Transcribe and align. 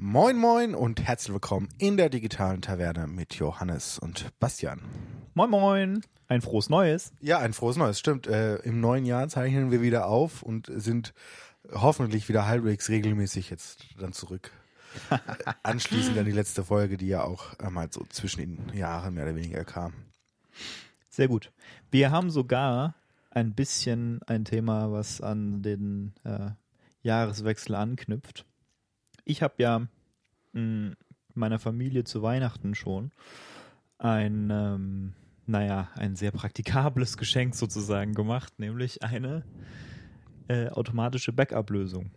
Moin 0.00 0.36
Moin 0.36 0.76
und 0.76 1.02
herzlich 1.02 1.32
willkommen 1.32 1.68
in 1.76 1.96
der 1.96 2.08
digitalen 2.08 2.62
Taverne 2.62 3.08
mit 3.08 3.34
Johannes 3.34 3.98
und 3.98 4.30
Bastian. 4.38 4.80
Moin 5.34 5.50
Moin, 5.50 6.02
ein 6.28 6.40
frohes 6.40 6.70
Neues. 6.70 7.12
Ja, 7.20 7.40
ein 7.40 7.52
frohes 7.52 7.76
Neues, 7.76 7.98
stimmt. 7.98 8.28
Äh, 8.28 8.58
Im 8.58 8.80
neuen 8.80 9.04
Jahr 9.04 9.26
zeichnen 9.26 9.72
wir 9.72 9.82
wieder 9.82 10.06
auf 10.06 10.44
und 10.44 10.70
sind 10.72 11.14
hoffentlich 11.72 12.28
wieder 12.28 12.46
halbwegs 12.46 12.88
regelmäßig 12.88 13.50
jetzt 13.50 13.86
dann 13.98 14.12
zurück. 14.12 14.52
Anschließend 15.64 16.16
an 16.16 16.26
die 16.26 16.30
letzte 16.30 16.62
Folge, 16.62 16.96
die 16.96 17.08
ja 17.08 17.24
auch 17.24 17.58
einmal 17.58 17.88
so 17.90 18.04
zwischen 18.08 18.38
den 18.38 18.78
Jahren 18.78 19.14
mehr 19.14 19.24
oder 19.24 19.34
weniger 19.34 19.64
kam. 19.64 19.94
Sehr 21.08 21.26
gut. 21.26 21.50
Wir 21.90 22.12
haben 22.12 22.30
sogar 22.30 22.94
ein 23.30 23.52
bisschen 23.52 24.20
ein 24.28 24.44
Thema, 24.44 24.92
was 24.92 25.20
an 25.20 25.60
den 25.62 26.14
äh, 26.22 26.50
Jahreswechsel 27.02 27.74
anknüpft. 27.74 28.46
Ich 29.28 29.42
habe 29.42 29.54
ja 29.58 29.86
mh, 30.54 30.94
meiner 31.34 31.58
Familie 31.58 32.02
zu 32.04 32.22
Weihnachten 32.22 32.74
schon 32.74 33.12
ein, 33.98 34.48
ähm, 34.50 35.12
naja, 35.44 35.90
ein 35.96 36.16
sehr 36.16 36.30
praktikables 36.30 37.16
Geschenk 37.18 37.54
sozusagen 37.54 38.14
gemacht, 38.14 38.58
nämlich 38.58 39.02
eine 39.02 39.44
äh, 40.48 40.68
automatische 40.68 41.34
Backup-Lösung. 41.34 42.10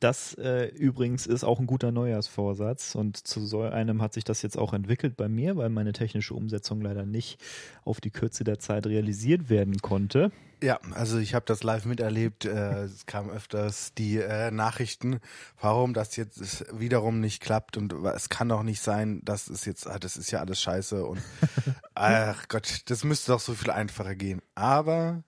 Das 0.00 0.34
äh, 0.34 0.66
übrigens 0.68 1.26
ist 1.26 1.44
auch 1.44 1.60
ein 1.60 1.66
guter 1.66 1.92
Neujahrsvorsatz 1.92 2.94
und 2.94 3.16
zu 3.16 3.46
so 3.46 3.62
einem 3.62 4.02
hat 4.02 4.14
sich 4.14 4.24
das 4.24 4.42
jetzt 4.42 4.58
auch 4.58 4.72
entwickelt 4.72 5.16
bei 5.16 5.28
mir, 5.28 5.56
weil 5.56 5.68
meine 5.68 5.92
technische 5.92 6.34
Umsetzung 6.34 6.80
leider 6.80 7.06
nicht 7.06 7.40
auf 7.84 8.00
die 8.00 8.10
Kürze 8.10 8.44
der 8.44 8.58
Zeit 8.58 8.86
realisiert 8.86 9.48
werden 9.50 9.78
konnte. 9.78 10.30
Ja, 10.62 10.80
also 10.92 11.18
ich 11.18 11.34
habe 11.34 11.44
das 11.44 11.62
live 11.62 11.84
miterlebt. 11.84 12.46
Äh, 12.46 12.84
es 12.84 13.04
kamen 13.06 13.30
öfters 13.30 13.92
die 13.94 14.18
äh, 14.18 14.50
Nachrichten, 14.50 15.20
warum 15.60 15.92
das 15.92 16.16
jetzt 16.16 16.64
wiederum 16.78 17.20
nicht 17.20 17.42
klappt 17.42 17.76
und 17.76 17.92
es 17.92 18.28
kann 18.30 18.48
doch 18.48 18.62
nicht 18.62 18.80
sein, 18.80 19.20
dass 19.24 19.48
es 19.48 19.66
jetzt, 19.66 19.86
ah, 19.86 19.98
das 19.98 20.16
ist 20.16 20.30
ja 20.30 20.40
alles 20.40 20.62
scheiße 20.62 21.04
und 21.04 21.20
ach 21.94 22.48
Gott, 22.48 22.82
das 22.86 23.04
müsste 23.04 23.32
doch 23.32 23.40
so 23.40 23.52
viel 23.52 23.70
einfacher 23.70 24.14
gehen. 24.14 24.40
Aber 24.54 25.22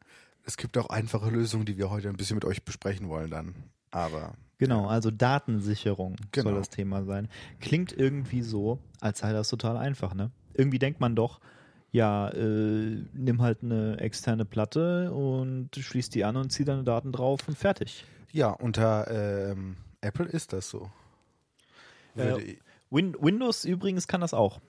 es 0.45 0.57
gibt 0.57 0.79
auch 0.79 0.89
einfache 0.89 1.29
Lösungen, 1.29 1.67
die 1.67 1.77
wir 1.77 1.91
heute 1.91 2.09
ein 2.09 2.17
bisschen 2.17 2.37
mit 2.37 2.45
euch 2.45 2.65
besprechen 2.65 3.09
wollen 3.09 3.31
dann. 3.31 3.55
Aber 3.91 4.35
Genau, 4.59 4.87
also 4.87 5.11
Datensicherung 5.11 6.17
Genau. 6.33 6.51
soll 6.51 6.59
das 6.59 6.71
Thema 6.71 7.05
sein. 7.05 7.29
Klingt 7.61 7.93
irgendwie 7.93 8.43
so, 8.43 8.79
als 9.01 9.19
sei 9.19 9.33
das 9.33 9.49
total 9.49 9.77
einfach, 9.77 10.15
ne? 10.15 10.31
Irgendwie 10.55 10.79
denkt 10.79 10.99
man 11.01 11.15
doch, 11.15 11.41
ja, 11.93 12.29
äh, 12.31 13.03
nimm 13.13 13.43
halt 13.43 13.63
eine 13.63 13.99
externe 14.01 14.45
Platte 14.45 15.13
und 15.13 15.71
schließ 15.77 16.09
die 16.11 16.25
an 16.25 16.37
und 16.37 16.51
zieh 16.51 16.65
deine 16.65 16.85
Daten 16.85 17.13
drauf 17.13 17.47
und 17.49 17.57
fertig. 17.57 18.05
ja, 18.33 18.51
unter 18.51 19.51
ähm, 19.53 19.77
Apple 20.01 20.27
ist 20.27 20.53
das 20.53 20.69
so. 20.71 20.91
Äh, 22.17 22.57
Win 22.91 23.15
Windows 23.21 23.65
übrigens 23.65 24.07
kann 24.09 24.21
das 24.23 24.33
auch. 24.35 24.61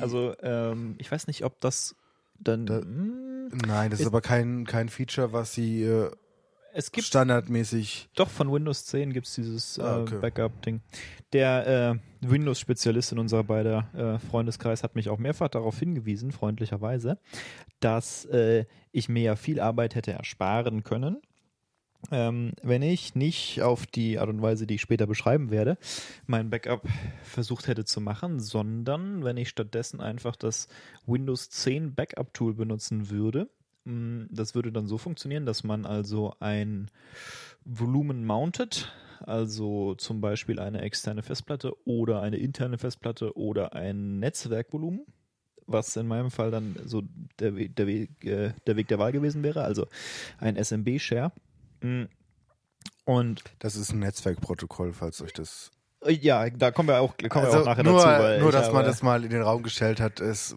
Also, 0.00 0.34
ähm, 0.42 0.94
ich 0.98 1.10
weiß 1.10 1.26
nicht, 1.28 1.44
ob 1.44 1.60
das 1.60 1.94
dann. 2.38 2.66
Da- 2.66 2.80
Hm, 2.80 3.48
Nein, 3.66 3.90
das 3.90 4.00
ist 4.00 4.06
ist- 4.06 4.06
aber 4.12 4.20
kein, 4.20 4.64
kein 4.66 4.88
Feature, 4.88 5.32
was 5.32 5.52
sie 5.54 5.82
äh, 5.84 6.10
es 6.74 6.92
gibt 6.92 7.06
standardmäßig. 7.06 8.08
Doch, 8.14 8.28
von 8.28 8.52
Windows 8.52 8.84
10 8.86 9.12
gibt 9.12 9.26
es 9.26 9.34
dieses 9.34 9.78
Ah, 9.78 9.98
äh, 9.98 10.02
okay. 10.02 10.18
Backup-Ding. 10.20 10.80
Der 11.32 12.00
äh, 12.22 12.28
Windows-Spezialist 12.28 13.12
in 13.12 13.18
unserer 13.18 13.44
beider 13.44 13.88
äh, 13.94 14.18
Freundeskreis 14.18 14.82
hat 14.82 14.96
mich 14.96 15.08
auch 15.08 15.18
mehrfach 15.18 15.48
darauf 15.48 15.78
hingewiesen, 15.78 16.32
freundlicherweise, 16.32 17.18
dass 17.80 18.24
äh, 18.26 18.66
ich 18.92 19.08
mir 19.08 19.22
ja 19.22 19.36
viel 19.36 19.60
Arbeit 19.60 19.94
hätte 19.94 20.12
ersparen 20.12 20.84
können, 20.84 21.22
ähm, 22.10 22.52
wenn 22.62 22.82
ich 22.82 23.14
nicht 23.14 23.62
auf 23.62 23.86
die 23.86 24.18
Art 24.18 24.28
und 24.28 24.42
Weise, 24.42 24.66
die 24.66 24.74
ich 24.74 24.80
später 24.80 25.06
beschreiben 25.06 25.50
werde, 25.50 25.78
mein 26.26 26.50
Backup 26.50 26.86
versucht 27.22 27.66
hätte 27.68 27.84
zu 27.84 28.00
machen, 28.00 28.40
sondern 28.40 29.24
wenn 29.24 29.36
ich 29.36 29.48
stattdessen 29.48 30.00
einfach 30.00 30.36
das 30.36 30.68
Windows 31.06 31.50
10 31.50 31.94
Backup-Tool 31.94 32.54
benutzen 32.54 33.10
würde. 33.10 33.48
Mm, 33.84 34.24
Das 34.30 34.54
würde 34.54 34.72
dann 34.72 34.86
so 34.86 34.98
funktionieren, 34.98 35.46
dass 35.46 35.64
man 35.64 35.86
also 35.86 36.34
ein 36.40 36.90
Volumen 37.64 38.24
mounted, 38.24 38.92
also 39.20 39.94
zum 39.94 40.20
Beispiel 40.20 40.58
eine 40.58 40.82
externe 40.82 41.22
Festplatte 41.22 41.74
oder 41.86 42.20
eine 42.20 42.36
interne 42.36 42.78
Festplatte 42.78 43.36
oder 43.36 43.74
ein 43.74 44.18
Netzwerkvolumen, 44.18 45.06
was 45.66 45.96
in 45.96 46.06
meinem 46.06 46.30
Fall 46.30 46.50
dann 46.50 46.76
so 46.84 47.02
der, 47.38 47.56
We 47.56 47.68
der, 47.68 47.86
Weg, 47.86 48.24
äh, 48.24 48.52
der 48.66 48.76
Weg 48.76 48.88
der 48.88 48.98
Wahl 48.98 49.12
gewesen 49.12 49.42
wäre, 49.42 49.64
also 49.64 49.86
ein 50.38 50.56
SMB-Share. 50.56 51.32
Mm. 51.80 52.04
Und 53.06 53.44
Das 53.58 53.76
ist 53.76 53.92
ein 53.92 53.98
Netzwerkprotokoll, 54.00 54.92
falls 54.92 55.20
euch 55.22 55.32
das 55.32 55.70
ja, 56.08 56.48
da 56.50 56.70
kommen 56.70 56.88
wir 56.88 57.00
auch, 57.00 57.16
kommen 57.16 57.46
wir 57.46 57.52
also 57.52 57.60
auch 57.60 57.66
nachher 57.66 57.84
nur, 57.84 58.04
dazu. 58.04 58.40
Nur 58.40 58.52
dass 58.52 58.72
man 58.72 58.84
das 58.84 59.02
mal 59.02 59.24
in 59.24 59.30
den 59.30 59.42
Raum 59.42 59.62
gestellt 59.62 60.00
hat, 60.00 60.20
ist, 60.20 60.56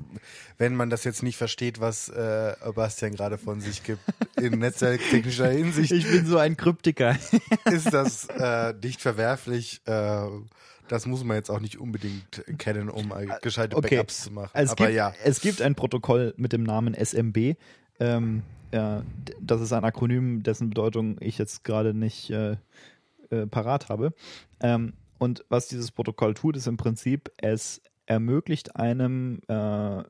wenn 0.57 0.75
man 0.75 0.89
das 0.89 1.03
jetzt 1.03 1.23
nicht 1.23 1.37
versteht, 1.37 1.79
was 1.79 2.09
äh, 2.09 2.53
Bastian 2.75 3.15
gerade 3.15 3.37
von 3.37 3.61
sich 3.61 3.83
gibt, 3.83 4.01
in 4.39 4.59
netzwerktechnischer 4.59 5.49
Hinsicht, 5.49 5.91
Ich 5.91 6.09
bin 6.09 6.25
so 6.25 6.37
ein 6.37 6.57
Kryptiker. 6.57 7.15
ist 7.65 7.93
das 7.93 8.27
äh, 8.29 8.73
nicht 8.83 9.01
verwerflich. 9.01 9.81
Äh, 9.85 10.27
das 10.87 11.05
muss 11.05 11.23
man 11.23 11.35
jetzt 11.35 11.49
auch 11.49 11.59
nicht 11.59 11.77
unbedingt 11.77 12.43
kennen, 12.57 12.89
um 12.89 13.13
gescheite 13.41 13.75
Okay. 13.75 13.95
Backups 13.95 14.23
zu 14.23 14.31
machen. 14.31 14.51
Es, 14.53 14.71
Aber 14.71 14.85
gibt, 14.85 14.95
ja, 14.95 15.13
es 15.23 15.41
gibt 15.41 15.61
ein 15.61 15.75
Protokoll 15.75 16.33
mit 16.37 16.53
dem 16.53 16.63
Namen 16.63 16.93
SMB. 16.93 17.57
Ähm, 17.99 18.43
äh, 18.71 18.99
das 19.41 19.61
ist 19.61 19.73
ein 19.73 19.83
Akronym, 19.83 20.43
dessen 20.43 20.69
Bedeutung 20.69 21.17
ich 21.19 21.37
jetzt 21.37 21.63
gerade 21.63 21.93
nicht 21.93 22.29
äh, 22.29 22.55
äh, 23.29 23.45
parat 23.47 23.89
habe. 23.89 24.13
Ähm, 24.61 24.93
und 25.17 25.45
was 25.49 25.67
dieses 25.67 25.91
Protokoll 25.91 26.33
tut, 26.33 26.55
ist 26.55 26.67
im 26.67 26.77
Prinzip, 26.77 27.31
es 27.37 27.81
ermöglicht 28.05 28.75
einem 28.75 29.41
äh, 29.47 30.03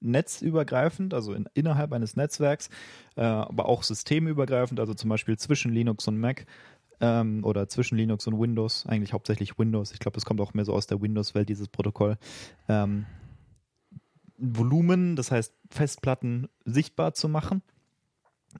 netzübergreifend, 0.00 1.14
also 1.14 1.32
in, 1.34 1.48
innerhalb 1.54 1.92
eines 1.92 2.16
Netzwerks, 2.16 2.68
äh, 3.16 3.22
aber 3.22 3.66
auch 3.66 3.82
systemübergreifend, 3.82 4.80
also 4.80 4.94
zum 4.94 5.10
Beispiel 5.10 5.38
zwischen 5.38 5.72
Linux 5.72 6.08
und 6.08 6.18
Mac 6.18 6.46
ähm, 7.00 7.44
oder 7.44 7.68
zwischen 7.68 7.96
Linux 7.96 8.26
und 8.26 8.38
Windows, 8.38 8.86
eigentlich 8.86 9.12
hauptsächlich 9.12 9.58
Windows. 9.58 9.92
Ich 9.92 9.98
glaube, 9.98 10.18
es 10.18 10.24
kommt 10.24 10.40
auch 10.40 10.54
mehr 10.54 10.64
so 10.64 10.72
aus 10.72 10.86
der 10.86 11.00
Windows-Welt, 11.00 11.48
dieses 11.48 11.68
Protokoll. 11.68 12.18
Ähm, 12.68 13.06
Volumen, 14.36 15.16
das 15.16 15.30
heißt 15.30 15.54
Festplatten 15.70 16.48
sichtbar 16.64 17.12
zu 17.12 17.28
machen. 17.28 17.62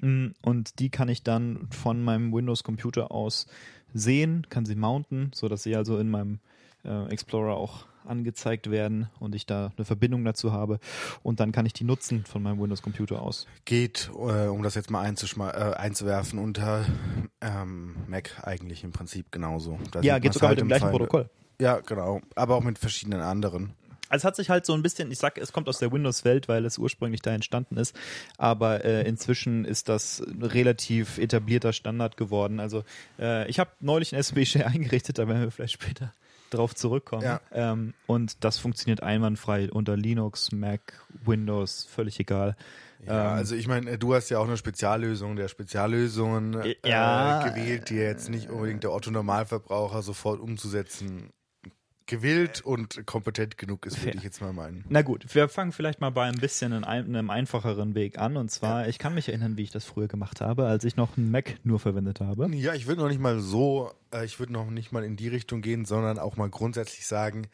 Mm, 0.01 0.29
Und 0.43 0.79
die 0.79 0.91
kann 0.91 1.09
ich 1.09 1.23
dann 1.23 1.69
von 1.71 2.03
meinem 2.03 2.33
Windows-Computer 2.33 3.11
aus 3.11 3.47
sehen, 3.95 4.47
kann 4.51 4.67
sie 4.67 4.75
mounten, 4.75 5.31
sodass 5.35 5.63
sie 5.63 5.77
also 5.77 5.99
in 5.99 6.11
meinem 6.11 6.39
äh, 6.85 7.09
Explorer 7.09 7.57
auch 7.57 7.87
angezeigt 8.07 8.71
werden 8.71 9.09
und 9.21 9.35
ich 9.35 9.47
da 9.47 9.73
eine 9.77 9.85
Verbindung 9.85 10.25
dazu 10.25 10.53
habe. 10.53 10.81
Und 11.23 11.39
dann 11.39 11.53
kann 11.53 11.67
ich 11.67 11.73
die 11.73 11.85
nutzen 11.85 12.25
von 12.25 12.43
meinem 12.43 12.61
Windows-Computer 12.61 13.21
aus. 13.21 13.47
geht, 13.65 14.11
äh, 14.15 14.47
um 14.47 14.63
das 14.63 14.75
jetzt 14.75 14.91
mal 14.91 15.51
äh, 15.51 15.77
einzuwerfen, 15.77 16.39
unter 16.39 16.85
ähm, 17.41 17.97
Mac 18.09 18.43
eigentlich 18.43 18.85
im 18.85 18.93
Prinzip 18.93 19.31
genauso. 19.31 19.79
Da 19.93 20.01
ja, 20.01 20.19
geht 20.19 20.33
sogar 20.33 20.49
halt 20.49 20.57
mit 20.57 20.63
dem 20.63 20.65
im 20.65 20.69
gleichen 20.69 20.83
Fall- 20.83 20.93
Protokoll. 20.93 21.31
Ja, 21.61 21.81
genau. 21.81 22.23
Aber 22.37 22.57
auch 22.57 22.63
mit 22.63 22.79
verschiedenen 22.79 23.21
anderen. 23.21 23.75
Also 24.11 24.23
es 24.23 24.25
hat 24.25 24.37
sich 24.37 24.51
halt 24.51 24.67
so 24.67 24.75
ein 24.75 24.83
bisschen, 24.83 25.11
ich 25.11 25.19
sag, 25.19 25.39
es 25.39 25.53
kommt 25.53 25.69
aus 25.69 25.79
der 25.79 25.91
Windows-Welt, 25.93 26.49
weil 26.49 26.67
es 26.67 26.77
ursprünglich 26.77 27.23
da 27.23 27.31
entstanden 27.33 27.77
ist, 27.79 27.97
aber 28.37 28.85
äh, 28.85 29.09
inzwischen 29.09 29.65
ist 29.65 29.89
das 29.89 30.21
ein 30.21 30.43
relativ 30.43 31.17
etablierter 31.19 31.73
Standard 31.73 32.17
geworden. 32.19 32.61
Also 32.61 32.85
äh, 33.19 33.49
ich 33.49 33.59
habe 33.59 33.71
neulich 33.81 34.13
ein 34.13 34.19
SB-Share 34.19 34.67
eingerichtet, 34.75 35.19
da 35.19 35.27
werden 35.29 35.41
wir 35.43 35.51
vielleicht 35.51 35.75
später 35.75 36.13
drauf 36.51 36.75
zurückkommen. 36.75 37.23
Ja. 37.23 37.41
Ähm, 37.53 37.95
und 38.07 38.43
das 38.45 38.59
funktioniert 38.59 39.03
einwandfrei 39.03 39.71
unter 39.71 39.97
Linux, 39.97 40.51
Mac, 40.53 41.01
Windows, 41.25 41.85
völlig 41.89 42.19
egal. 42.19 42.57
Ja, 43.07 43.31
Ähm, 43.33 43.39
also 43.39 43.55
ich 43.55 43.69
meine, 43.69 43.97
du 43.99 44.15
hast 44.15 44.29
ja 44.31 44.39
auch 44.41 44.49
eine 44.49 44.57
Speziallösung 44.57 45.37
der 45.37 45.47
Speziallösungen 45.47 46.61
äh, 46.61 46.75
Ja. 46.85 47.49
gewählt, 47.49 47.89
die 47.91 47.95
jetzt 47.95 48.29
nicht 48.29 48.51
unbedingt 48.51 48.83
der 48.83 48.93
Otto-Normalverbraucher 48.93 50.03
sofort 50.03 50.41
umzusetzen 50.41 51.31
gewillt 52.11 52.61
und 52.61 53.07
kompetent 53.07 53.57
genug 53.57 53.87
ist, 53.87 53.99
würde 53.99 54.11
Fair. 54.11 54.15
ich 54.17 54.25
jetzt 54.25 54.41
mal 54.41 54.53
meinen. 54.53 54.85
Na 54.89 55.03
gut, 55.03 55.33
wir 55.33 55.49
fangen 55.49 55.71
vielleicht 55.71 56.01
mal 56.01 56.11
bei 56.11 56.27
ein 56.27 56.39
bisschen 56.39 56.73
in 56.73 56.85
ein, 56.85 57.05
einem 57.05 57.31
einfacheren 57.31 57.95
Weg 57.95 58.19
an. 58.19 58.37
Und 58.37 58.51
zwar, 58.51 58.89
ich 58.89 58.99
kann 58.99 59.15
mich 59.15 59.29
erinnern, 59.29 59.57
wie 59.57 59.63
ich 59.63 59.71
das 59.71 59.85
früher 59.85 60.09
gemacht 60.09 60.41
habe, 60.41 60.67
als 60.67 60.85
ich 60.85 60.97
noch 60.97 61.17
einen 61.17 61.31
Mac 61.31 61.57
nur 61.63 61.79
verwendet 61.79 62.21
habe. 62.21 62.51
Ja, 62.55 62.75
ich 62.75 62.89
würde 62.89 63.01
noch 63.01 63.09
nicht 63.09 63.21
mal 63.21 63.39
so, 63.39 63.93
äh, 64.13 64.25
ich 64.25 64.41
würde 64.41 64.53
noch 64.53 64.69
nicht 64.69 64.91
mal 64.91 65.05
in 65.05 65.17
die 65.17 65.29
Richtung 65.29 65.63
gehen, 65.63 65.85
sondern 65.85 66.19
auch 66.19 66.37
mal 66.37 66.51
grundsätzlich 66.51 67.07
sagen, 67.07 67.47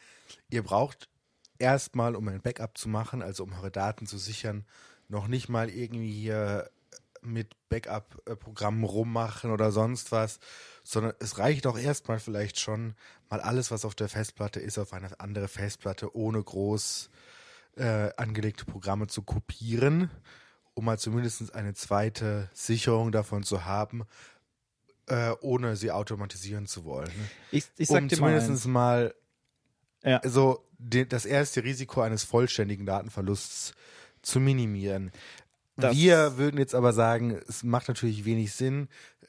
ihr 0.49 0.63
braucht 0.63 1.11
erstmal, 1.59 2.17
um 2.17 2.27
ein 2.29 2.41
Backup 2.41 2.79
zu 2.79 2.89
machen, 2.89 3.21
also 3.23 3.45
um 3.45 3.53
eure 3.53 3.71
Daten 3.71 4.07
zu 4.07 4.17
sichern, 4.17 4.65
noch 5.09 5.29
nicht 5.29 5.51
mal 5.51 5.69
irgendwie 5.69 6.13
hier 6.13 6.71
mit 7.21 7.55
Backup-Programmen 7.69 8.85
rummachen 8.85 9.51
oder 9.51 9.71
sonst 9.71 10.13
was, 10.13 10.39
sondern 10.87 11.15
es 11.19 11.39
reicht 11.39 11.67
auch 11.67 11.77
erstmal 11.77 12.21
vielleicht 12.21 12.61
schon, 12.61 12.95
mal 13.29 13.41
alles, 13.41 13.73
was 13.73 13.85
auf 13.85 13.97
der 13.97 14.09
Festplatte 14.09 14.61
ist, 14.61 14.79
auf 14.79 14.93
eine 14.93 15.19
andere 15.19 15.49
Festplatte 15.49 16.17
ohne 16.17 16.41
groß 16.41 17.11
äh, 17.77 18.11
angelegte 18.17 18.65
Programme 18.65 19.09
zu 19.09 19.23
kopieren, 19.23 20.11
um 20.75 20.85
mal 20.85 20.97
zumindest 20.97 21.53
eine 21.57 21.75
zweite 21.75 22.49
Sicherung 22.55 23.11
davon 23.11 23.43
zu 23.43 23.65
haben, 23.65 24.05
äh, 25.09 25.33
ohne 25.41 25.75
sie 25.75 25.91
automatisieren 25.91 26.67
zu 26.67 26.85
wollen. 26.85 27.11
Ich, 27.51 27.65
ich 27.77 27.89
sag 27.89 28.03
um 28.03 28.09
dir 28.09 28.21
mal 28.21 28.29
zumindest 28.39 28.51
eins. 28.51 28.67
mal, 28.67 29.15
Ja. 30.05 30.21
so 30.25 30.65
die, 30.79 31.09
das 31.09 31.27
erste 31.27 31.65
Risiko 31.65 32.03
eines 32.03 32.23
vollständigen 32.23 32.87
Datenverlusts 32.87 33.75
zu 34.23 34.39
minimieren. 34.39 35.11
Wir 35.77 36.39
würden 36.39 36.59
jetzt 36.59 36.75
aber 36.75 36.93
sagen, 36.93 37.39
es 37.49 37.63
macht 37.63 37.89
natürlich 37.89 38.25
wenig 38.25 38.53
Sinn, 38.53 38.89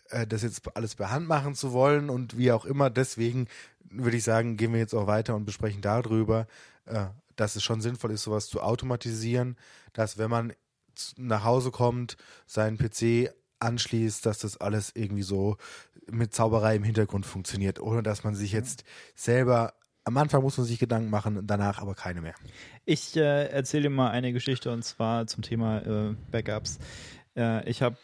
äh, 0.10 0.26
das 0.26 0.44
jetzt 0.44 0.76
alles 0.76 0.96
per 0.96 1.12
Hand 1.12 1.28
machen 1.28 1.56
zu 1.56 1.74
wollen 1.74 2.10
und 2.10 2.38
wie 2.38 2.52
auch 2.52 2.66
immer. 2.66 2.90
Deswegen 2.90 3.48
würde 3.90 4.18
ich 4.18 4.24
sagen, 4.24 4.58
gehen 4.58 4.74
wir 4.74 4.80
jetzt 4.80 4.94
auch 4.94 5.08
weiter 5.08 5.36
und 5.36 5.46
besprechen 5.46 5.82
darüber, 5.82 6.48
äh, 6.86 7.06
dass 7.36 7.56
es 7.56 7.64
schon 7.64 7.82
sinnvoll 7.82 8.12
ist, 8.12 8.24
sowas 8.24 8.48
zu 8.48 8.62
automatisieren, 8.62 9.58
dass 9.94 10.18
wenn 10.18 10.30
man 10.30 10.54
nach 11.18 11.44
Hause 11.44 11.72
kommt, 11.72 12.18
seinen 12.48 12.78
PC 12.78 13.32
anschließt, 13.60 14.26
dass 14.26 14.40
das 14.40 14.58
alles 14.58 14.92
irgendwie 14.96 15.24
so 15.24 15.58
mit 16.10 16.34
Zauberei 16.34 16.76
im 16.76 16.84
Hintergrund 16.84 17.26
funktioniert, 17.26 17.80
ohne 17.80 18.02
dass 18.02 18.24
man 18.24 18.36
sich 18.36 18.52
jetzt 18.52 18.84
selber 19.16 19.74
am 20.08 20.16
Anfang 20.16 20.42
muss 20.42 20.58
man 20.58 20.66
sich 20.66 20.80
Gedanken 20.80 21.10
machen, 21.10 21.42
danach 21.46 21.82
aber 21.82 21.94
keine 21.94 22.22
mehr. 22.22 22.34
Ich 22.86 23.18
äh, 23.18 23.50
erzähle 23.50 23.84
dir 23.84 23.90
mal 23.90 24.10
eine 24.10 24.32
Geschichte 24.32 24.72
und 24.72 24.84
zwar 24.84 25.28
zum 25.28 25.44
Thema 25.44 25.80
äh, 25.80 26.16
Backups. 26.32 26.80
Äh, 27.36 27.70
ich 27.70 27.82
habe 27.82 27.98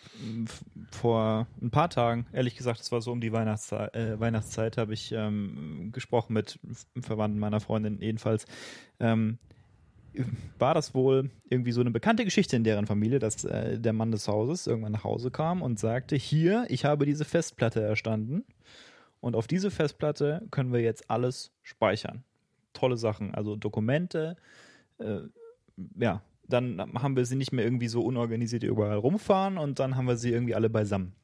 vor 0.92 1.48
ein 1.62 1.72
paar 1.72 1.90
Tagen, 1.90 2.26
ehrlich 2.34 2.58
gesagt, 2.58 2.82
es 2.82 2.92
war 2.92 3.02
so 3.02 3.14
um 3.14 3.22
die 3.22 3.32
Weihnachtszeit, 3.32 3.96
äh, 3.96 4.20
Weihnachtszeit, 4.20 4.78
habe 4.78 4.94
ich 4.94 5.14
ähm, 5.14 5.92
gesprochen 5.94 6.34
mit 6.34 6.60
Verwandten 7.00 7.40
meiner 7.40 7.62
Freundin 7.62 8.02
jedenfalls. 8.02 8.48
Ähm, 9.00 9.38
war 10.60 10.74
das 10.74 10.94
wohl 10.94 11.32
irgendwie 11.50 11.72
so 11.72 11.80
eine 11.80 11.90
bekannte 11.90 12.26
Geschichte 12.26 12.58
in 12.58 12.66
deren 12.66 12.86
Familie, 12.86 13.20
dass 13.20 13.46
äh, 13.46 13.80
der 13.80 13.94
Mann 13.94 14.12
des 14.12 14.28
Hauses 14.28 14.68
irgendwann 14.68 14.92
nach 14.92 15.06
Hause 15.06 15.32
kam 15.32 15.62
und 15.62 15.80
sagte, 15.80 16.18
hier, 16.18 16.66
ich 16.68 16.84
habe 16.84 17.06
diese 17.06 17.24
Festplatte 17.24 17.82
erstanden 17.82 18.44
und 19.24 19.38
auf 19.38 19.48
diese 19.48 19.72
Festplatte 19.72 20.46
können 20.52 20.74
wir 20.74 20.82
jetzt 20.82 21.10
alles 21.10 21.54
speichern. 21.62 22.26
Tolle 22.74 22.98
Sachen, 22.98 23.34
also 23.34 23.56
Dokumente, 23.56 24.36
äh, 24.98 25.20
ja, 25.98 26.22
dann 26.46 26.82
haben 27.02 27.16
wir 27.16 27.26
sie 27.26 27.38
nicht 27.38 27.54
mehr 27.54 27.64
irgendwie 27.64 27.88
so 27.88 28.02
unorganisiert 28.02 28.64
überall 28.64 28.98
rumfahren 28.98 29.58
und 29.58 29.80
dann 29.80 29.96
haben 29.96 30.08
wir 30.08 30.18
sie 30.18 30.32
irgendwie 30.32 30.56
alle 30.56 30.70
beisammen. 30.70 31.16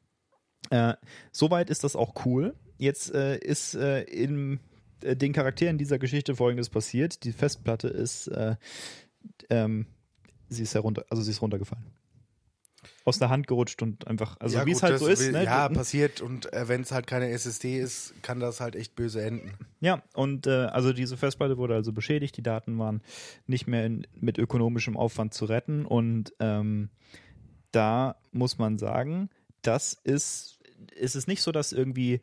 Äh, 0.70 0.94
soweit 1.30 1.68
ist 1.68 1.84
das 1.84 1.94
auch 1.94 2.24
cool. 2.24 2.54
Jetzt 2.78 3.12
äh, 3.12 3.36
ist 3.36 3.74
äh, 3.74 4.04
in 4.04 4.60
äh, 5.02 5.14
den 5.14 5.34
Charakteren 5.34 5.76
dieser 5.76 5.98
Geschichte 5.98 6.34
folgendes 6.34 6.70
passiert. 6.70 7.22
Die 7.24 7.32
Festplatte 7.32 7.88
ist, 7.88 8.28
äh, 8.28 8.56
ähm, 9.50 9.84
sie 10.48 10.62
ist 10.62 10.74
herunter, 10.74 11.04
also 11.10 11.22
sie 11.22 11.32
ist 11.32 11.42
runtergefallen. 11.42 11.84
Aus 13.04 13.18
der 13.18 13.30
Hand 13.30 13.46
gerutscht 13.46 13.80
und 13.82 14.06
einfach, 14.06 14.36
also 14.40 14.58
Ja, 14.58 14.66
wie 14.66 14.72
es 14.72 14.82
halt 14.82 14.98
so 14.98 15.06
ist. 15.06 15.20
will- 15.20 15.32
Ne? 15.32 15.44
Ja, 15.44 15.68
passiert 15.68 16.20
und 16.20 16.52
äh, 16.52 16.68
wenn 16.68 16.82
es 16.82 16.92
halt 16.92 17.06
keine 17.06 17.30
SSD 17.30 17.78
ist, 17.80 18.14
kann 18.22 18.40
das 18.40 18.60
halt 18.60 18.76
echt 18.76 18.94
böse 18.94 19.22
enden. 19.22 19.52
Ja, 19.80 20.02
und 20.14 20.46
äh, 20.46 20.66
also 20.66 20.92
diese 20.92 21.16
Festplatte 21.16 21.56
wurde 21.56 21.74
also 21.74 21.92
beschädigt, 21.92 22.36
die 22.36 22.42
Daten 22.42 22.78
waren 22.78 23.00
nicht 23.46 23.66
mehr 23.66 23.86
in, 23.86 24.06
mit 24.14 24.36
ökonomischem 24.38 24.96
Aufwand 24.96 25.32
zu 25.34 25.46
retten 25.46 25.86
und 25.86 26.34
ähm, 26.40 26.90
da 27.72 28.16
muss 28.32 28.58
man 28.58 28.78
sagen, 28.78 29.30
das 29.62 29.94
ist, 30.04 30.58
ist 30.94 31.14
es 31.16 31.26
nicht 31.26 31.42
so, 31.42 31.52
dass 31.52 31.72
irgendwie 31.72 32.20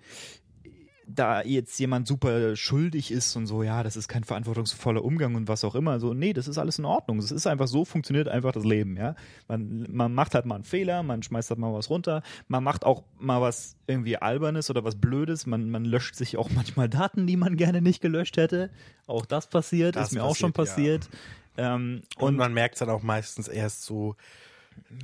da 1.09 1.41
jetzt 1.41 1.79
jemand 1.79 2.05
super 2.07 2.55
schuldig 2.57 3.11
ist 3.11 3.35
und 3.37 3.47
so, 3.47 3.63
ja, 3.63 3.81
das 3.81 3.95
ist 3.95 4.07
kein 4.09 4.23
verantwortungsvoller 4.25 5.03
Umgang 5.03 5.35
und 5.35 5.47
was 5.47 5.63
auch 5.63 5.73
immer. 5.73 5.99
So, 5.99 6.13
nee, 6.13 6.33
das 6.33 6.47
ist 6.47 6.57
alles 6.57 6.79
in 6.79 6.85
Ordnung. 6.85 7.17
Es 7.19 7.31
ist 7.31 7.47
einfach 7.47 7.67
so, 7.67 7.85
funktioniert 7.85 8.27
einfach 8.27 8.51
das 8.51 8.65
Leben, 8.65 8.97
ja. 8.97 9.15
Man, 9.47 9.87
man 9.89 10.13
macht 10.13 10.35
halt 10.35 10.45
mal 10.45 10.55
einen 10.55 10.63
Fehler, 10.65 11.03
man 11.03 11.23
schmeißt 11.23 11.49
halt 11.49 11.59
mal 11.59 11.73
was 11.73 11.89
runter, 11.89 12.23
man 12.49 12.63
macht 12.63 12.83
auch 12.83 13.03
mal 13.17 13.41
was 13.41 13.75
irgendwie 13.87 14.17
Albernes 14.17 14.69
oder 14.69 14.83
was 14.83 14.95
Blödes, 14.95 15.45
man, 15.45 15.69
man 15.69 15.85
löscht 15.85 16.15
sich 16.15 16.35
auch 16.35 16.49
manchmal 16.49 16.89
Daten, 16.89 17.25
die 17.25 17.37
man 17.37 17.55
gerne 17.55 17.81
nicht 17.81 18.01
gelöscht 18.01 18.35
hätte. 18.37 18.69
Auch 19.05 19.25
das 19.25 19.47
passiert, 19.49 19.95
Das 19.95 20.09
ist 20.09 20.13
mir 20.13 20.23
auch 20.23 20.35
schon 20.35 20.51
passiert, 20.51 21.07
passiert. 21.07 21.23
Ähm, 21.57 22.01
Und, 22.17 22.27
und 22.27 22.35
man 22.35 22.53
merkt 22.53 22.75
es 22.75 22.79
dann 22.79 22.89
auch 22.89 23.01
meistens 23.01 23.47
erst 23.47 23.83
so 23.83 24.15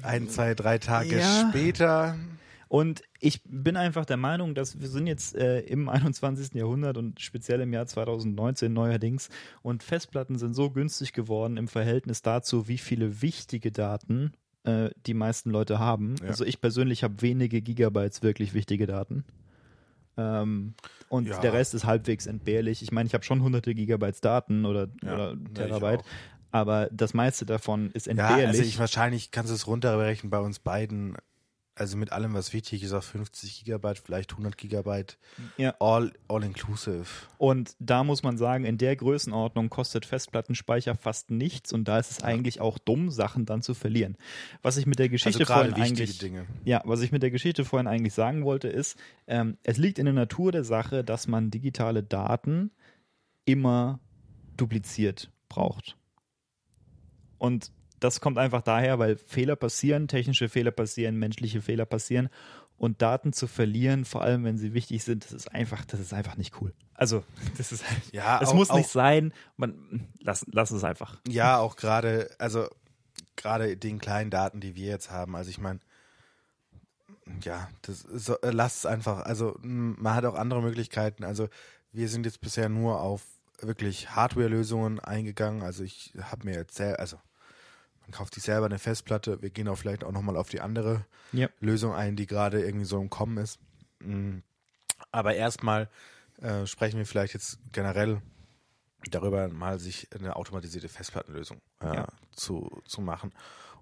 ein, 0.01 0.27
zwei, 0.27 0.53
drei 0.53 0.77
Tage 0.77 1.19
Ja. 1.19 1.49
später. 1.49 2.17
Und 2.73 3.03
ich 3.19 3.43
bin 3.45 3.77
einfach 3.77 4.03
der 4.03 4.17
Meinung, 4.17 4.55
dass 4.55 4.81
wir 4.81 4.87
sind 4.87 5.05
jetzt 5.05 5.35
äh, 5.35 5.59
im 5.59 5.89
21. 5.89 6.55
Jahrhundert 6.55 6.97
und 6.97 7.21
speziell 7.21 7.61
im 7.61 7.71
Jahr 7.71 7.85
2019 7.85 8.73
neuerdings 8.73 9.29
und 9.61 9.83
Festplatten 9.83 10.39
sind 10.39 10.55
so 10.55 10.71
günstig 10.71 11.13
geworden 11.13 11.57
im 11.57 11.67
Verhältnis 11.67 12.23
dazu, 12.23 12.67
wie 12.67 12.79
viele 12.79 13.21
wichtige 13.21 13.71
Daten 13.71 14.33
äh, 14.63 14.89
die 15.05 15.13
meisten 15.13 15.51
Leute 15.51 15.77
haben. 15.77 16.15
Ja. 16.23 16.29
Also 16.29 16.45
ich 16.45 16.61
persönlich 16.61 17.03
habe 17.03 17.21
wenige 17.21 17.61
Gigabytes 17.61 18.23
wirklich 18.23 18.55
wichtige 18.55 18.87
Daten. 18.87 19.23
Ähm, 20.17 20.73
und 21.09 21.27
Ja. 21.27 21.39
der 21.41 21.53
Rest 21.53 21.75
ist 21.75 21.85
halbwegs 21.85 22.25
entbehrlich. 22.25 22.81
Ich 22.81 22.91
meine, 22.91 23.05
ich 23.05 23.13
habe 23.13 23.23
schon 23.23 23.43
hunderte 23.43 23.75
Gigabytes 23.75 24.19
Daten 24.21 24.65
oder, 24.65 24.87
Ja, 25.03 25.13
oder 25.13 25.33
ja, 25.33 25.37
Terabyte, 25.53 26.03
aber 26.49 26.89
das 26.91 27.13
meiste 27.13 27.45
davon 27.45 27.91
ist 27.91 28.07
Ja, 28.07 28.13
entbehrlich. 28.13 28.47
also 28.47 28.63
ich 28.63 28.79
wahrscheinlich 28.79 29.29
kannst 29.29 29.51
du 29.51 29.55
es 29.55 29.67
runterbrechen 29.67 30.31
bei 30.31 30.39
uns 30.39 30.57
beiden. 30.57 31.15
Also 31.75 31.97
mit 31.97 32.11
allem, 32.11 32.35
was 32.35 32.53
wichtig 32.53 32.83
ist, 32.83 32.93
auf 32.93 33.03
50 33.05 33.63
Gigabyte, 33.65 33.97
vielleicht 33.97 34.31
100 34.33 34.57
Gigabyte, 34.57 35.17
Ja. 35.57 35.73
all, 35.79 36.13
all 36.27 36.43
inclusive. 36.43 37.05
Und 37.39 37.75
da 37.79 38.03
muss 38.03 38.21
man 38.21 38.37
sagen, 38.37 38.63
in 38.63 38.77
der 38.77 38.95
Größenordnung 38.95 39.71
kostet 39.71 40.05
Festplattenspeicher 40.05 40.93
fast 40.93 41.31
nichts 41.31 41.73
und 41.73 41.87
da 41.87 41.97
ist 41.97 42.11
es 42.11 42.21
eigentlich 42.23 42.61
auch 42.61 42.77
dumm, 42.77 43.09
Sachen 43.09 43.45
dann 43.47 43.63
zu 43.63 43.73
verlieren. 43.73 44.17
Was 44.61 44.77
ich 44.77 44.85
mit 44.85 44.99
der 44.99 45.09
Geschichte 45.09 45.39
Also 45.39 45.51
vorhin 45.51 45.73
eigentlich, 45.73 46.19
Dinge. 46.19 46.45
ja, 46.63 46.79
was 46.85 47.01
ich 47.01 47.11
mit 47.11 47.23
der 47.23 47.31
Geschichte 47.31 47.65
vorhin 47.65 47.87
eigentlich 47.87 48.13
sagen 48.13 48.45
wollte, 48.45 48.67
ist, 48.67 48.95
ähm, 49.25 49.57
es 49.63 49.77
liegt 49.77 49.97
in 49.97 50.05
der 50.05 50.13
Natur 50.13 50.51
der 50.51 50.63
Sache, 50.63 51.03
dass 51.03 51.27
man 51.27 51.49
digitale 51.49 52.03
Daten 52.03 52.69
immer 53.45 53.99
dupliziert 54.57 55.31
braucht. 55.49 55.97
Und 57.39 57.71
das 58.03 58.19
kommt 58.19 58.37
einfach 58.37 58.61
daher, 58.61 58.99
weil 58.99 59.15
Fehler 59.15 59.55
passieren, 59.55 60.07
technische 60.07 60.49
Fehler 60.49 60.71
passieren, 60.71 61.17
menschliche 61.17 61.61
Fehler 61.61 61.85
passieren 61.85 62.29
und 62.77 63.01
Daten 63.01 63.31
zu 63.31 63.47
verlieren, 63.47 64.03
vor 64.03 64.21
allem 64.23 64.43
wenn 64.43 64.57
sie 64.57 64.73
wichtig 64.73 65.03
sind, 65.03 65.23
das 65.23 65.31
ist 65.31 65.51
einfach, 65.53 65.85
das 65.85 66.01
ist 66.01 66.13
einfach 66.13 66.35
nicht 66.35 66.59
cool. 66.61 66.73
Also, 66.93 67.23
das 67.57 67.71
ist 67.71 67.89
halt, 67.89 68.01
Ja, 68.11 68.41
es 68.41 68.53
muss 68.53 68.71
nicht 68.73 68.89
sein, 68.89 69.33
man 69.55 70.09
lass, 70.19 70.45
lass 70.51 70.71
es 70.71 70.83
einfach. 70.83 71.17
Ja, 71.27 71.59
auch 71.59 71.77
gerade, 71.77 72.29
also 72.39 72.67
gerade 73.37 73.77
den 73.77 73.99
kleinen 73.99 74.29
Daten, 74.29 74.59
die 74.59 74.75
wir 74.75 74.87
jetzt 74.87 75.09
haben. 75.09 75.35
Also 75.35 75.49
ich 75.49 75.59
meine, 75.59 75.79
ja, 77.41 77.69
das 77.83 77.99
so, 78.01 78.39
äh, 78.41 78.51
lasst 78.51 78.79
es 78.79 78.85
einfach. 78.85 79.21
Also 79.21 79.57
man 79.61 80.13
hat 80.13 80.25
auch 80.25 80.35
andere 80.35 80.61
Möglichkeiten. 80.61 81.23
Also 81.23 81.47
wir 81.93 82.09
sind 82.09 82.25
jetzt 82.25 82.41
bisher 82.41 82.67
nur 82.67 82.99
auf 82.99 83.21
wirklich 83.61 84.09
Hardware-Lösungen 84.09 84.99
eingegangen. 84.99 85.61
Also 85.61 85.83
ich 85.83 86.13
habe 86.21 86.45
mir 86.45 86.55
jetzt 86.55 86.75
sehr, 86.75 86.99
also 86.99 87.17
man 88.03 88.11
kauft 88.11 88.35
sich 88.35 88.43
selber 88.43 88.65
eine 88.67 88.79
Festplatte. 88.79 89.41
Wir 89.41 89.49
gehen 89.49 89.67
auch 89.67 89.77
vielleicht 89.77 90.03
auch 90.03 90.11
nochmal 90.11 90.37
auf 90.37 90.49
die 90.49 90.61
andere 90.61 91.05
Ja. 91.31 91.49
Lösung 91.59 91.93
ein, 91.93 92.15
die 92.15 92.27
gerade 92.27 92.63
irgendwie 92.63 92.85
so 92.85 92.99
im 93.01 93.09
Kommen 93.09 93.37
ist. 93.37 93.59
Mm. 93.99 94.39
Aber 95.11 95.35
erstmal 95.35 95.89
äh, 96.41 96.65
sprechen 96.65 96.97
wir 96.97 97.05
vielleicht 97.05 97.33
jetzt 97.33 97.59
generell 97.71 98.21
darüber, 99.09 99.47
mal 99.49 99.79
sich 99.79 100.07
eine 100.17 100.35
automatisierte 100.35 100.89
Festplattenlösung 100.89 101.61
äh, 101.81 101.95
Ja. 101.95 102.07
zu, 102.31 102.81
zu 102.85 103.01
machen. 103.01 103.33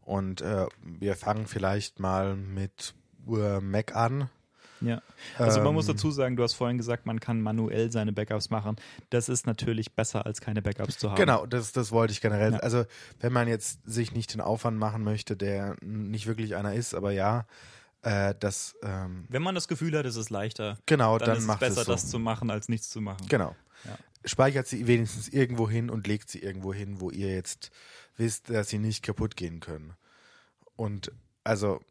Und 0.01 0.41
äh, 0.41 0.65
wir 0.83 1.15
fangen 1.15 1.45
vielleicht 1.47 1.99
mal 1.99 2.35
mit 2.35 2.95
äh, 3.27 3.59
Mac 3.59 3.95
an. 3.95 4.29
Ja. 4.81 5.01
Also 5.37 5.59
man 5.59 5.69
Ähm, 5.69 5.73
muss 5.75 5.85
dazu 5.85 6.11
sagen, 6.11 6.35
du 6.35 6.43
hast 6.43 6.53
vorhin 6.53 6.77
gesagt, 6.77 7.05
man 7.05 7.19
kann 7.19 7.41
manuell 7.41 7.91
seine 7.91 8.11
Backups 8.11 8.49
machen. 8.49 8.75
Das 9.09 9.29
ist 9.29 9.45
natürlich 9.45 9.93
besser, 9.93 10.25
als 10.25 10.41
keine 10.41 10.61
Backups 10.61 10.97
zu 10.97 11.09
haben. 11.09 11.17
Genau, 11.17 11.45
das, 11.45 11.71
das 11.71 11.91
wollte 11.91 12.13
ich 12.13 12.21
generell. 12.21 12.53
Ja. 12.53 12.59
Also 12.59 12.85
wenn 13.19 13.31
man 13.31 13.47
jetzt 13.47 13.79
sich 13.85 14.11
nicht 14.11 14.33
den 14.33 14.41
Aufwand 14.41 14.77
machen 14.77 15.03
möchte, 15.03 15.37
der 15.37 15.75
nicht 15.81 16.27
wirklich 16.27 16.55
einer 16.55 16.73
ist, 16.73 16.93
aber 16.95 17.11
ja, 17.11 17.45
äh, 18.01 18.33
das 18.39 18.75
ähm, 18.81 19.25
Wenn 19.29 19.43
man 19.43 19.55
das 19.55 19.67
Gefühl 19.67 19.97
hat, 19.97 20.05
ist 20.05 20.15
es 20.15 20.29
leichter, 20.29 20.79
genau, 20.87 21.17
dann, 21.17 21.27
dann, 21.27 21.37
ist 21.37 21.43
es 21.43 21.47
macht 21.47 21.59
besser, 21.59 21.81
es 21.81 21.85
so. 21.85 21.91
das 21.91 22.09
zu 22.09 22.19
machen, 22.19 22.49
als 22.49 22.67
nichts 22.67 22.89
zu 22.89 22.99
machen. 23.01 23.27
Genau. 23.29 23.55
Ja. 23.85 23.97
Speichert 24.25 24.67
sie 24.67 24.87
wenigstens 24.87 25.29
irgendwo 25.29 25.69
hin 25.69 25.89
und 25.89 26.07
legt 26.07 26.29
sie 26.29 26.39
irgendwo 26.39 26.73
hin, 26.73 26.99
wo 26.99 27.11
ihr 27.11 27.33
jetzt 27.33 27.71
wisst, 28.17 28.49
dass 28.49 28.69
sie 28.69 28.79
nicht 28.79 29.03
kaputt 29.03 29.35
gehen 29.35 29.59
können. 29.59 29.93
Und 30.75 31.11
also, 31.43 31.81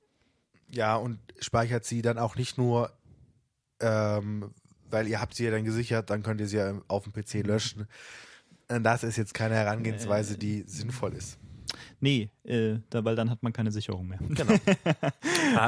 ja, 0.73 0.97
und 0.97 1.19
speichert 1.41 1.85
sie 1.85 2.03
dann 2.03 2.19
auch 2.19 2.37
nicht 2.37 2.59
nur, 2.59 2.93
ähm, 3.81 4.51
weil 4.91 5.09
ihr 5.09 5.21
habt 5.21 5.35
sie 5.35 5.45
ja 5.45 5.51
dann 5.51 5.65
gesichert, 5.65 6.11
dann 6.11 6.23
könnt 6.23 6.41
ihr 6.41 6.47
sie 6.49 6.57
ja 6.59 6.75
auf 6.89 7.05
dem 7.05 7.13
PC 7.13 7.47
löschen. 7.47 7.87
Und 8.69 8.85
Das 8.85 9.03
ist 9.03 9.17
jetzt 9.17 9.35
keine 9.35 9.55
Herangehensweise, 9.55 10.39
die 10.39 10.63
sinnvoll 10.67 11.15
ist. 11.15 11.39
Nee, 12.01 12.31
äh, 12.45 12.79
da, 12.91 13.05
weil 13.05 13.15
dann 13.17 13.31
hat 13.31 13.43
man 13.43 13.53
keine 13.53 13.71
Sicherung 13.71 14.09
mehr. 14.09 14.19
Genau. 14.21 14.53
Hat 14.95 15.13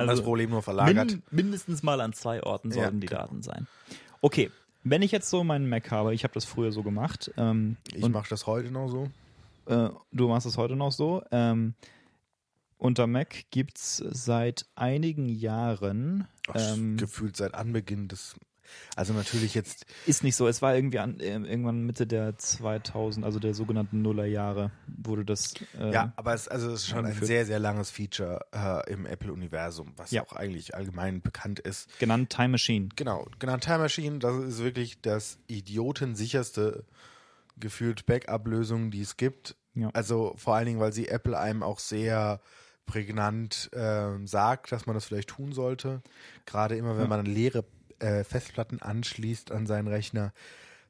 das 0.02 0.08
Also, 0.08 0.22
Problem 0.24 0.50
nur 0.50 0.62
verlagert. 0.62 1.10
Min 1.10 1.22
mindestens 1.30 1.82
mal 1.82 2.00
an 2.00 2.12
zwei 2.12 2.42
Orten 2.42 2.70
Ja, 2.70 2.74
sollten 2.74 3.00
die 3.00 3.06
genau. 3.06 3.22
Daten 3.22 3.42
sein. 3.42 3.66
Okay, 4.20 4.50
wenn 4.82 5.02
ich 5.02 5.12
jetzt 5.12 5.30
so 5.30 5.44
meinen 5.44 5.68
Mac 5.68 5.90
habe, 5.90 6.14
ich 6.14 6.24
habe 6.24 6.34
das 6.34 6.44
früher 6.44 6.72
so 6.72 6.82
gemacht, 6.82 7.30
ähm, 7.36 7.76
Ich 7.94 8.08
mache 8.08 8.28
das 8.28 8.46
heute 8.46 8.70
noch 8.70 8.88
so. 8.88 9.08
äh, 9.66 9.90
du 10.10 10.28
machst 10.28 10.46
es 10.46 10.56
heute 10.56 10.74
noch 10.74 10.90
so, 10.92 11.22
ähm, 11.30 11.74
unter 12.82 13.06
Mac 13.06 13.44
gibt 13.50 13.78
es 13.78 13.96
seit 13.96 14.66
einigen 14.74 15.28
Jahren. 15.28 16.26
Ach, 16.48 16.54
Ähm, 16.56 16.96
gefühlt 16.96 17.36
seit 17.36 17.54
Anbeginn 17.54 18.08
des. 18.08 18.34
Also 18.96 19.12
natürlich 19.12 19.54
jetzt, 19.54 19.84
ist 20.06 20.24
nicht 20.24 20.34
so, 20.34 20.48
es 20.48 20.62
war 20.62 20.74
irgendwie 20.74 20.98
an, 20.98 21.20
äh, 21.20 21.34
irgendwann 21.34 21.82
Mitte 21.82 22.06
der 22.06 22.38
2000, 22.38 23.24
also 23.24 23.38
der 23.38 23.52
sogenannten 23.52 24.00
Nullerjahre, 24.00 24.70
wurde 24.86 25.24
das. 25.26 25.52
Äh, 25.78 25.92
ja, 25.92 26.12
aber 26.16 26.32
es, 26.32 26.48
also 26.48 26.68
es 26.68 26.82
ist 26.82 26.88
schon 26.88 27.04
ein 27.04 27.12
sehr, 27.20 27.44
sehr 27.44 27.58
langes 27.58 27.90
Feature 27.90 28.40
äh, 28.52 28.90
im 28.90 29.04
Apple-Universum, 29.04 29.92
was 29.96 30.10
Ja. 30.10 30.22
auch 30.22 30.32
eigentlich 30.32 30.74
allgemein 30.74 31.20
bekannt 31.20 31.58
ist. 31.60 31.98
genannt 31.98 32.30
Time 32.30 32.48
Machine. 32.50 32.88
Genau, 32.96 33.26
genannt 33.38 33.62
Time 33.64 33.78
Machine, 33.78 34.18
das 34.20 34.36
ist 34.42 34.62
wirklich 34.62 35.00
das 35.02 35.38
idiotensicherste 35.48 36.84
gefühlt 37.58 38.06
Backup-Lösung, 38.06 38.90
die 38.90 39.02
es 39.02 39.16
gibt. 39.16 39.56
Ja. 39.74 39.90
Also 39.92 40.34
vor 40.36 40.54
allen 40.56 40.66
Dingen, 40.66 40.80
weil 40.80 40.92
sie 40.92 41.08
Apple 41.08 41.38
einem 41.38 41.62
auch 41.62 41.78
sehr 41.78 42.40
prägnant 42.86 43.70
ähm, 43.72 44.26
sagt, 44.26 44.72
dass 44.72 44.86
man 44.86 44.94
das 44.94 45.04
vielleicht 45.04 45.28
tun 45.30 45.52
sollte. 45.52 46.02
Gerade 46.46 46.76
immer, 46.76 46.94
wenn 46.96 47.02
Ja. 47.02 47.08
man 47.08 47.26
leere 47.26 47.64
äh, 47.98 48.24
Festplatten 48.24 48.82
anschließt 48.82 49.52
an 49.52 49.66
seinen 49.66 49.88
Rechner, 49.88 50.32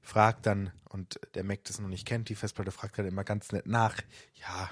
fragt 0.02 0.46
dann, 0.46 0.72
und 0.88 1.20
der 1.34 1.44
Mac 1.44 1.64
das 1.64 1.78
noch 1.80 1.88
nicht 1.88 2.06
kennt, 2.06 2.28
die 2.28 2.34
Festplatte 2.34 2.72
fragt 2.72 2.98
dann 2.98 3.06
immer 3.06 3.24
ganz 3.24 3.52
nett 3.52 3.66
nach, 3.66 3.96
ja, 4.34 4.70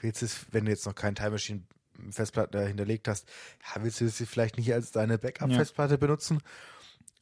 willst 0.00 0.22
du 0.22 0.26
es, 0.26 0.46
wenn 0.52 0.64
du 0.66 0.70
jetzt 0.70 0.86
noch 0.86 0.94
kein 0.94 1.14
Time 1.14 1.30
Machine 1.30 1.62
Festplatte 2.10 2.64
hinterlegt 2.66 3.08
hast, 3.08 3.28
ja, 3.74 3.82
willst 3.82 4.00
du 4.00 4.08
sie 4.08 4.26
vielleicht 4.26 4.56
nicht 4.56 4.72
als 4.72 4.92
deine 4.92 5.18
Backup-Festplatte 5.18 5.98
benutzen? 5.98 6.40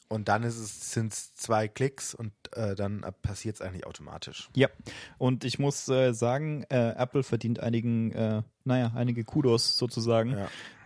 Und 0.08 0.28
dann 0.28 0.44
ist 0.44 0.56
es, 0.56 0.92
sind 0.92 1.12
es 1.12 1.34
zwei 1.34 1.66
Klicks 1.66 2.14
und 2.14 2.32
äh, 2.52 2.74
dann 2.76 3.04
passiert 3.22 3.56
es 3.56 3.60
eigentlich 3.60 3.86
automatisch. 3.86 4.48
Ja, 4.54 4.68
und 5.18 5.44
ich 5.44 5.58
muss 5.58 5.88
äh, 5.88 6.12
sagen, 6.12 6.64
äh, 6.70 6.90
Apple 6.96 7.24
verdient 7.24 7.58
einigen, 7.58 8.12
äh, 8.12 8.42
naja, 8.64 8.92
einige 8.94 9.24
Kudos 9.24 9.76
sozusagen 9.78 10.36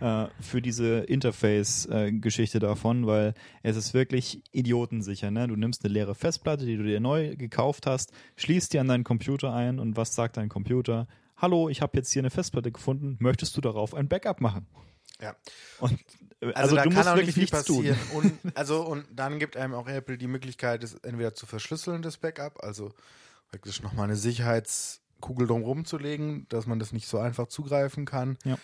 äh, 0.00 0.26
für 0.40 0.62
diese 0.62 1.00
Interface-Geschichte 1.00 2.60
davon, 2.60 3.06
weil 3.06 3.34
es 3.62 3.76
ist 3.76 3.92
wirklich 3.92 4.42
idiotensicher. 4.52 5.30
Ne? 5.30 5.48
Du 5.48 5.56
nimmst 5.56 5.84
eine 5.84 5.92
leere 5.92 6.14
Festplatte, 6.14 6.64
die 6.64 6.76
du 6.76 6.84
dir 6.84 7.00
neu 7.00 7.36
gekauft 7.36 7.86
hast, 7.86 8.12
schließt 8.36 8.72
die 8.72 8.78
an 8.78 8.88
deinen 8.88 9.04
Computer 9.04 9.52
ein 9.52 9.78
und 9.78 9.96
was 9.96 10.14
sagt 10.14 10.38
dein 10.38 10.48
Computer? 10.48 11.08
Hallo, 11.36 11.68
ich 11.68 11.82
habe 11.82 11.96
jetzt 11.96 12.10
hier 12.10 12.20
eine 12.20 12.30
Festplatte 12.30 12.72
gefunden, 12.72 13.16
möchtest 13.18 13.56
du 13.56 13.60
darauf 13.60 13.94
ein 13.94 14.08
Backup 14.08 14.40
machen? 14.40 14.66
Ja. 15.20 15.36
Und 15.80 15.98
Also, 16.40 16.54
also, 16.54 16.76
da 16.76 16.82
du 16.84 16.90
kann 16.90 17.08
auch 17.08 17.16
wirklich 17.16 17.36
nicht 17.36 17.50
viel 17.50 17.58
passieren. 17.58 17.98
Und, 18.14 18.32
also, 18.54 18.82
und 18.82 19.04
dann 19.12 19.38
gibt 19.38 19.56
einem 19.58 19.74
auch 19.74 19.86
Apple 19.88 20.16
die 20.16 20.26
Möglichkeit, 20.26 20.82
es 20.82 20.94
entweder 20.94 21.34
zu 21.34 21.44
verschlüsseln, 21.44 22.00
das 22.00 22.16
Backup, 22.16 22.64
also 22.64 22.92
praktisch 23.50 23.82
nochmal 23.82 24.04
eine 24.04 24.16
Sicherheitskugel 24.16 25.46
drumherum 25.46 25.84
zu 25.84 25.98
legen, 25.98 26.46
dass 26.48 26.66
man 26.66 26.78
das 26.78 26.92
nicht 26.92 27.08
so 27.08 27.18
einfach 27.18 27.48
zugreifen 27.48 28.06
kann. 28.06 28.38
Ja. 28.44 28.56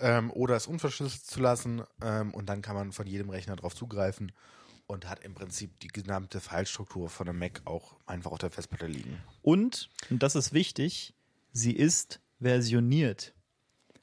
Ähm, 0.00 0.32
oder 0.32 0.56
es 0.56 0.66
unverschlüsselt 0.66 1.24
zu 1.24 1.40
lassen 1.40 1.82
ähm, 2.02 2.34
und 2.34 2.46
dann 2.48 2.62
kann 2.62 2.74
man 2.74 2.90
von 2.90 3.06
jedem 3.06 3.30
Rechner 3.30 3.54
drauf 3.54 3.76
zugreifen 3.76 4.32
und 4.88 5.08
hat 5.08 5.20
im 5.20 5.34
Prinzip 5.34 5.78
die 5.80 5.88
gesamte 5.88 6.40
Filestruktur 6.40 7.08
von 7.08 7.28
einem 7.28 7.38
Mac 7.38 7.62
auch 7.64 7.96
einfach 8.06 8.32
auf 8.32 8.38
der 8.38 8.50
Festplatte 8.50 8.86
liegen. 8.86 9.22
Und, 9.40 9.88
und 10.10 10.20
das 10.20 10.34
ist 10.34 10.52
wichtig, 10.52 11.14
sie 11.52 11.72
ist 11.72 12.20
versioniert. 12.40 13.34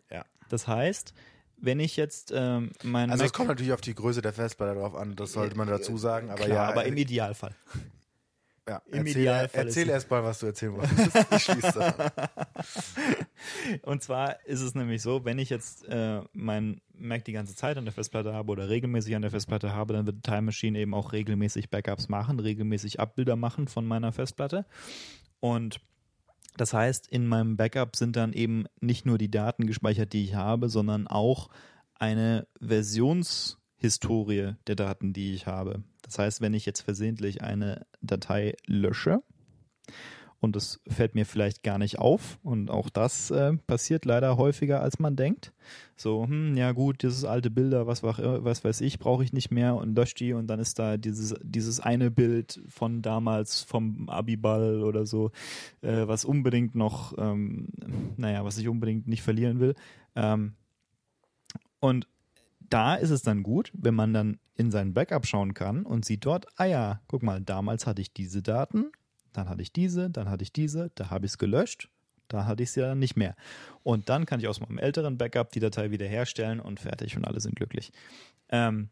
Ja. 0.09 0.23
Das 0.47 0.67
heißt, 0.67 1.13
wenn 1.57 1.79
ich 1.79 1.97
jetzt 1.97 2.31
ähm, 2.35 2.71
mein 2.83 3.11
Also 3.11 3.25
es 3.25 3.33
kommt 3.33 3.49
natürlich 3.49 3.73
auf 3.73 3.81
die 3.81 3.95
Größe 3.95 4.21
der 4.21 4.33
Festplatte 4.33 4.79
drauf 4.79 4.95
an, 4.95 5.15
das 5.15 5.33
sollte 5.33 5.57
man 5.57 5.67
dazu 5.67 5.97
sagen, 5.97 6.29
aber 6.29 6.45
Klar, 6.45 6.49
ja. 6.49 6.69
aber 6.69 6.85
im 6.85 6.97
Idealfall. 6.97 7.55
ja, 8.67 8.81
im 8.87 8.99
erzähl, 8.99 9.21
Idealfall 9.21 9.65
Erzähl 9.65 9.89
erst 9.89 10.09
mal, 10.09 10.23
was 10.23 10.39
du 10.39 10.45
erzählen 10.47 10.73
wolltest. 10.73 11.31
Ich 11.31 11.43
schließe. 11.43 11.95
Und 13.83 14.03
zwar 14.03 14.45
ist 14.45 14.61
es 14.61 14.75
nämlich 14.75 15.01
so, 15.01 15.25
wenn 15.25 15.39
ich 15.39 15.49
jetzt 15.49 15.87
äh, 15.87 16.21
mein 16.33 16.81
Mac 16.93 17.25
die 17.25 17.33
ganze 17.33 17.55
Zeit 17.55 17.77
an 17.77 17.85
der 17.85 17.93
Festplatte 17.93 18.33
habe 18.33 18.51
oder 18.51 18.69
regelmäßig 18.69 19.15
an 19.15 19.21
der 19.21 19.31
Festplatte 19.31 19.73
habe, 19.73 19.93
dann 19.93 20.05
wird 20.05 20.23
Time 20.23 20.43
Machine 20.43 20.77
eben 20.77 20.93
auch 20.93 21.11
regelmäßig 21.11 21.69
Backups 21.69 22.07
machen, 22.09 22.39
regelmäßig 22.39 22.99
Abbilder 22.99 23.35
machen 23.35 23.67
von 23.67 23.85
meiner 23.85 24.11
Festplatte. 24.11 24.65
Und 25.39 25.79
das 26.57 26.73
heißt, 26.73 27.07
in 27.07 27.27
meinem 27.27 27.55
Backup 27.55 27.95
sind 27.95 28.15
dann 28.15 28.33
eben 28.33 28.65
nicht 28.81 29.05
nur 29.05 29.17
die 29.17 29.31
Daten 29.31 29.67
gespeichert, 29.67 30.13
die 30.13 30.23
ich 30.23 30.35
habe, 30.35 30.69
sondern 30.69 31.07
auch 31.07 31.49
eine 31.95 32.47
Versionshistorie 32.59 34.55
der 34.67 34.75
Daten, 34.75 35.13
die 35.13 35.33
ich 35.33 35.47
habe. 35.47 35.83
Das 36.01 36.19
heißt, 36.19 36.41
wenn 36.41 36.53
ich 36.53 36.65
jetzt 36.65 36.81
versehentlich 36.81 37.41
eine 37.41 37.85
Datei 38.01 38.55
lösche, 38.65 39.21
und 40.39 40.55
es 40.55 40.79
fällt 40.87 41.15
mir 41.15 41.25
vielleicht 41.25 41.63
gar 41.63 41.77
nicht 41.77 41.97
auf. 41.99 42.39
Und 42.43 42.69
auch 42.69 42.89
das 42.89 43.31
äh, 43.31 43.53
passiert 43.53 44.05
leider 44.05 44.37
häufiger, 44.37 44.81
als 44.81 44.99
man 44.99 45.15
denkt. 45.15 45.51
So, 45.95 46.25
hm, 46.25 46.55
ja 46.55 46.73
gut, 46.73 47.01
dieses 47.01 47.25
alte 47.25 47.49
Bilder, 47.49 47.87
was, 47.87 48.03
was 48.03 48.63
weiß 48.63 48.81
ich, 48.81 48.99
brauche 48.99 49.23
ich 49.23 49.33
nicht 49.33 49.49
mehr 49.49 49.75
und 49.75 49.95
lösche 49.95 50.15
die 50.15 50.33
und 50.33 50.47
dann 50.47 50.59
ist 50.59 50.77
da 50.77 50.97
dieses, 50.97 51.35
dieses 51.41 51.79
eine 51.79 52.11
Bild 52.11 52.61
von 52.67 53.01
damals 53.01 53.63
vom 53.63 54.07
Abiball 54.09 54.83
oder 54.83 55.05
so, 55.05 55.31
äh, 55.81 56.07
was 56.07 56.23
unbedingt 56.23 56.75
noch, 56.75 57.17
ähm, 57.17 57.69
naja, 58.17 58.45
was 58.45 58.57
ich 58.59 58.67
unbedingt 58.67 59.07
nicht 59.07 59.23
verlieren 59.23 59.59
will. 59.59 59.73
Ähm, 60.15 60.53
und 61.79 62.07
da 62.69 62.95
ist 62.95 63.09
es 63.09 63.21
dann 63.21 63.43
gut, 63.43 63.71
wenn 63.73 63.95
man 63.95 64.13
dann 64.13 64.39
in 64.55 64.71
sein 64.71 64.93
Backup 64.93 65.25
schauen 65.25 65.53
kann 65.53 65.83
und 65.83 66.05
sieht 66.05 66.25
dort, 66.25 66.47
ah 66.57 66.65
ja, 66.65 67.01
guck 67.07 67.23
mal, 67.23 67.41
damals 67.41 67.87
hatte 67.87 68.01
ich 68.01 68.13
diese 68.13 68.41
Daten, 68.41 68.91
dann 69.37 69.49
hatte 69.49 69.61
ich 69.61 69.71
diese, 69.71 70.09
dann 70.09 70.29
hatte 70.29 70.43
ich 70.43 70.51
diese, 70.51 70.91
da 70.95 71.11
habe 71.11 71.25
ich 71.25 71.33
es 71.33 71.37
gelöscht, 71.37 71.89
da 72.27 72.45
hatte 72.45 72.63
ich 72.63 72.71
sie 72.71 72.81
dann 72.81 72.97
nicht 72.97 73.15
mehr. 73.15 73.35
Und 73.83 74.09
dann 74.09 74.25
kann 74.25 74.39
ich 74.39 74.47
aus 74.47 74.59
meinem 74.59 74.79
älteren 74.79 75.19
Backup 75.19 75.51
die 75.51 75.59
Datei 75.59 75.91
wiederherstellen 75.91 76.59
und 76.59 76.79
fertig 76.79 77.15
und 77.15 77.25
alle 77.25 77.39
sind 77.39 77.55
glücklich. 77.55 77.91
Ähm, 78.49 78.89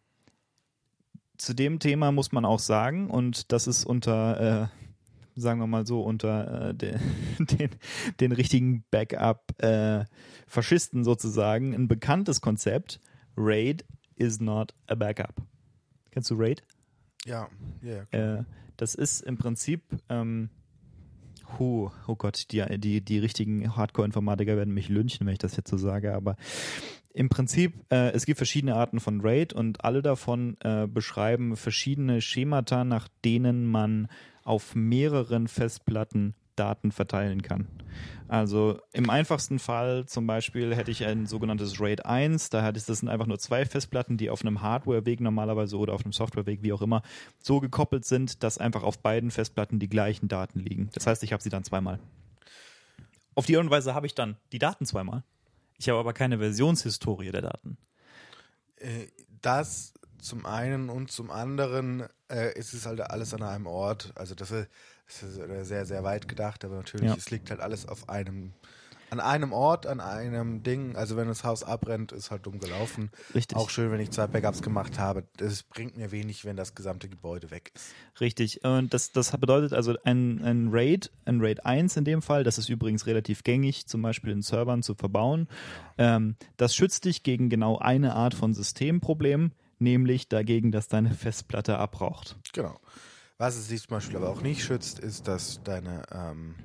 zu 1.37 1.55
dem 1.55 1.79
Thema 1.79 2.11
muss 2.11 2.31
man 2.31 2.45
auch 2.45 2.59
sagen, 2.59 3.09
und 3.09 3.51
das 3.51 3.65
ist 3.65 3.85
unter, 3.85 4.63
äh, 4.63 4.67
sagen 5.35 5.59
wir 5.59 5.67
mal 5.67 5.87
so, 5.87 6.01
unter 6.01 6.69
äh, 6.69 6.75
de, 6.75 6.99
den, 7.39 7.71
den 8.19 8.31
richtigen 8.31 8.83
Backup-Faschisten 8.91 11.03
sozusagen, 11.03 11.73
ein 11.73 11.87
bekanntes 11.87 12.39
Konzept. 12.39 12.99
RAID 13.35 13.83
is 14.15 14.39
not 14.39 14.75
a 14.87 14.93
backup. 14.95 15.41
Kennst 16.11 16.29
du 16.29 16.35
RAID? 16.35 16.61
Ja, 17.25 17.49
ja. 17.81 18.03
Äh, 18.11 18.43
das 18.77 18.95
ist 18.95 19.21
im 19.21 19.37
Prinzip, 19.37 19.81
ähm, 20.09 20.49
hu, 21.57 21.89
oh 22.07 22.15
Gott, 22.15 22.51
die, 22.51 22.63
die, 22.79 23.01
die 23.01 23.19
richtigen 23.19 23.75
Hardcore-Informatiker 23.75 24.57
werden 24.57 24.73
mich 24.73 24.89
lynchen, 24.89 25.25
wenn 25.25 25.33
ich 25.33 25.39
das 25.39 25.55
jetzt 25.55 25.69
so 25.69 25.77
sage, 25.77 26.13
aber 26.13 26.35
im 27.13 27.29
Prinzip, 27.29 27.73
äh, 27.89 28.11
es 28.11 28.25
gibt 28.25 28.37
verschiedene 28.37 28.75
Arten 28.75 28.99
von 28.99 29.21
RAID 29.21 29.53
und 29.53 29.85
alle 29.85 30.01
davon 30.01 30.57
äh, 30.59 30.85
beschreiben 30.85 31.55
verschiedene 31.55 32.19
Schemata, 32.19 32.83
nach 32.83 33.07
denen 33.23 33.65
man 33.65 34.09
auf 34.43 34.75
mehreren 34.75 35.47
Festplatten 35.47 36.35
Daten 36.55 36.91
verteilen 36.91 37.41
kann. 37.41 37.67
Also 38.27 38.79
im 38.91 39.09
einfachsten 39.09 39.59
Fall 39.59 40.05
zum 40.07 40.25
Beispiel 40.25 40.75
hätte 40.75 40.91
ich 40.91 41.05
ein 41.05 41.27
sogenanntes 41.27 41.79
RAID 41.79 42.05
1, 42.05 42.49
da 42.49 42.63
hat 42.63 42.75
es, 42.75 42.85
das 42.85 42.99
sind 42.99 43.09
einfach 43.09 43.27
nur 43.27 43.37
zwei 43.37 43.65
Festplatten, 43.65 44.17
die 44.17 44.29
auf 44.29 44.41
einem 44.41 44.61
Hardwareweg 44.61 45.21
normalerweise 45.21 45.77
oder 45.77 45.93
auf 45.93 46.03
einem 46.03 46.13
Softwareweg, 46.13 46.63
wie 46.63 46.73
auch 46.73 46.81
immer, 46.81 47.03
so 47.41 47.59
gekoppelt 47.59 48.05
sind, 48.05 48.43
dass 48.43 48.57
einfach 48.57 48.83
auf 48.83 48.99
beiden 48.99 49.29
Festplatten 49.29 49.79
die 49.79 49.89
gleichen 49.89 50.27
Daten 50.27 50.59
liegen. 50.59 50.89
Das 50.93 51.05
heißt, 51.05 51.23
ich 51.23 51.33
habe 51.33 51.43
sie 51.43 51.49
dann 51.49 51.63
zweimal. 51.63 51.99
Auf 53.35 53.45
die 53.45 53.57
Art 53.57 53.65
und 53.65 53.71
Weise 53.71 53.93
habe 53.93 54.07
ich 54.07 54.15
dann 54.15 54.37
die 54.51 54.59
Daten 54.59 54.85
zweimal. 54.85 55.23
Ich 55.77 55.89
habe 55.89 55.99
aber 55.99 56.13
keine 56.13 56.39
Versionshistorie 56.39 57.31
der 57.31 57.41
Daten. 57.41 57.77
Äh, 58.77 59.07
Das 59.41 59.93
zum 60.19 60.45
einen 60.45 60.89
und 60.89 61.11
zum 61.11 61.29
anderen 61.29 62.07
äh, 62.31 62.57
ist 62.57 62.73
es 62.73 62.85
halt 62.87 63.01
alles 63.01 63.33
an 63.33 63.43
einem 63.43 63.67
Ort. 63.67 64.11
Also 64.15 64.33
das 64.33 64.49
ist, 64.49 64.69
das 65.07 65.23
ist 65.23 65.37
äh, 65.37 65.63
sehr, 65.65 65.85
sehr 65.85 66.03
weit 66.03 66.27
gedacht, 66.27 66.65
aber 66.65 66.75
natürlich, 66.75 67.09
Ja. 67.09 67.15
es 67.15 67.29
liegt 67.31 67.49
halt 67.49 67.59
alles 67.61 67.87
auf 67.87 68.09
einem, 68.09 68.53
an 69.11 69.19
einem 69.19 69.53
Ort, 69.53 69.85
an 69.85 69.99
einem 70.01 70.63
Ding. 70.63 70.95
Also 70.95 71.15
wenn 71.15 71.27
das 71.27 71.43
Haus 71.43 71.63
abbrennt, 71.63 72.11
ist 72.11 72.31
halt 72.31 72.45
dumm 72.47 72.59
gelaufen. 72.59 73.11
Richtig. 73.35 73.55
Auch 73.55 73.69
schön, 73.69 73.91
wenn 73.91 73.99
ich 74.01 74.09
zwei 74.09 74.25
Backups 74.27 74.63
gemacht 74.63 74.97
habe. 74.97 75.23
Das 75.37 75.61
bringt 75.63 75.95
mir 75.95 76.11
wenig, 76.11 76.43
wenn 76.43 76.55
das 76.55 76.73
gesamte 76.73 77.07
Gebäude 77.07 77.51
weg 77.51 77.71
ist. 77.75 77.93
Richtig. 78.19 78.63
Und 78.65 78.93
das, 78.95 79.11
das 79.11 79.31
bedeutet 79.37 79.73
also 79.73 79.95
ein, 80.03 80.43
ein 80.43 80.69
RAID, 80.71 81.11
ein 81.25 81.39
RAID 81.39 81.65
1 81.65 81.97
in 81.97 82.03
dem 82.03 82.21
Fall, 82.23 82.43
das 82.43 82.57
ist 82.57 82.67
übrigens 82.67 83.05
relativ 83.05 83.43
gängig, 83.43 83.85
zum 83.87 84.01
Beispiel 84.01 84.31
in 84.31 84.41
Servern 84.41 84.81
zu 84.81 84.95
verbauen. 84.95 85.47
Ähm, 85.99 86.35
das 86.57 86.75
schützt 86.75 87.05
dich 87.05 87.21
gegen 87.21 87.49
genau 87.49 87.77
eine 87.77 88.15
Art 88.15 88.33
von 88.33 88.53
Systemproblem, 88.55 89.51
nämlich 89.77 90.29
dagegen, 90.29 90.71
dass 90.71 90.87
deine 90.87 91.13
Festplatte 91.13 91.77
abraucht. 91.77 92.37
Genau. 92.53 92.79
Was 93.37 93.55
es 93.57 93.67
sich 93.67 93.81
zum 93.81 93.97
Beispiel 93.97 94.17
aber 94.17 94.29
auch 94.29 94.41
nicht 94.41 94.63
schützt, 94.63 94.99
ist, 94.99 95.27
dass 95.27 95.61
deine, 95.63 96.03
ähm, 96.11 96.55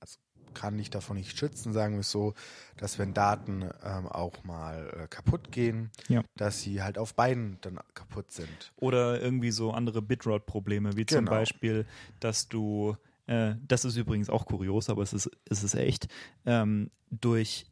also 0.00 0.16
kann 0.54 0.78
dich 0.78 0.88
davon 0.88 1.16
nicht 1.16 1.36
schützen, 1.38 1.72
sagen 1.72 1.94
wir 1.94 2.00
es 2.00 2.10
so, 2.10 2.32
dass 2.78 2.98
wenn 2.98 3.12
Daten 3.12 3.62
ähm, 3.82 4.06
auch 4.06 4.42
mal 4.44 4.88
äh, 4.96 5.08
kaputt 5.08 5.52
gehen, 5.52 5.90
Ja. 6.08 6.22
dass 6.36 6.62
sie 6.62 6.82
halt 6.82 6.96
auf 6.96 7.14
beiden 7.14 7.58
dann 7.60 7.78
kaputt 7.92 8.32
sind. 8.32 8.72
Oder 8.76 9.20
irgendwie 9.20 9.50
so 9.50 9.72
andere 9.72 10.00
Bitrot-Probleme, 10.00 10.96
wie 10.96 11.04
zum 11.06 11.18
Genau. 11.26 11.32
Beispiel, 11.32 11.86
dass 12.20 12.48
du, 12.48 12.96
äh, 13.26 13.56
das 13.66 13.84
ist 13.84 13.96
übrigens 13.96 14.30
auch 14.30 14.46
kurios, 14.46 14.88
aber 14.88 15.02
es 15.02 15.12
ist, 15.12 15.30
es 15.50 15.62
ist 15.62 15.74
echt, 15.74 16.08
ähm, 16.46 16.90
durch 17.10 17.66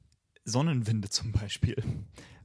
Sonnenwinde 0.45 1.09
zum 1.09 1.33
Beispiel 1.33 1.83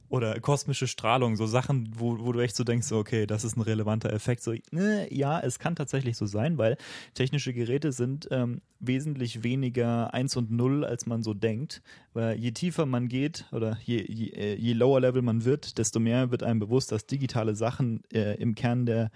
oder 0.08 0.38
kosmische 0.40 0.86
Strahlung, 0.86 1.36
so 1.36 1.46
Sachen, 1.46 1.90
wo, 1.94 2.18
wo 2.20 2.32
du 2.32 2.40
echt 2.40 2.56
so 2.56 2.64
denkst, 2.64 2.90
okay, 2.92 3.26
das 3.26 3.44
ist 3.44 3.56
ein 3.56 3.62
relevanter 3.62 4.12
Effekt. 4.12 4.42
So, 4.42 4.54
ne, 4.70 5.12
ja, 5.12 5.38
es 5.40 5.58
kann 5.58 5.76
tatsächlich 5.76 6.16
so 6.16 6.26
sein, 6.26 6.58
weil 6.58 6.76
technische 7.14 7.52
Geräte 7.52 7.92
sind 7.92 8.28
ähm, 8.30 8.60
wesentlich 8.80 9.42
weniger 9.42 10.14
1 10.14 10.36
und 10.36 10.50
0, 10.50 10.84
als 10.84 11.06
man 11.06 11.22
so 11.22 11.34
denkt. 11.34 11.82
Weil 12.14 12.38
je 12.38 12.52
tiefer 12.52 12.86
man 12.86 13.08
geht 13.08 13.46
oder 13.52 13.78
je, 13.84 14.04
je, 14.08 14.28
äh, 14.30 14.54
je 14.56 14.72
lower 14.72 15.00
level 15.00 15.22
man 15.22 15.44
wird, 15.44 15.78
desto 15.78 16.00
mehr 16.00 16.30
wird 16.30 16.42
einem 16.42 16.58
bewusst, 16.58 16.90
dass 16.90 17.06
digitale 17.06 17.54
Sachen 17.54 18.02
äh, 18.12 18.34
im, 18.36 18.54
Kern 18.54 18.86
der, 18.86 19.10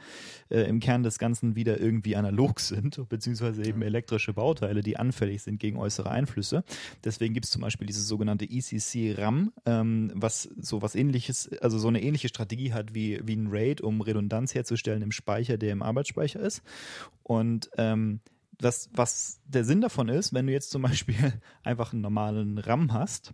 äh, 0.51 0.63
im 0.63 0.79
Kern 0.79 1.03
des 1.03 1.19
Ganzen 1.19 1.57
wieder 1.57 1.81
irgendwie 1.81 2.17
analog 2.17 2.61
sind, 2.61 3.09
beziehungsweise 3.09 3.65
eben 3.65 3.83
elektrische 3.83 4.35
Bauteile, 4.35 4.83
die 4.83 4.97
anfällig 4.99 5.43
sind 5.43 5.59
gegen 5.59 5.79
äußere 5.79 6.11
Einflüsse. 6.11 6.65
Deswegen 7.05 7.35
gibt 7.35 7.47
es 7.47 7.51
zum 7.51 7.63
Beispiel 7.63 7.87
dieses 7.87 8.07
sogenannte 8.07 8.45
ECC 8.45 9.19
RAM, 9.19 9.53
ähm, 9.65 10.13
was 10.15 10.43
so 10.61 10.82
was 10.83 10.95
ähnliches, 10.95 11.51
also 11.61 11.79
so 11.79 11.89
eine 11.89 12.03
ähnliche 12.03 12.29
Strategie 12.29 12.73
hat 12.73 12.95
wie, 12.95 13.21
wie 13.25 13.37
ein 13.37 13.49
RAID, 13.51 13.81
um 13.81 14.01
Redundanz 14.01 14.55
herzustellen 14.55 15.03
im 15.03 15.13
Speicher, 15.13 15.57
der 15.57 15.73
im 15.73 15.83
Arbeitsspeicher 15.83 16.41
ist. 16.41 16.63
Und 17.23 17.71
ähm, 17.77 18.21
was, 18.61 18.91
was 18.95 19.41
der 19.47 19.65
Sinn 19.65 19.81
davon 19.81 20.09
ist, 20.09 20.33
wenn 20.33 20.47
du 20.47 20.53
jetzt 20.53 20.71
zum 20.71 20.83
Beispiel 20.83 21.33
einfach 21.63 21.93
einen 21.93 22.03
normalen 22.03 22.59
RAM 22.59 22.93
hast 22.93 23.33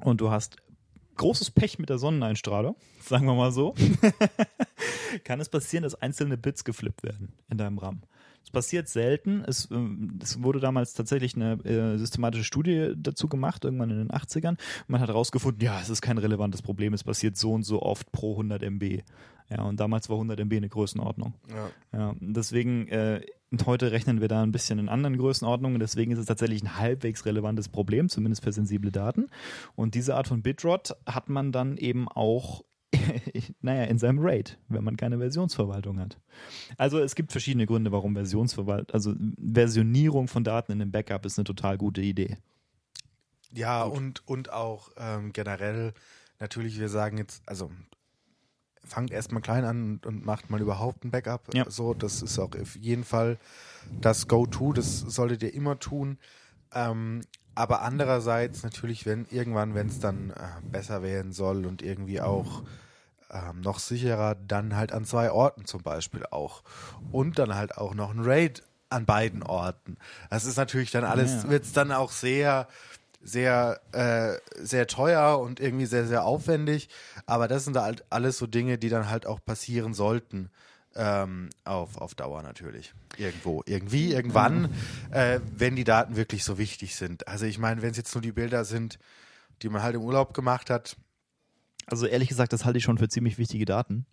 und 0.00 0.20
du 0.20 0.30
hast 0.30 0.56
großes 1.16 1.50
Pech 1.50 1.78
mit 1.78 1.88
der 1.88 1.98
Sonneneinstrahlung, 1.98 2.76
sagen 3.02 3.26
wir 3.26 3.34
mal 3.34 3.52
so, 3.52 3.74
kann 5.24 5.40
es 5.40 5.48
passieren, 5.48 5.82
dass 5.82 5.94
einzelne 5.94 6.36
Bits 6.36 6.64
geflippt 6.64 7.02
werden 7.02 7.32
in 7.48 7.58
deinem 7.58 7.78
RAM. 7.78 8.02
Es 8.46 8.52
passiert 8.52 8.88
selten. 8.88 9.42
Es, 9.44 9.68
ähm, 9.72 10.20
es 10.22 10.40
wurde 10.40 10.60
damals 10.60 10.94
tatsächlich 10.94 11.34
eine 11.34 11.54
äh, 11.64 11.98
systematische 11.98 12.44
Studie 12.44 12.92
dazu 12.96 13.28
gemacht, 13.28 13.64
irgendwann 13.64 13.90
in 13.90 13.98
den 13.98 14.10
80ern. 14.10 14.56
man 14.86 15.00
hat 15.00 15.08
herausgefunden, 15.08 15.64
ja, 15.64 15.80
es 15.80 15.90
ist 15.90 16.00
kein 16.00 16.16
relevantes 16.16 16.62
Problem. 16.62 16.94
Es 16.94 17.02
passiert 17.02 17.36
so 17.36 17.52
und 17.52 17.64
so 17.64 17.82
oft 17.82 18.12
pro 18.12 18.32
100 18.32 18.62
MB. 18.62 19.02
Ja, 19.50 19.62
und 19.62 19.80
damals 19.80 20.08
war 20.08 20.16
100 20.16 20.38
MB 20.38 20.52
eine 20.58 20.68
Größenordnung. 20.68 21.34
Ja. 21.50 21.70
ja 21.92 22.14
deswegen, 22.20 22.86
äh, 22.86 23.20
heute 23.64 23.90
rechnen 23.90 24.20
wir 24.20 24.28
da 24.28 24.42
ein 24.42 24.52
bisschen 24.52 24.78
in 24.78 24.88
anderen 24.88 25.18
Größenordnungen. 25.18 25.80
Deswegen 25.80 26.12
ist 26.12 26.20
es 26.20 26.26
tatsächlich 26.26 26.62
ein 26.62 26.78
halbwegs 26.78 27.26
relevantes 27.26 27.68
Problem, 27.68 28.08
zumindest 28.08 28.44
für 28.44 28.52
sensible 28.52 28.92
Daten. 28.92 29.26
Und 29.74 29.96
diese 29.96 30.14
Art 30.14 30.28
von 30.28 30.42
Bitrot 30.42 30.94
hat 31.04 31.28
man 31.28 31.50
dann 31.50 31.78
eben 31.78 32.06
auch 32.08 32.62
naja, 33.60 33.84
in 33.84 33.98
seinem 33.98 34.18
RAID, 34.18 34.58
wenn 34.68 34.84
man 34.84 34.96
keine 34.96 35.18
Versionsverwaltung 35.18 35.98
hat. 36.00 36.18
Also 36.76 36.98
es 36.98 37.14
gibt 37.14 37.32
verschiedene 37.32 37.66
Gründe, 37.66 37.92
warum 37.92 38.14
Versionsverwaltung, 38.14 38.94
also 38.94 39.14
Versionierung 39.38 40.28
von 40.28 40.44
Daten 40.44 40.72
in 40.72 40.82
einem 40.82 40.90
Backup 40.90 41.26
ist 41.26 41.38
eine 41.38 41.44
total 41.44 41.78
gute 41.78 42.00
Idee. 42.00 42.36
Ja, 43.52 43.84
und, 43.84 44.26
und 44.28 44.52
auch 44.52 44.90
ähm, 44.96 45.32
generell, 45.32 45.94
natürlich, 46.38 46.78
wir 46.78 46.88
sagen 46.88 47.18
jetzt, 47.18 47.42
also 47.48 47.70
fangt 48.84 49.10
erstmal 49.10 49.42
klein 49.42 49.64
an 49.64 49.82
und, 49.82 50.06
und, 50.06 50.24
macht 50.24 50.50
mal 50.50 50.60
überhaupt 50.60 51.04
ein 51.04 51.10
Backup. 51.10 51.52
Ja. 51.54 51.68
So, 51.68 51.94
das 51.94 52.22
ist 52.22 52.38
auch 52.38 52.54
auf 52.54 52.76
jeden 52.76 53.04
Fall 53.04 53.38
das 54.00 54.28
Go-To, 54.28 54.72
das 54.72 55.00
solltet 55.00 55.42
ihr 55.42 55.54
immer 55.54 55.78
tun. 55.78 56.18
Ähm, 56.72 57.22
aber 57.54 57.82
andererseits 57.82 58.62
natürlich, 58.62 59.06
wenn 59.06 59.26
irgendwann, 59.30 59.74
wenn 59.74 59.88
es 59.88 59.98
dann 59.98 60.30
äh, 60.30 60.60
besser 60.70 61.02
werden 61.02 61.32
soll 61.32 61.64
und 61.64 61.82
irgendwie 61.82 62.20
auch 62.20 62.62
ähm, 63.30 63.60
noch 63.60 63.78
sicherer, 63.78 64.34
dann 64.34 64.76
halt 64.76 64.92
an 64.92 65.04
zwei 65.04 65.30
Orten 65.30 65.64
zum 65.64 65.82
Beispiel 65.82 66.24
auch. 66.30 66.62
Und 67.12 67.38
dann 67.38 67.54
halt 67.54 67.76
auch 67.76 67.94
noch 67.94 68.10
ein 68.10 68.20
Raid 68.20 68.62
an 68.88 69.04
beiden 69.04 69.42
Orten. 69.42 69.96
Das 70.30 70.44
ist 70.44 70.56
natürlich 70.56 70.90
dann 70.90 71.04
alles, 71.04 71.44
ja. 71.44 71.50
wird 71.50 71.64
es 71.64 71.72
dann 71.72 71.92
auch 71.92 72.12
sehr, 72.12 72.68
sehr, 73.22 73.80
äh, 73.92 74.38
sehr 74.62 74.86
teuer 74.86 75.38
und 75.40 75.60
irgendwie 75.60 75.86
sehr, 75.86 76.06
sehr 76.06 76.24
aufwendig. 76.24 76.88
Aber 77.26 77.48
das 77.48 77.64
sind 77.64 77.76
halt 77.76 78.04
alles 78.10 78.38
so 78.38 78.46
Dinge, 78.46 78.78
die 78.78 78.88
dann 78.88 79.10
halt 79.10 79.26
auch 79.26 79.40
passieren 79.44 79.94
sollten. 79.94 80.50
Ähm, 80.98 81.50
auf, 81.64 81.98
auf 81.98 82.14
Dauer 82.14 82.42
natürlich. 82.42 82.94
Irgendwo, 83.18 83.62
irgendwie, 83.66 84.14
irgendwann, 84.14 84.72
äh, 85.10 85.40
wenn 85.54 85.76
die 85.76 85.84
Daten 85.84 86.16
wirklich 86.16 86.42
so 86.42 86.56
wichtig 86.56 86.96
sind. 86.96 87.28
Also 87.28 87.44
ich 87.44 87.58
meine, 87.58 87.82
wenn 87.82 87.90
es 87.90 87.98
jetzt 87.98 88.14
nur 88.14 88.22
die 88.22 88.32
Bilder 88.32 88.64
sind, 88.64 88.98
die 89.62 89.68
man 89.68 89.82
halt 89.82 89.94
im 89.94 90.02
Urlaub 90.02 90.32
gemacht 90.32 90.70
hat. 90.70 90.96
Also 91.86 92.06
ehrlich 92.06 92.28
gesagt, 92.28 92.52
das 92.52 92.64
halte 92.64 92.78
ich 92.78 92.84
schon 92.84 92.98
für 92.98 93.08
ziemlich 93.08 93.38
wichtige 93.38 93.64
Daten. 93.64 94.06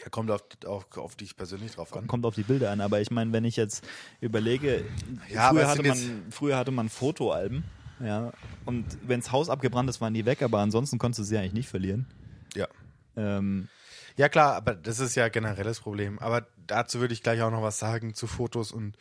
Ja, 0.00 0.08
kommt 0.10 0.30
auf, 0.30 0.42
auf, 0.64 0.96
auf 0.96 1.16
dich 1.16 1.36
persönlich 1.36 1.72
drauf 1.72 1.94
an. 1.96 2.06
Kommt 2.06 2.24
auf 2.24 2.34
die 2.34 2.44
Bilder 2.44 2.70
an, 2.70 2.80
aber 2.80 3.00
ich 3.00 3.10
meine, 3.10 3.32
wenn 3.32 3.44
ich 3.44 3.56
jetzt 3.56 3.84
überlege, 4.20 4.84
ja, 5.28 5.50
früher, 5.50 5.68
hatte 5.68 5.82
man, 5.82 6.22
früher 6.30 6.56
hatte 6.56 6.70
man 6.70 6.88
Fotoalben, 6.88 7.64
ja, 8.00 8.32
und 8.64 8.86
wenn 9.02 9.20
das 9.20 9.32
Haus 9.32 9.48
abgebrannt 9.48 9.90
ist, 9.90 10.00
waren 10.00 10.14
die 10.14 10.24
weg, 10.24 10.42
aber 10.42 10.60
ansonsten 10.60 10.98
konntest 10.98 11.20
du 11.20 11.24
sie 11.24 11.36
eigentlich 11.36 11.52
nicht 11.52 11.68
verlieren. 11.68 12.06
Ja. 12.54 12.68
Ähm, 13.16 13.68
ja, 14.16 14.28
klar, 14.28 14.54
aber 14.54 14.74
das 14.74 15.00
ist 15.00 15.14
ja 15.14 15.28
generell 15.28 15.64
das 15.64 15.80
Problem. 15.80 16.18
Aber 16.18 16.46
dazu 16.66 17.00
würde 17.00 17.14
ich 17.14 17.22
gleich 17.22 17.42
auch 17.42 17.50
noch 17.50 17.62
was 17.62 17.78
sagen 17.78 18.14
zu 18.14 18.26
Fotos 18.26 18.72
und, 18.72 18.96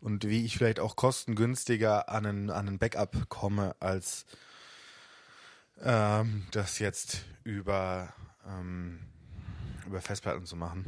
und 0.00 0.26
wie 0.28 0.44
ich 0.44 0.56
vielleicht 0.56 0.80
auch 0.80 0.96
kostengünstiger 0.96 2.08
an 2.08 2.26
einen, 2.26 2.50
an 2.50 2.66
einen 2.66 2.78
Backup 2.78 3.28
komme, 3.28 3.76
als 3.78 4.26
ähm, 5.82 6.46
das 6.52 6.78
jetzt 6.78 7.24
über, 7.44 8.12
ähm, 8.46 9.00
über 9.86 10.00
Festplatten 10.00 10.46
zu 10.46 10.56
machen. 10.56 10.84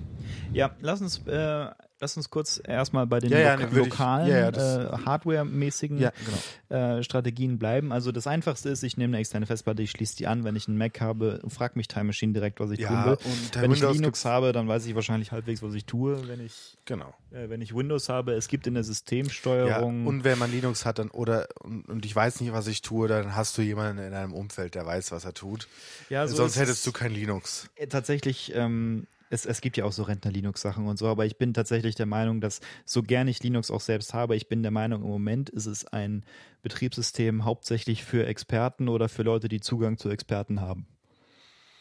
Ja, 0.53 0.75
lass 0.81 1.01
uns 1.01 1.27
äh, 1.27 1.71
lass 2.03 2.17
uns 2.17 2.31
kurz 2.31 2.61
erstmal 2.63 3.07
bei 3.07 3.21
den 3.21 3.31
ja, 3.31 3.55
loka 3.55 3.71
ja, 3.71 3.79
lokalen, 3.79 4.29
ja, 4.29 4.49
äh, 4.49 4.99
Hardware-mäßigen 5.07 5.99
genau. 5.99 6.77
äh, 6.97 7.03
Strategien 7.03 7.59
bleiben. 7.59 7.93
Also 7.93 8.11
das 8.11 8.27
Einfachste 8.27 8.69
ist, 8.71 8.83
ich 8.83 8.97
nehme 8.97 9.13
eine 9.13 9.21
externe 9.21 9.47
Festplatte, 9.47 9.83
ich 9.83 9.93
schließe 9.93 10.17
die 10.17 10.27
an, 10.27 10.43
wenn 10.43 10.57
ich 10.57 10.67
einen 10.67 10.77
Mac 10.77 11.01
habe, 11.01 11.41
frag 11.49 11.77
mich 11.77 11.87
Time 11.87 12.05
Machine 12.05 12.33
direkt, 12.33 12.59
was 12.59 12.73
ich 12.73 12.81
tun 12.81 13.05
will. 13.05 13.19
wenn 13.55 13.71
Windows 13.71 13.95
ich 13.95 14.01
Linux 14.01 14.25
habe, 14.25 14.53
dann 14.53 14.67
weiß 14.67 14.85
ich 14.87 14.97
wahrscheinlich 14.97 15.31
halbwegs, 15.31 15.63
was 15.63 15.75
ich 15.75 15.85
tue. 15.87 16.27
Wenn 16.27 16.45
ich, 16.45 16.77
genau. 16.85 17.15
Äh, 17.31 17.49
wenn 17.49 17.63
ich 17.63 17.75
Windows 17.75 18.09
habe, 18.09 18.33
es 18.33 18.49
gibt 18.49 18.67
in 18.67 18.75
der 18.75 18.85
Systemsteuerung... 18.85 20.07
und 20.07 20.25
wenn 20.25 20.39
man 20.39 20.51
Linux 20.51 20.85
hat 20.85 20.99
dann 20.99 21.09
oder 21.11 21.47
und, 21.61 21.89
und, 21.89 22.05
ich 22.05 22.15
weiß 22.15 22.41
nicht, 22.41 22.53
was 22.53 22.67
ich 22.67 22.83
tue, 22.83 23.07
dann 23.07 23.37
hast 23.37 23.57
du 23.57 23.63
jemanden 23.63 24.03
in 24.03 24.11
deinem 24.11 24.33
Umfeld, 24.33 24.75
der 24.75 24.85
weiß, 24.85 25.13
was 25.13 25.25
er 25.25 25.35
tut. 25.35 25.69
Ja, 26.11 26.27
so 26.27 26.35
Sonst 26.35 26.57
hättest 26.57 26.85
du 26.85 26.91
kein 26.91 27.13
Linux. 27.13 27.71
Äh, 27.77 27.87
tatsächlich 27.87 28.53
ähm, 28.57 29.07
es, 29.33 29.47
es 29.47 29.63
gibt 29.63 29.79
ja 29.79 29.87
auch 29.87 29.93
so 29.93 30.03
Rentner-Linux-Sachen 30.03 30.87
und 30.87 30.99
so, 30.99 31.07
aber 31.07 31.25
ich 31.25 31.39
bin 31.39 31.55
tatsächlich 31.55 31.95
der 31.95 32.07
Meinung, 32.07 32.43
dass 32.43 32.61
so 32.85 33.03
gern 33.03 33.29
ich 33.29 33.43
Linux 33.43 33.71
auch 33.71 33.81
selbst 33.81 34.13
habe, 34.13 34.37
ich 34.37 34.49
bin 34.49 34.63
der 34.63 34.71
Meinung, 34.71 35.03
im 35.03 35.09
Moment 35.09 35.49
ist 35.49 35.67
es 35.67 35.87
ein 35.87 36.25
Betriebssystem 36.63 37.47
hauptsächlich 37.47 38.05
für 38.05 38.27
Experten 38.27 38.89
oder 38.89 39.09
für 39.09 39.23
Leute, 39.23 39.49
die 39.49 39.61
Zugang 39.61 39.97
zu 39.97 40.11
Experten 40.11 40.61
haben. 40.61 40.87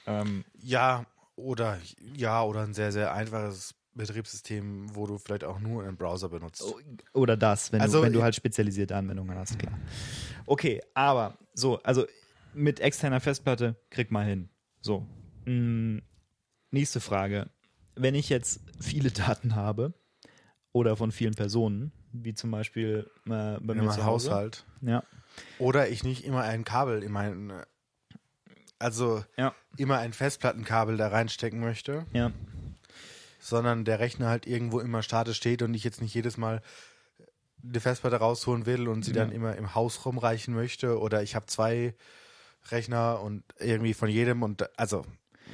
Ähm, 0.06 0.46
ja, 0.62 1.06
oder 1.36 1.78
ja, 2.16 2.42
oder 2.42 2.62
ein 2.62 2.74
sehr, 2.74 2.94
sehr 2.94 3.14
einfaches 3.14 3.76
Betriebssystem, 3.96 4.96
wo 4.96 5.06
du 5.06 5.18
vielleicht 5.18 5.44
auch 5.44 5.60
nur 5.60 5.84
einen 5.84 5.98
Browser 5.98 6.30
benutzt. 6.30 6.64
Oder 7.14 7.36
das, 7.36 7.74
wenn, 7.74 7.82
also, 7.82 7.98
du, 8.00 8.06
wenn 8.06 8.14
du 8.14 8.24
halt 8.24 8.34
spezialisierte 8.34 8.96
Anwendungen 8.96 9.38
hast, 9.38 9.60
klar. 9.60 9.78
Okay, 10.46 10.82
aber 10.94 11.38
so, 11.54 11.82
also 11.84 12.06
mit 12.54 12.80
externer 12.80 13.20
Festplatte 13.20 13.76
krieg 13.90 14.10
mal 14.10 14.26
hin. 14.26 14.50
So. 14.80 15.06
Mm, 15.46 16.00
Nächste 16.72 17.02
Frage. 17.02 17.50
Wenn 17.96 18.16
ich 18.16 18.30
jetzt 18.30 18.62
viele 18.80 19.12
Daten 19.12 19.56
habe 19.56 19.94
oder 20.72 20.96
von 20.96 21.12
vielen 21.12 21.34
Personen, 21.34 21.92
wie 22.14 22.34
zum 22.34 22.52
Beispiel 22.52 23.10
äh, 23.26 23.60
bei 23.60 23.74
in 23.74 23.84
mir 23.84 23.90
zu 23.92 24.06
Hause, 24.06 24.32
Haushalt. 24.32 24.66
Ja. 24.82 25.04
Oder 25.60 25.90
ich 25.90 26.04
nicht 26.04 26.26
immer 26.26 26.44
ein 26.44 26.64
Kabel 26.64 27.04
in 27.04 27.12
meinen, 27.12 27.54
also 28.80 29.24
ja. 29.38 29.54
immer 29.78 30.00
ein 30.00 30.14
Festplattenkabel 30.14 30.98
da 30.98 31.10
reinstecken 31.10 31.60
möchte. 31.60 32.06
Ja. 32.14 32.32
Sondern 33.40 33.86
der 33.86 34.00
Rechner 34.00 34.30
halt 34.30 34.48
irgendwo 34.48 34.80
immer 34.80 35.04
statisch 35.04 35.38
steht 35.38 35.62
und 35.62 35.74
ich 35.74 35.84
jetzt 35.84 36.02
nicht 36.02 36.14
jedes 36.14 36.38
Mal 36.38 36.62
die 37.58 37.80
Festplatte 37.80 38.18
rausholen 38.18 38.66
will 38.66 38.88
und 38.88 39.04
sie 39.04 39.12
ja. 39.12 39.24
dann 39.24 39.32
immer 39.32 39.56
im 39.56 39.76
Haus 39.76 40.06
rumreichen 40.06 40.54
möchte. 40.54 41.00
Oder 41.00 41.22
ich 41.22 41.36
habe 41.36 41.46
zwei 41.48 41.96
Rechner 42.70 43.22
und 43.22 43.44
irgendwie 43.60 43.94
von 43.94 44.10
jedem 44.10 44.44
und 44.44 44.78
also 44.80 45.06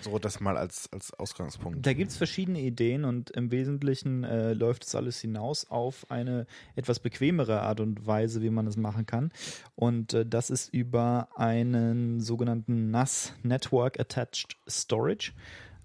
so 0.02 0.20
das 0.20 0.40
mal 0.40 0.58
als, 0.58 0.92
als 0.92 1.14
Ausgangspunkt. 1.14 1.86
Da 1.86 1.94
gibt 1.94 2.12
es 2.12 2.18
verschiedene 2.18 2.62
Ideen 2.62 3.06
und 3.06 3.30
im 3.32 3.52
Wesentlichen 3.52 4.24
äh, 4.24 4.54
läuft 4.54 4.86
es 4.86 4.96
alles 4.96 5.20
hinaus 5.20 5.70
auf 5.70 6.10
eine 6.10 6.46
etwas 6.76 7.00
bequemere 7.00 7.62
Art 7.62 7.80
und 7.80 8.06
Weise, 8.06 8.42
wie 8.42 8.50
man 8.50 8.68
es 8.68 8.78
machen 8.78 9.06
kann. 9.06 9.32
Und 9.76 10.14
äh, 10.14 10.26
das 10.26 10.50
ist 10.50 10.74
über 10.74 11.30
einen 11.36 12.20
sogenannten 12.20 12.92
NAS 12.92 13.34
Network 13.44 14.00
Attached 14.00 14.58
Storage. 14.68 15.34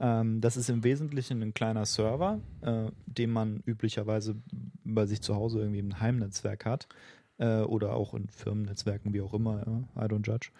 Ähm, 0.00 0.40
das 0.40 0.56
ist 0.56 0.68
im 0.68 0.84
Wesentlichen 0.84 1.42
ein 1.42 1.54
kleiner 1.54 1.86
Server, 1.86 2.40
äh, 2.62 2.90
den 3.06 3.30
man 3.30 3.62
üblicherweise 3.66 4.36
bei 4.84 5.06
sich 5.06 5.22
zu 5.22 5.36
Hause 5.36 5.60
irgendwie 5.60 5.78
im 5.78 6.00
Heimnetzwerk 6.00 6.66
hat 6.66 6.88
äh, 7.38 7.60
oder 7.60 7.94
auch 7.94 8.14
in 8.14 8.28
Firmennetzwerken, 8.28 9.14
wie 9.14 9.20
auch 9.20 9.32
immer. 9.34 9.62
Ja? 9.66 10.04
I 10.04 10.08
don't 10.08 10.26
judge. 10.26 10.50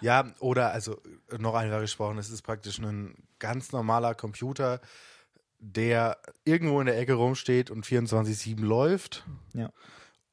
Ja, 0.00 0.32
oder 0.40 0.72
also 0.72 1.00
noch 1.38 1.54
einfach 1.54 1.80
gesprochen, 1.80 2.18
es 2.18 2.30
ist 2.30 2.42
praktisch 2.42 2.78
ein 2.78 3.14
ganz 3.38 3.72
normaler 3.72 4.14
Computer, 4.14 4.80
der 5.58 6.18
irgendwo 6.44 6.80
in 6.80 6.86
der 6.86 6.98
Ecke 6.98 7.14
rumsteht 7.14 7.70
und 7.70 7.86
24-7 7.86 8.60
läuft. 8.60 9.24
Ja. 9.54 9.70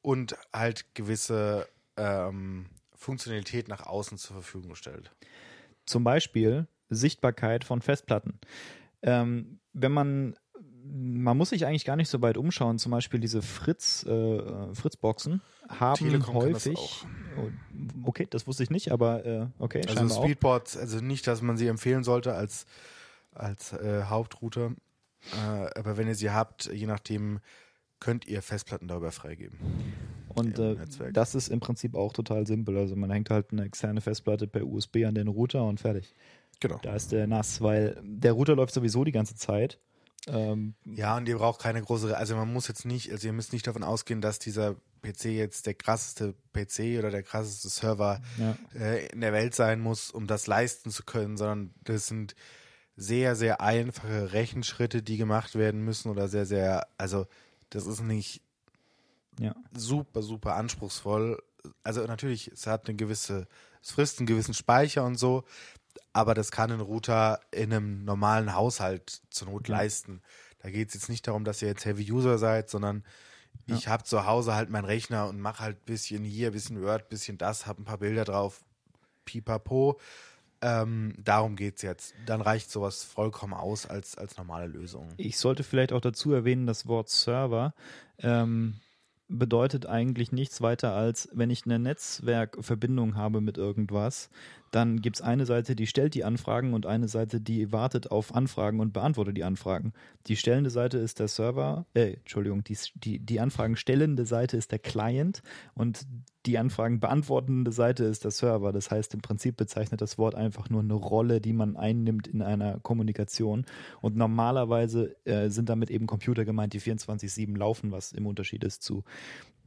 Und 0.02 0.36
halt 0.52 0.94
gewisse 0.94 1.68
ähm, 1.96 2.66
Funktionalität 2.94 3.68
nach 3.68 3.86
außen 3.86 4.18
zur 4.18 4.34
Verfügung 4.34 4.74
stellt. 4.74 5.12
Zum 5.86 6.04
Beispiel 6.04 6.66
Sichtbarkeit 6.88 7.64
von 7.64 7.80
Festplatten. 7.80 8.38
Ähm, 9.02 9.60
wenn 9.72 9.92
man 9.92 10.36
man 10.84 11.36
muss 11.36 11.50
sich 11.50 11.66
eigentlich 11.66 11.84
gar 11.84 11.96
nicht 11.96 12.08
so 12.08 12.20
weit 12.22 12.36
umschauen. 12.36 12.78
Zum 12.78 12.92
Beispiel 12.92 13.20
diese 13.20 13.42
Fritz, 13.42 14.04
äh, 14.04 14.74
Fritzboxen 14.74 15.40
haben 15.68 15.98
Telekom 15.98 16.34
das 16.34 16.66
häufig. 16.66 16.78
auch. 16.78 17.04
Oh, 17.38 18.08
okay, 18.08 18.26
das 18.28 18.46
wusste 18.46 18.62
ich 18.62 18.70
nicht, 18.70 18.90
aber 18.92 19.24
äh, 19.24 19.46
okay. 19.58 19.82
Also. 19.86 20.22
Speedboards, 20.22 20.76
also 20.76 21.00
nicht, 21.00 21.26
dass 21.26 21.42
man 21.42 21.56
sie 21.56 21.66
empfehlen 21.66 22.04
sollte 22.04 22.34
als, 22.34 22.66
als 23.32 23.72
äh, 23.72 24.04
Hauptrouter. 24.04 24.72
Äh, 25.32 25.78
aber 25.78 25.96
wenn 25.96 26.08
ihr 26.08 26.14
sie 26.14 26.30
habt, 26.30 26.66
je 26.72 26.86
nachdem, 26.86 27.40
könnt 28.00 28.26
ihr 28.26 28.42
Festplatten 28.42 28.88
darüber 28.88 29.12
freigeben. 29.12 29.58
Und 30.34 30.58
äh, 30.58 30.76
das 31.12 31.34
ist 31.34 31.48
im 31.48 31.60
Prinzip 31.60 31.94
auch 31.94 32.12
total 32.12 32.46
simpel. 32.46 32.76
Also 32.76 32.96
man 32.96 33.10
hängt 33.10 33.30
halt 33.30 33.52
eine 33.52 33.64
externe 33.64 34.00
Festplatte 34.00 34.48
per 34.48 34.66
USB 34.66 35.04
an 35.06 35.14
den 35.14 35.28
Router 35.28 35.64
und 35.64 35.78
fertig. 35.78 36.14
Genau. 36.58 36.78
Da 36.82 36.96
ist 36.96 37.12
der 37.12 37.26
nass, 37.26 37.60
weil 37.60 38.00
der 38.02 38.32
Router 38.32 38.56
läuft 38.56 38.74
sowieso 38.74 39.04
die 39.04 39.12
ganze 39.12 39.36
Zeit. 39.36 39.78
Ähm, 40.28 40.74
Ja, 40.84 41.16
und 41.16 41.28
ihr 41.28 41.36
braucht 41.38 41.60
keine 41.60 41.82
große, 41.82 42.16
also 42.16 42.36
man 42.36 42.52
muss 42.52 42.68
jetzt 42.68 42.84
nicht, 42.84 43.10
also 43.10 43.26
ihr 43.26 43.32
müsst 43.32 43.52
nicht 43.52 43.66
davon 43.66 43.82
ausgehen, 43.82 44.20
dass 44.20 44.38
dieser 44.38 44.76
PC 45.02 45.24
jetzt 45.26 45.66
der 45.66 45.74
krasseste 45.74 46.34
PC 46.52 46.98
oder 46.98 47.10
der 47.10 47.22
krasseste 47.24 47.68
Server 47.68 48.20
ja. 48.38 48.56
äh, 48.74 49.06
in 49.08 49.20
der 49.20 49.32
Welt 49.32 49.54
sein 49.54 49.80
muss, 49.80 50.10
um 50.10 50.26
das 50.28 50.46
leisten 50.46 50.90
zu 50.90 51.02
können, 51.02 51.36
sondern 51.36 51.74
das 51.82 52.06
sind 52.06 52.34
sehr, 52.96 53.34
sehr 53.34 53.60
einfache 53.60 54.32
Rechenschritte, 54.32 55.02
die 55.02 55.16
gemacht 55.16 55.56
werden 55.56 55.82
müssen 55.84 56.08
oder 56.10 56.28
sehr, 56.28 56.46
sehr, 56.46 56.86
also 56.98 57.26
das 57.70 57.86
ist 57.86 58.02
nicht 58.02 58.42
Ja. 59.40 59.56
super, 59.72 60.22
super 60.22 60.54
anspruchsvoll. 60.54 61.42
Also 61.82 62.04
natürlich, 62.04 62.48
es 62.48 62.66
hat 62.66 62.86
eine 62.86 62.96
gewisse, 62.96 63.48
es 63.82 63.90
frisst 63.92 64.18
einen 64.18 64.26
gewissen 64.26 64.54
Speicher 64.54 65.04
und 65.04 65.16
so, 65.16 65.44
aber 66.12 66.34
das 66.34 66.50
kann 66.50 66.70
ein 66.70 66.80
Router 66.80 67.40
in 67.50 67.72
einem 67.72 68.04
normalen 68.04 68.54
Haushalt 68.54 69.22
zur 69.30 69.48
Not 69.48 69.68
Ja. 69.68 69.78
leisten. 69.78 70.22
Da 70.60 70.70
geht 70.70 70.88
es 70.88 70.94
jetzt 70.94 71.08
nicht 71.08 71.26
darum, 71.26 71.44
dass 71.44 71.62
ihr 71.62 71.68
jetzt 71.68 71.84
Heavy 71.84 72.10
User 72.10 72.38
seid, 72.38 72.70
sondern 72.70 73.04
ich 73.66 73.88
habe 73.88 74.02
zu 74.04 74.26
Hause 74.26 74.54
halt 74.54 74.70
meinen 74.70 74.84
Rechner 74.84 75.28
und 75.28 75.40
mache 75.40 75.62
halt 75.62 75.84
bisschen 75.84 76.24
hier, 76.24 76.50
bisschen 76.52 76.82
Word, 76.82 77.08
bisschen 77.08 77.38
das, 77.38 77.66
habe 77.66 77.82
ein 77.82 77.84
paar 77.84 77.98
Bilder 77.98 78.24
drauf, 78.24 78.64
pipapo. 79.24 80.00
Ähm, 80.60 81.14
darum 81.18 81.56
geht's 81.56 81.82
jetzt. 81.82 82.14
Dann 82.26 82.40
reicht 82.40 82.70
sowas 82.70 83.02
vollkommen 83.02 83.54
aus 83.54 83.86
als, 83.86 84.16
als 84.16 84.36
normale 84.36 84.66
Lösung. 84.68 85.08
Ich 85.16 85.36
sollte 85.38 85.64
vielleicht 85.64 85.92
auch 85.92 86.00
dazu 86.00 86.32
erwähnen, 86.32 86.66
das 86.66 86.86
Wort 86.86 87.08
Server 87.08 87.74
ähm, 88.18 88.74
bedeutet 89.28 89.86
eigentlich 89.86 90.30
nichts 90.30 90.60
weiter 90.60 90.92
als, 90.94 91.28
wenn 91.32 91.50
ich 91.50 91.64
eine 91.64 91.78
Netzwerkverbindung 91.80 93.16
habe 93.16 93.40
mit 93.40 93.58
irgendwas, 93.58 94.30
dann 94.72 95.02
gibt 95.02 95.16
es 95.16 95.22
eine 95.22 95.44
Seite, 95.44 95.76
die 95.76 95.86
stellt 95.86 96.14
die 96.14 96.24
Anfragen 96.24 96.72
und 96.72 96.86
eine 96.86 97.06
Seite, 97.06 97.42
die 97.42 97.72
wartet 97.72 98.10
auf 98.10 98.34
Anfragen 98.34 98.80
und 98.80 98.94
beantwortet 98.94 99.36
die 99.36 99.44
Anfragen. 99.44 99.92
Die 100.26 100.36
stellende 100.36 100.70
Seite 100.70 100.96
ist 100.96 101.20
der 101.20 101.28
Server, 101.28 101.84
äh, 101.92 102.14
Entschuldigung, 102.14 102.64
die, 102.64 102.78
die, 102.94 103.18
die 103.18 103.38
Anfragen 103.38 103.76
stellende 103.76 104.24
Seite 104.24 104.56
ist 104.56 104.72
der 104.72 104.78
Client 104.78 105.42
und 105.74 106.06
die 106.46 106.58
Anfragen 106.58 107.00
beantwortende 107.00 107.70
Seite 107.70 108.04
ist 108.04 108.24
der 108.24 108.30
Server. 108.30 108.72
Das 108.72 108.90
heißt, 108.90 109.12
im 109.12 109.20
Prinzip 109.20 109.58
bezeichnet 109.58 110.00
das 110.00 110.16
Wort 110.16 110.34
einfach 110.34 110.70
nur 110.70 110.80
eine 110.80 110.94
Rolle, 110.94 111.42
die 111.42 111.52
man 111.52 111.76
einnimmt 111.76 112.26
in 112.26 112.40
einer 112.40 112.80
Kommunikation. 112.80 113.66
Und 114.00 114.16
normalerweise 114.16 115.14
äh, 115.26 115.50
sind 115.50 115.68
damit 115.68 115.90
eben 115.90 116.06
Computer 116.06 116.46
gemeint, 116.46 116.72
die 116.72 116.80
24-7 116.80 117.56
laufen, 117.58 117.92
was 117.92 118.12
im 118.12 118.26
Unterschied 118.26 118.64
ist 118.64 118.82
zu, 118.82 119.04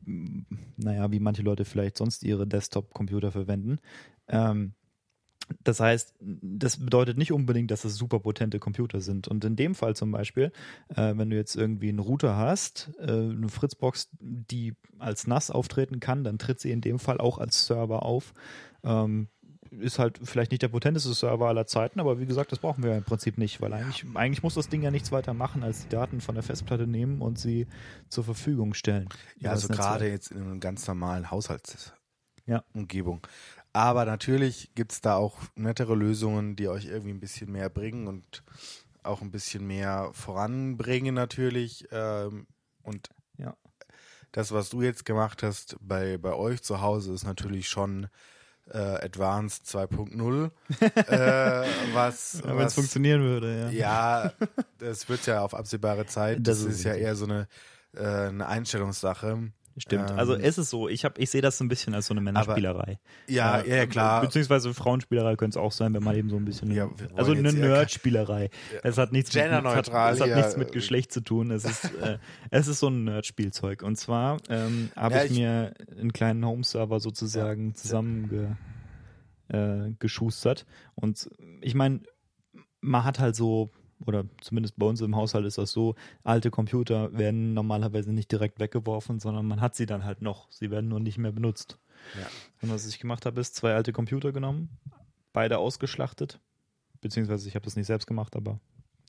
naja, 0.05 1.11
wie 1.11 1.19
manche 1.19 1.43
Leute 1.43 1.63
vielleicht 1.63 1.97
sonst 1.97 2.23
ihre 2.23 2.47
Desktop-Computer 2.47 3.31
verwenden. 3.31 3.77
Ähm, 4.27 4.73
das 5.63 5.79
heißt, 5.79 6.15
das 6.19 6.77
bedeutet 6.77 7.17
nicht 7.17 7.31
unbedingt, 7.31 7.71
dass 7.71 7.85
es 7.85 7.95
super 7.95 8.19
potente 8.19 8.59
Computer 8.59 9.01
sind. 9.01 9.27
Und 9.27 9.45
in 9.45 9.55
dem 9.55 9.75
Fall 9.75 9.95
zum 9.95 10.11
Beispiel, 10.11 10.51
äh, 10.89 11.13
wenn 11.15 11.29
du 11.29 11.35
jetzt 11.35 11.55
irgendwie 11.55 11.89
einen 11.89 11.99
Router 11.99 12.35
hast, 12.35 12.91
äh, 12.99 13.11
eine 13.11 13.49
Fritzbox, 13.49 14.09
die 14.19 14.73
als 14.99 15.27
NAS 15.27 15.51
auftreten 15.51 15.99
kann, 15.99 16.23
dann 16.23 16.37
tritt 16.37 16.59
sie 16.59 16.71
in 16.71 16.81
dem 16.81 16.99
Fall 16.99 17.19
auch 17.19 17.37
als 17.37 17.65
Server 17.65 18.03
auf. 18.03 18.33
Ähm, 18.83 19.27
ist 19.71 19.99
halt 19.99 20.19
vielleicht 20.23 20.51
nicht 20.51 20.61
der 20.61 20.69
potenteste 20.69 21.13
Server 21.13 21.47
aller 21.47 21.65
Zeiten, 21.67 21.99
aber 21.99 22.19
wie 22.19 22.25
gesagt, 22.25 22.51
das 22.51 22.59
brauchen 22.59 22.83
wir 22.83 22.91
ja 22.91 22.97
im 22.97 23.03
Prinzip 23.03 23.37
nicht, 23.37 23.61
weil 23.61 23.73
eigentlich, 23.73 24.05
eigentlich 24.13 24.43
muss 24.43 24.53
das 24.55 24.69
Ding 24.69 24.81
ja 24.81 24.91
nichts 24.91 25.11
weiter 25.11 25.33
machen, 25.33 25.63
als 25.63 25.83
die 25.83 25.89
Daten 25.89 26.21
von 26.21 26.35
der 26.35 26.43
Festplatte 26.43 26.87
nehmen 26.87 27.21
und 27.21 27.37
sie 27.39 27.67
zur 28.09 28.23
Verfügung 28.23 28.73
stellen. 28.73 29.09
Ja, 29.37 29.51
also 29.51 29.67
gerade 29.67 30.09
jetzt 30.09 30.31
in 30.31 30.41
einem 30.41 30.59
ganz 30.59 30.87
normalen 30.87 31.29
Haushaltsumgebung. 31.31 33.21
Ja. 33.25 33.54
Aber 33.75 34.05
natürlich 34.05 34.69
gibt 34.73 34.93
es 34.93 35.01
da 35.01 35.15
auch 35.17 35.35
nettere 35.55 35.95
Lösungen, 35.95 36.55
die 36.55 36.69
euch 36.69 36.85
irgendwie 36.85 37.09
ein 37.13 37.19
bisschen 37.19 37.51
mehr 37.51 37.69
bringen 37.69 38.07
und 38.07 38.41
auch 39.03 39.21
ein 39.21 39.31
bisschen 39.31 39.67
mehr 39.67 40.11
voranbringen 40.13 41.13
natürlich. 41.13 41.85
Ähm, 41.91 42.47
und 42.83 43.09
Ja. 43.37 43.57
das, 44.31 44.53
was 44.53 44.69
du 44.69 44.81
jetzt 44.81 45.03
gemacht 45.03 45.43
hast 45.43 45.75
bei, 45.81 46.17
bei 46.17 46.33
euch 46.33 46.63
zu 46.63 46.79
Hause, 46.79 47.11
ist 47.13 47.25
natürlich 47.25 47.67
schon 47.67 48.07
äh, 48.71 48.77
Advanced 48.77 49.65
2.0. 49.65 50.51
äh, 51.07 51.67
was, 51.93 52.41
Ja, 52.45 52.57
wenn 52.57 52.67
es 52.67 52.75
funktionieren 52.75 53.23
würde, 53.23 53.59
ja. 53.59 53.69
ja, 53.71 54.31
das 54.77 55.09
wird 55.09 55.25
ja 55.25 55.41
auf 55.41 55.53
absehbare 55.53 56.05
Zeit. 56.05 56.37
Das 56.47 56.59
Das, 56.59 56.65
ist 56.65 56.75
ist 56.77 56.83
ja 56.85 56.93
eher 56.93 57.17
so 57.17 57.25
eine, 57.25 57.49
äh, 57.93 58.05
eine 58.29 58.47
Einstellungssache. 58.47 59.51
Stimmt. 59.77 60.09
Ähm, 60.11 60.17
also 60.17 60.35
es 60.35 60.57
ist 60.57 60.69
so, 60.69 60.87
ich, 60.87 61.03
hab, 61.03 61.19
ich 61.19 61.29
sehe 61.29 61.41
das 61.41 61.57
so 61.57 61.63
ein 61.65 61.67
bisschen 61.67 61.93
als 61.93 62.07
so 62.07 62.13
eine 62.13 62.21
Männerspielerei. 62.21 62.97
Ja, 63.27 63.59
Äh, 63.59 63.69
ja, 63.69 63.75
ja, 63.75 63.85
klar. 63.85 64.21
Beziehungsweise 64.21 64.73
Frauenspielerei 64.73 65.35
könnte 65.35 65.59
es 65.59 65.63
auch 65.63 65.73
sein, 65.73 65.93
wenn 65.93 66.03
man 66.03 66.15
eben 66.15 66.29
so 66.29 66.37
ein 66.37 66.45
bisschen. 66.45 66.71
Ja, 66.71 66.89
also 67.15 67.33
eine 67.33 67.51
Nerdspielerei. 67.51 68.49
Es 68.83 68.97
hat 68.97 69.11
nichts 69.11 69.33
mit, 69.33 69.43
es 69.43 69.51
hat, 69.51 69.89
es 70.13 70.19
nichts 70.35 70.55
mit 70.57 70.71
Geschlecht 70.71 71.11
zu 71.11 71.19
tun. 71.21 71.51
Es 71.51 71.65
ist, 71.65 71.93
äh, 71.95 72.19
es 72.51 72.67
ist 72.67 72.79
so 72.79 72.87
ein 72.87 73.03
Nerdspielzeug. 73.03 73.83
Und 73.83 73.97
zwar 73.97 74.37
ähm, 74.49 74.91
habe 74.95 75.15
Ja, 75.15 75.23
ich, 75.25 75.31
ich- 75.31 75.37
mir 75.39 75.73
einen 75.99 76.13
kleinen 76.13 76.45
Home-Server 76.45 76.99
sozusagen 77.01 77.75
zusammengeschustert. 77.75 78.57
Äh, 79.49 79.91
geschustert. 79.99 80.65
Und 80.95 81.29
ich 81.61 81.75
meine, 81.75 81.99
man 82.81 83.03
hat 83.03 83.19
halt 83.19 83.35
so, 83.35 83.69
oder 84.05 84.25
zumindest 84.41 84.77
bei 84.77 84.85
uns 84.85 85.01
im 85.01 85.15
Haushalt 85.15 85.45
ist 85.45 85.57
das 85.57 85.71
so, 85.71 85.95
alte 86.23 86.51
Computer 86.51 87.17
werden 87.17 87.53
normalerweise 87.53 88.13
nicht 88.13 88.31
direkt 88.31 88.59
weggeworfen, 88.59 89.19
sondern 89.19 89.45
man 89.45 89.61
hat 89.61 89.75
sie 89.75 89.85
dann 89.85 90.03
halt 90.03 90.21
noch. 90.21 90.51
Sie 90.51 90.71
werden 90.71 90.89
nur 90.89 90.99
nicht 90.99 91.17
mehr 91.17 91.31
benutzt. 91.31 91.77
Ja. 92.19 92.27
Und 92.61 92.71
was 92.71 92.87
ich 92.87 92.99
gemacht 92.99 93.25
habe, 93.25 93.41
ist 93.41 93.55
zwei 93.55 93.73
alte 93.73 93.91
Computer 93.93 94.31
genommen, 94.31 94.69
beide 95.33 95.57
ausgeschlachtet, 95.57 96.39
beziehungsweise 97.01 97.47
ich 97.47 97.55
habe 97.55 97.65
das 97.65 97.75
nicht 97.75 97.87
selbst 97.87 98.05
gemacht, 98.05 98.35
aber 98.35 98.59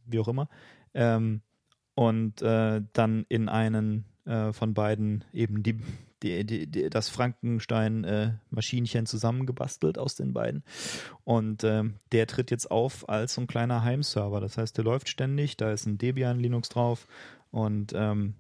wie 0.07 0.19
auch 0.19 0.29
immer. 0.29 0.49
Ähm, 0.95 1.43
und 1.95 2.43
äh, 2.43 2.83
dann 2.93 3.25
in 3.29 3.49
einen 3.49 4.05
äh, 4.27 4.53
von 4.53 4.75
beiden 4.75 5.25
eben 5.33 5.63
die, 5.63 5.79
die, 6.23 6.45
die, 6.45 6.67
die, 6.67 6.91
das 6.91 7.09
Frankenstein-Maschinchen 7.09 9.07
zusammengebastelt 9.07 9.99
aus 9.99 10.15
den 10.17 10.33
beiden. 10.33 10.65
Und 11.25 11.65
ähm, 11.65 11.95
der 12.13 12.27
tritt 12.27 12.51
jetzt 12.51 12.71
auf 12.71 13.09
als 13.09 13.35
so 13.35 13.41
ein 13.41 13.47
kleiner 13.47 13.83
Heimserver. 13.83 14.41
Das 14.41 14.59
heißt, 14.59 14.77
der 14.77 14.85
läuft 14.85 15.09
ständig, 15.09 15.57
da 15.57 15.73
ist 15.73 15.87
ein 15.87 15.99
Debian 15.99 16.39
Linux 16.41 16.69
drauf 16.69 17.07
und 17.51 17.93
ähm, 17.95 18.35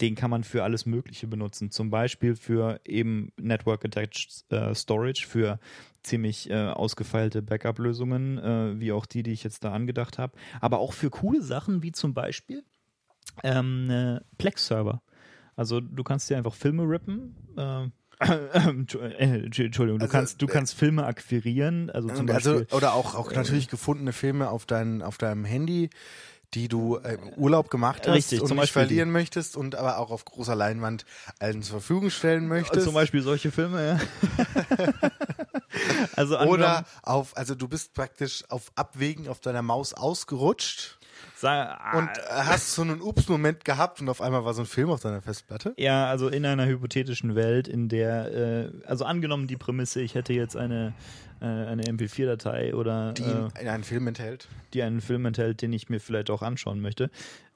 den 0.00 0.14
kann 0.14 0.30
man 0.30 0.44
für 0.44 0.62
alles 0.62 0.86
Mögliche 0.86 1.26
benutzen. 1.26 1.70
Zum 1.70 1.90
Beispiel 1.90 2.36
für 2.36 2.80
eben 2.84 3.32
Network 3.38 3.84
Attached 3.84 4.44
äh, 4.50 4.74
Storage, 4.74 5.26
für 5.26 5.58
ziemlich 6.02 6.50
äh, 6.50 6.68
ausgefeilte 6.68 7.42
Backup-Lösungen, 7.42 8.38
äh, 8.38 8.80
wie 8.80 8.92
auch 8.92 9.06
die, 9.06 9.22
die 9.22 9.32
ich 9.32 9.42
jetzt 9.42 9.64
da 9.64 9.72
angedacht 9.72 10.18
habe. 10.18 10.36
Aber 10.60 10.78
auch 10.78 10.92
für 10.92 11.10
coole 11.10 11.42
Sachen, 11.42 11.82
wie 11.82 11.92
zum 11.92 12.14
Beispiel 12.14 12.62
ähm, 13.42 13.90
äh, 13.90 14.20
Plex-Server. 14.38 15.02
Also 15.56 15.80
du 15.80 16.04
kannst 16.04 16.28
dir 16.30 16.36
einfach 16.36 16.54
Filme 16.54 16.82
rippen. 16.84 17.34
Äh, 17.56 17.88
Entschuldigung, 18.18 19.98
du 19.98 20.04
Also, 20.04 20.08
kannst 20.08 20.40
du 20.40 20.46
äh, 20.46 20.50
kannst 20.50 20.74
Filme 20.74 21.04
akquirieren, 21.04 21.90
also 21.90 22.08
zum 22.08 22.30
also, 22.30 22.54
Beispiel 22.60 22.76
oder 22.76 22.94
auch, 22.94 23.14
auch 23.14 23.32
natürlich 23.32 23.68
gefundene 23.68 24.12
Filme 24.12 24.48
auf, 24.48 24.64
dein, 24.64 25.02
auf 25.02 25.18
deinem 25.18 25.44
Handy, 25.44 25.90
die 26.54 26.68
du 26.68 26.96
äh, 26.96 27.14
im 27.14 27.28
Urlaub 27.34 27.68
gemacht 27.70 28.06
hast 28.06 28.14
Richtig, 28.14 28.40
und 28.40 28.48
zum 28.48 28.56
nicht 28.56 28.62
Beispiel 28.62 28.82
die. 28.84 28.88
verlieren 28.88 29.10
möchtest 29.10 29.56
und 29.56 29.74
aber 29.74 29.98
auch 29.98 30.10
auf 30.10 30.24
großer 30.24 30.54
Leinwand 30.54 31.04
allen 31.40 31.62
zur 31.62 31.80
Verfügung 31.80 32.08
stellen 32.08 32.48
möchtest. 32.48 32.84
zum 32.84 32.94
Beispiel 32.94 33.20
solche 33.20 33.50
Filme, 33.50 33.86
ja. 33.86 34.00
also 36.16 36.38
oder 36.38 36.86
auf, 37.02 37.36
also 37.36 37.54
du 37.54 37.68
bist 37.68 37.92
praktisch 37.92 38.44
auf 38.48 38.72
Abwägen 38.76 39.28
auf 39.28 39.40
deiner 39.40 39.62
Maus 39.62 39.92
ausgerutscht 39.92 40.98
Sa- 41.36 41.92
und 41.98 42.08
äh, 42.08 42.22
hast 42.30 42.74
so 42.74 42.80
einen 42.82 43.02
Ups-Moment 43.02 43.64
gehabt 43.64 44.00
und 44.00 44.08
auf 44.08 44.22
einmal 44.22 44.44
war 44.44 44.54
so 44.54 44.62
ein 44.62 44.66
Film 44.66 44.88
auf 44.90 45.00
deiner 45.00 45.20
Festplatte. 45.20 45.74
Ja, 45.76 46.06
also 46.06 46.28
in 46.28 46.46
einer 46.46 46.66
hypothetischen 46.66 47.34
Welt, 47.34 47.68
in 47.68 47.88
der, 47.90 48.32
äh, 48.32 48.72
also 48.86 49.04
angenommen 49.04 49.46
die 49.46 49.56
Prämisse, 49.56 50.00
ich 50.00 50.14
hätte 50.14 50.32
jetzt 50.32 50.56
eine, 50.56 50.94
äh, 51.40 51.44
eine 51.44 51.82
MP4-Datei 51.84 52.74
oder 52.74 53.12
Die 53.12 53.22
äh, 53.22 53.68
einen 53.68 53.84
Film 53.84 54.06
enthält. 54.06 54.48
die 54.72 54.82
einen 54.82 55.02
Film 55.02 55.26
enthält, 55.26 55.60
den 55.60 55.72
ich 55.74 55.90
mir 55.90 56.00
vielleicht 56.00 56.30
auch 56.30 56.40
anschauen 56.40 56.80
möchte, 56.80 57.10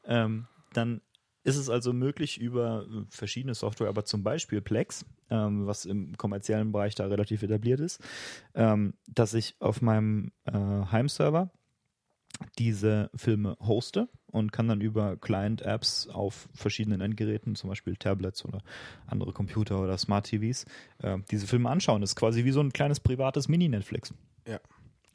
ähm, 0.04 0.46
dann 0.74 1.00
ist 1.42 1.56
es 1.56 1.70
also 1.70 1.94
möglich 1.94 2.38
über 2.38 2.84
verschiedene 3.08 3.54
Software, 3.54 3.88
aber 3.88 4.04
zum 4.04 4.22
Beispiel 4.22 4.60
Plex, 4.60 5.06
ähm, 5.30 5.66
was 5.66 5.86
im 5.86 6.14
kommerziellen 6.18 6.70
Bereich 6.70 6.94
da 6.94 7.06
relativ 7.06 7.42
etabliert 7.42 7.80
ist, 7.80 7.98
ähm, 8.54 8.92
dass 9.08 9.32
ich 9.32 9.56
auf 9.58 9.80
meinem 9.80 10.32
äh, 10.44 10.52
Heimserver 10.52 11.50
diese 12.58 13.10
Filme 13.14 13.56
hoste 13.60 14.08
und 14.26 14.52
kann 14.52 14.68
dann 14.68 14.80
über 14.80 15.16
Client-Apps 15.16 16.08
auf 16.08 16.48
verschiedenen 16.54 17.00
Endgeräten, 17.00 17.54
zum 17.56 17.68
Beispiel 17.70 17.96
Tablets 17.96 18.44
oder 18.44 18.60
andere 19.06 19.32
Computer 19.32 19.80
oder 19.80 19.98
Smart 19.98 20.26
TVs, 20.26 20.64
äh, 21.02 21.18
diese 21.30 21.46
Filme 21.46 21.68
anschauen. 21.68 22.00
Das 22.00 22.10
ist 22.10 22.16
quasi 22.16 22.44
wie 22.44 22.52
so 22.52 22.60
ein 22.60 22.72
kleines 22.72 23.00
privates 23.00 23.48
Mini-Netflix. 23.48 24.14
Ja. 24.46 24.58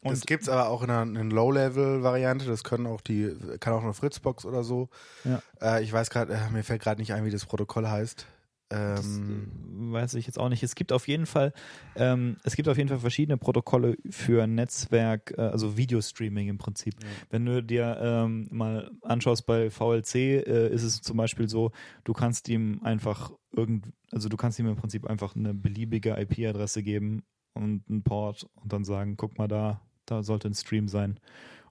Und- 0.01 0.11
das 0.11 0.21
gibt 0.21 0.43
es 0.43 0.49
aber 0.49 0.69
auch 0.69 0.83
in 0.83 0.91
einer, 0.91 1.01
einer 1.19 1.23
Low-Level-Variante. 1.33 2.45
Das 2.45 2.63
können 2.63 2.85
auch 2.85 3.01
die, 3.01 3.33
kann 3.59 3.73
auch 3.73 3.83
eine 3.83 3.93
Fritzbox 3.93 4.45
oder 4.45 4.63
so. 4.63 4.89
Ja. 5.23 5.41
Äh, 5.61 5.83
ich 5.83 5.91
weiß 5.91 6.09
gerade, 6.11 6.33
äh, 6.33 6.49
mir 6.51 6.63
fällt 6.63 6.81
gerade 6.83 7.01
nicht 7.01 7.13
ein, 7.13 7.25
wie 7.25 7.31
das 7.31 7.45
Protokoll 7.45 7.87
heißt. 7.87 8.27
Das 8.69 9.17
Ähm, 9.17 9.47
äh, 9.89 9.93
weiß 9.93 10.15
ich 10.15 10.25
jetzt 10.25 10.39
auch 10.39 10.49
nicht. 10.49 10.63
Es 10.63 10.75
gibt 10.75 10.91
auf 10.91 11.07
jeden 11.07 11.25
Fall, 11.25 11.53
ähm, 11.95 12.37
es 12.43 12.55
gibt 12.55 12.67
auf 12.67 12.77
jeden 12.77 12.89
Fall 12.89 12.99
verschiedene 12.99 13.37
Protokolle 13.37 13.95
für 14.09 14.47
Netzwerk, 14.47 15.33
äh, 15.37 15.41
also 15.41 15.77
Videostreaming 15.77 16.47
im 16.49 16.57
Prinzip. 16.57 16.95
Wenn 17.29 17.45
du 17.45 17.61
dir 17.63 17.97
ähm, 18.01 18.47
mal 18.51 18.89
anschaust 19.03 19.45
bei 19.45 19.69
VLC, 19.69 20.15
äh, 20.15 20.69
ist 20.73 20.83
es 20.83 21.01
zum 21.01 21.17
Beispiel 21.17 21.47
so, 21.47 21.71
du 22.03 22.13
kannst 22.13 22.49
ihm 22.49 22.79
einfach 22.83 23.31
irgend, 23.55 23.91
also 24.11 24.29
du 24.29 24.37
kannst 24.37 24.57
ihm 24.59 24.67
im 24.67 24.75
Prinzip 24.75 25.05
einfach 25.05 25.35
eine 25.35 25.53
beliebige 25.53 26.19
IP-Adresse 26.19 26.81
geben 26.83 27.23
und 27.53 27.83
einen 27.89 28.03
Port 28.03 28.47
und 28.55 28.73
dann 28.73 28.83
sagen, 28.83 29.15
guck 29.15 29.37
mal 29.37 29.47
da, 29.47 29.79
da 30.05 30.23
sollte 30.23 30.47
ein 30.49 30.53
Stream 30.55 30.87
sein. 30.87 31.19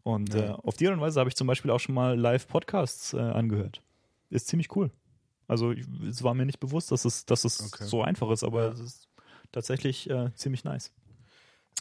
Und 0.05 0.35
Ja. 0.35 0.51
äh, 0.51 0.53
auf 0.53 0.77
die 0.77 0.87
Art 0.87 0.95
und 0.97 1.01
Weise 1.03 1.19
habe 1.21 1.29
ich 1.29 1.37
zum 1.37 1.47
Beispiel 1.49 1.71
auch 1.71 1.81
schon 1.81 1.95
mal 1.95 2.19
Live-Podcasts 2.19 3.15
äh, 3.15 3.19
angehört. 3.19 3.83
Ist 4.31 4.47
ziemlich 4.49 4.75
cool. 4.77 4.91
Also 5.49 5.73
ich, 5.73 5.87
es 6.09 6.23
war 6.23 6.35
mir 6.35 6.47
nicht 6.47 6.61
bewusst, 6.61 6.91
dass 6.91 7.05
es, 7.05 7.27
dass 7.27 7.45
es 7.45 7.73
Okay. 7.75 7.85
so 7.85 8.03
einfach 8.03 8.31
ist, 8.31 8.45
aber 8.45 8.65
Ja. 8.65 8.69
es 8.73 8.81
ist 8.81 9.09
tatsächlich 9.53 10.09
äh, 10.11 10.31
ziemlich 10.35 10.65
nice. 10.65 10.93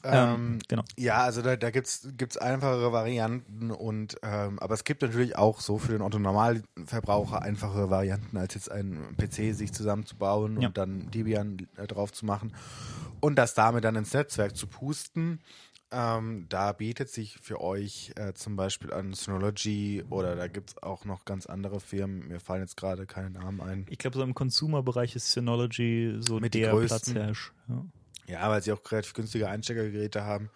ähm, 0.06 0.60
genau. 0.68 0.84
Ja, 0.98 1.24
also 1.24 1.42
da, 1.42 1.56
da 1.56 1.72
gibt's 1.72 2.08
gibt's 2.18 2.36
einfachere 2.38 2.92
Varianten 2.92 3.72
und 3.72 4.18
ähm, 4.22 4.60
aber 4.60 4.74
es 4.74 4.84
gibt 4.84 5.02
natürlich 5.02 5.38
auch 5.38 5.62
so 5.62 5.78
für 5.78 5.94
den 5.94 6.02
Otto 6.02 6.20
Normalverbraucher 6.20 7.42
einfachere 7.42 7.90
Varianten, 7.90 8.36
als 8.36 8.54
jetzt 8.56 8.70
ein 8.70 9.16
PC 9.18 9.54
sich 9.56 9.72
zusammenzubauen 9.72 10.58
Ja. 10.58 10.68
und 10.68 10.78
dann 10.78 11.10
Debian 11.12 11.68
äh, 11.78 11.88
drauf 11.88 12.12
zu 12.12 12.26
machen 12.26 12.54
und 13.22 13.36
das 13.38 13.54
damit 13.54 13.86
dann 13.86 13.96
ins 13.96 14.14
Netzwerk 14.14 14.58
zu 14.58 14.68
pusten. 14.68 15.40
Ähm, 15.96 16.48
da 16.50 16.72
bietet 16.74 17.10
sich 17.10 17.38
für 17.40 17.62
euch 17.62 18.12
äh, 18.16 18.34
zum 18.34 18.56
Beispiel 18.56 18.92
an 18.92 19.14
Synology 19.14 20.04
oder 20.10 20.36
da 20.36 20.48
gibt's 20.48 20.82
auch 20.82 21.06
noch 21.06 21.24
ganz 21.24 21.46
andere 21.46 21.80
Firmen. 21.80 22.28
Mir 22.28 22.40
fallen 22.40 22.62
jetzt 22.62 22.78
gerade 22.78 23.06
keine 23.06 23.30
Namen 23.30 23.62
ein. 23.62 23.86
Ich 23.90 24.00
glaube, 24.00 24.18
so 24.18 24.24
im 24.24 24.34
Consumer-Bereich 24.34 25.16
ist 25.16 25.32
Synology 25.32 26.18
so 26.20 26.40
Mit 26.40 26.56
der 26.56 26.72
größten. 26.72 27.14
Platzhirsch. 27.14 27.54
Ja. 27.70 27.86
Ja, 28.26 28.50
weil 28.50 28.64
sie 28.64 28.72
auch 28.72 28.80
relativ 28.92 29.14
günstige 29.14 29.50
Einsteckergeräte 29.50 30.24
haben. 30.24 30.50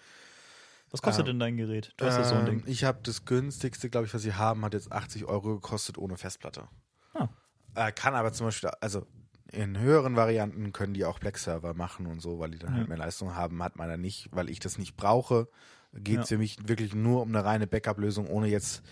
Was 0.90 1.02
kostet 1.02 1.26
Ähm, 1.28 1.34
denn 1.34 1.40
dein 1.40 1.58
Gerät? 1.58 1.94
Du 1.98 2.06
hast 2.06 2.16
ja 2.18 2.24
so 2.24 2.36
ein 2.36 2.48
Ähm, 2.48 2.60
Ding. 2.60 2.64
Ich 2.66 2.84
habe 2.86 3.00
das 3.04 3.26
günstigste, 3.26 3.90
glaube 3.90 4.08
ich, 4.08 4.14
was 4.14 4.22
sie 4.22 4.34
haben, 4.34 4.64
hat 4.64 4.74
jetzt 4.74 4.92
80 4.92 5.26
Euro 5.26 5.56
gekostet 5.56 5.98
ohne 5.98 6.18
Festplatte. 6.18 6.68
Ah. 7.14 7.28
Äh, 7.76 7.92
kann 7.92 8.16
aber 8.16 8.32
zum 8.34 8.48
Beispiel, 8.48 8.70
also 8.82 9.06
in 9.52 9.80
höheren 9.80 10.16
Varianten 10.16 10.74
können 10.74 10.94
die 10.94 11.06
auch 11.06 11.20
Black-Server 11.20 11.74
machen 11.74 12.06
und 12.08 12.22
so, 12.22 12.40
weil 12.40 12.52
die 12.52 12.60
dann 12.60 12.72
Ja. 12.72 12.78
halt 12.78 12.90
mehr 12.90 12.98
Leistung 12.98 13.36
haben, 13.36 13.64
hat 13.64 13.76
meiner 13.78 13.98
nicht, 13.98 14.30
weil 14.32 14.50
ich 14.50 14.60
das 14.60 14.78
nicht 14.78 14.96
brauche. 14.98 15.48
Geht 15.94 16.20
es 16.22 16.30
Ja. 16.30 16.36
für 16.36 16.40
mich 16.40 16.58
wirklich 16.68 16.94
nur 16.94 17.22
um 17.22 17.30
eine 17.30 17.44
reine 17.44 17.68
Backup-Lösung, 17.68 18.28
ohne 18.28 18.48
jetzt 18.48 18.84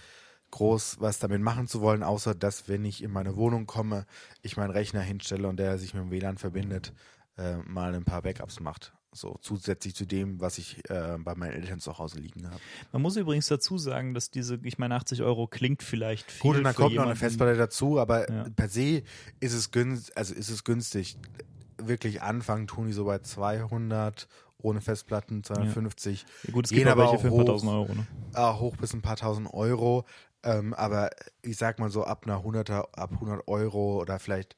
groß 0.52 0.98
was 1.02 1.20
damit 1.20 1.42
machen 1.42 1.68
zu 1.68 1.82
wollen, 1.82 2.04
außer 2.04 2.34
dass, 2.34 2.70
wenn 2.70 2.86
ich 2.86 3.04
in 3.04 3.12
meine 3.12 3.36
Wohnung 3.36 3.66
komme, 3.66 4.06
ich 4.42 4.56
meinen 4.58 4.72
Rechner 4.72 5.02
hinstelle 5.02 5.48
und 5.48 5.58
der 5.58 5.78
sich 5.78 5.94
mit 5.94 6.04
dem 6.04 6.12
WLAN 6.12 6.38
verbindet, 6.38 6.94
äh, 7.38 7.58
mal 7.58 7.94
ein 7.94 8.06
paar 8.06 8.22
Backups 8.22 8.60
macht. 8.62 8.94
So 9.18 9.38
zusätzlich 9.42 9.96
zu 9.96 10.06
dem, 10.06 10.42
was 10.42 10.58
ich 10.58 10.78
äh, 10.90 11.18
bei 11.18 11.36
meinen 11.36 11.54
Eltern 11.54 11.80
zu 11.80 11.98
Hause 11.98 12.20
liegen 12.20 12.46
habe. 12.48 12.60
Man 12.92 13.02
muss 13.02 13.16
übrigens 13.16 13.48
dazu 13.48 13.78
sagen, 13.78 14.14
dass 14.14 14.30
diese, 14.30 14.60
ich 14.64 14.78
meine, 14.78 14.94
80 14.96 15.22
Euro 15.24 15.48
klingt 15.48 15.84
vielleicht 15.84 16.30
viel. 16.30 16.42
Gut, 16.42 16.58
und 16.58 16.64
dann 16.66 16.76
kommt 16.76 16.88
noch 16.96 17.04
eine 17.04 17.12
jemanden- 17.12 17.20
Festplatte 17.20 17.56
dazu, 17.58 17.98
aber 17.98 18.30
Ja. 18.30 18.46
per 18.54 18.68
se 18.68 19.04
ist 19.40 19.54
es 19.54 19.72
günstig, 19.72 20.18
also 20.18 20.34
ist 20.34 20.50
es 20.50 20.66
günstig. 20.66 21.18
Wirklich 21.78 22.22
anfangen 22.22 22.68
tun 22.68 22.88
die 22.88 22.94
so 22.94 23.06
bei 23.06 23.20
200 23.20 24.28
ohne 24.58 24.82
Festplatten, 24.82 25.44
250, 25.44 26.26
Ja, 26.44 26.52
gut, 26.52 26.66
es 26.66 26.72
gehen 26.72 26.80
gibt 26.80 26.90
aber 26.92 27.04
welche 27.04 27.16
auch 27.18 27.22
für 27.22 27.28
ein 27.28 27.34
paar 27.34 27.40
hoch. 27.42 27.46
tausend 27.46 27.72
Euro. 27.72 27.94
Ne? 27.94 28.08
äh, 28.34 28.54
hoch 28.60 28.76
bis 28.78 28.94
ein 28.94 29.02
paar 29.02 29.16
tausend 29.16 29.54
Euro. 29.54 30.06
Ähm, 30.44 30.74
aber 30.74 31.10
ich 31.42 31.56
sag 31.58 31.80
mal 31.80 31.90
so 31.90 32.04
ab 32.04 32.26
einer 32.26 32.44
100er, 32.44 32.90
ab 32.94 33.12
100 33.14 33.48
Euro 33.48 34.02
oder 34.02 34.20
vielleicht 34.20 34.56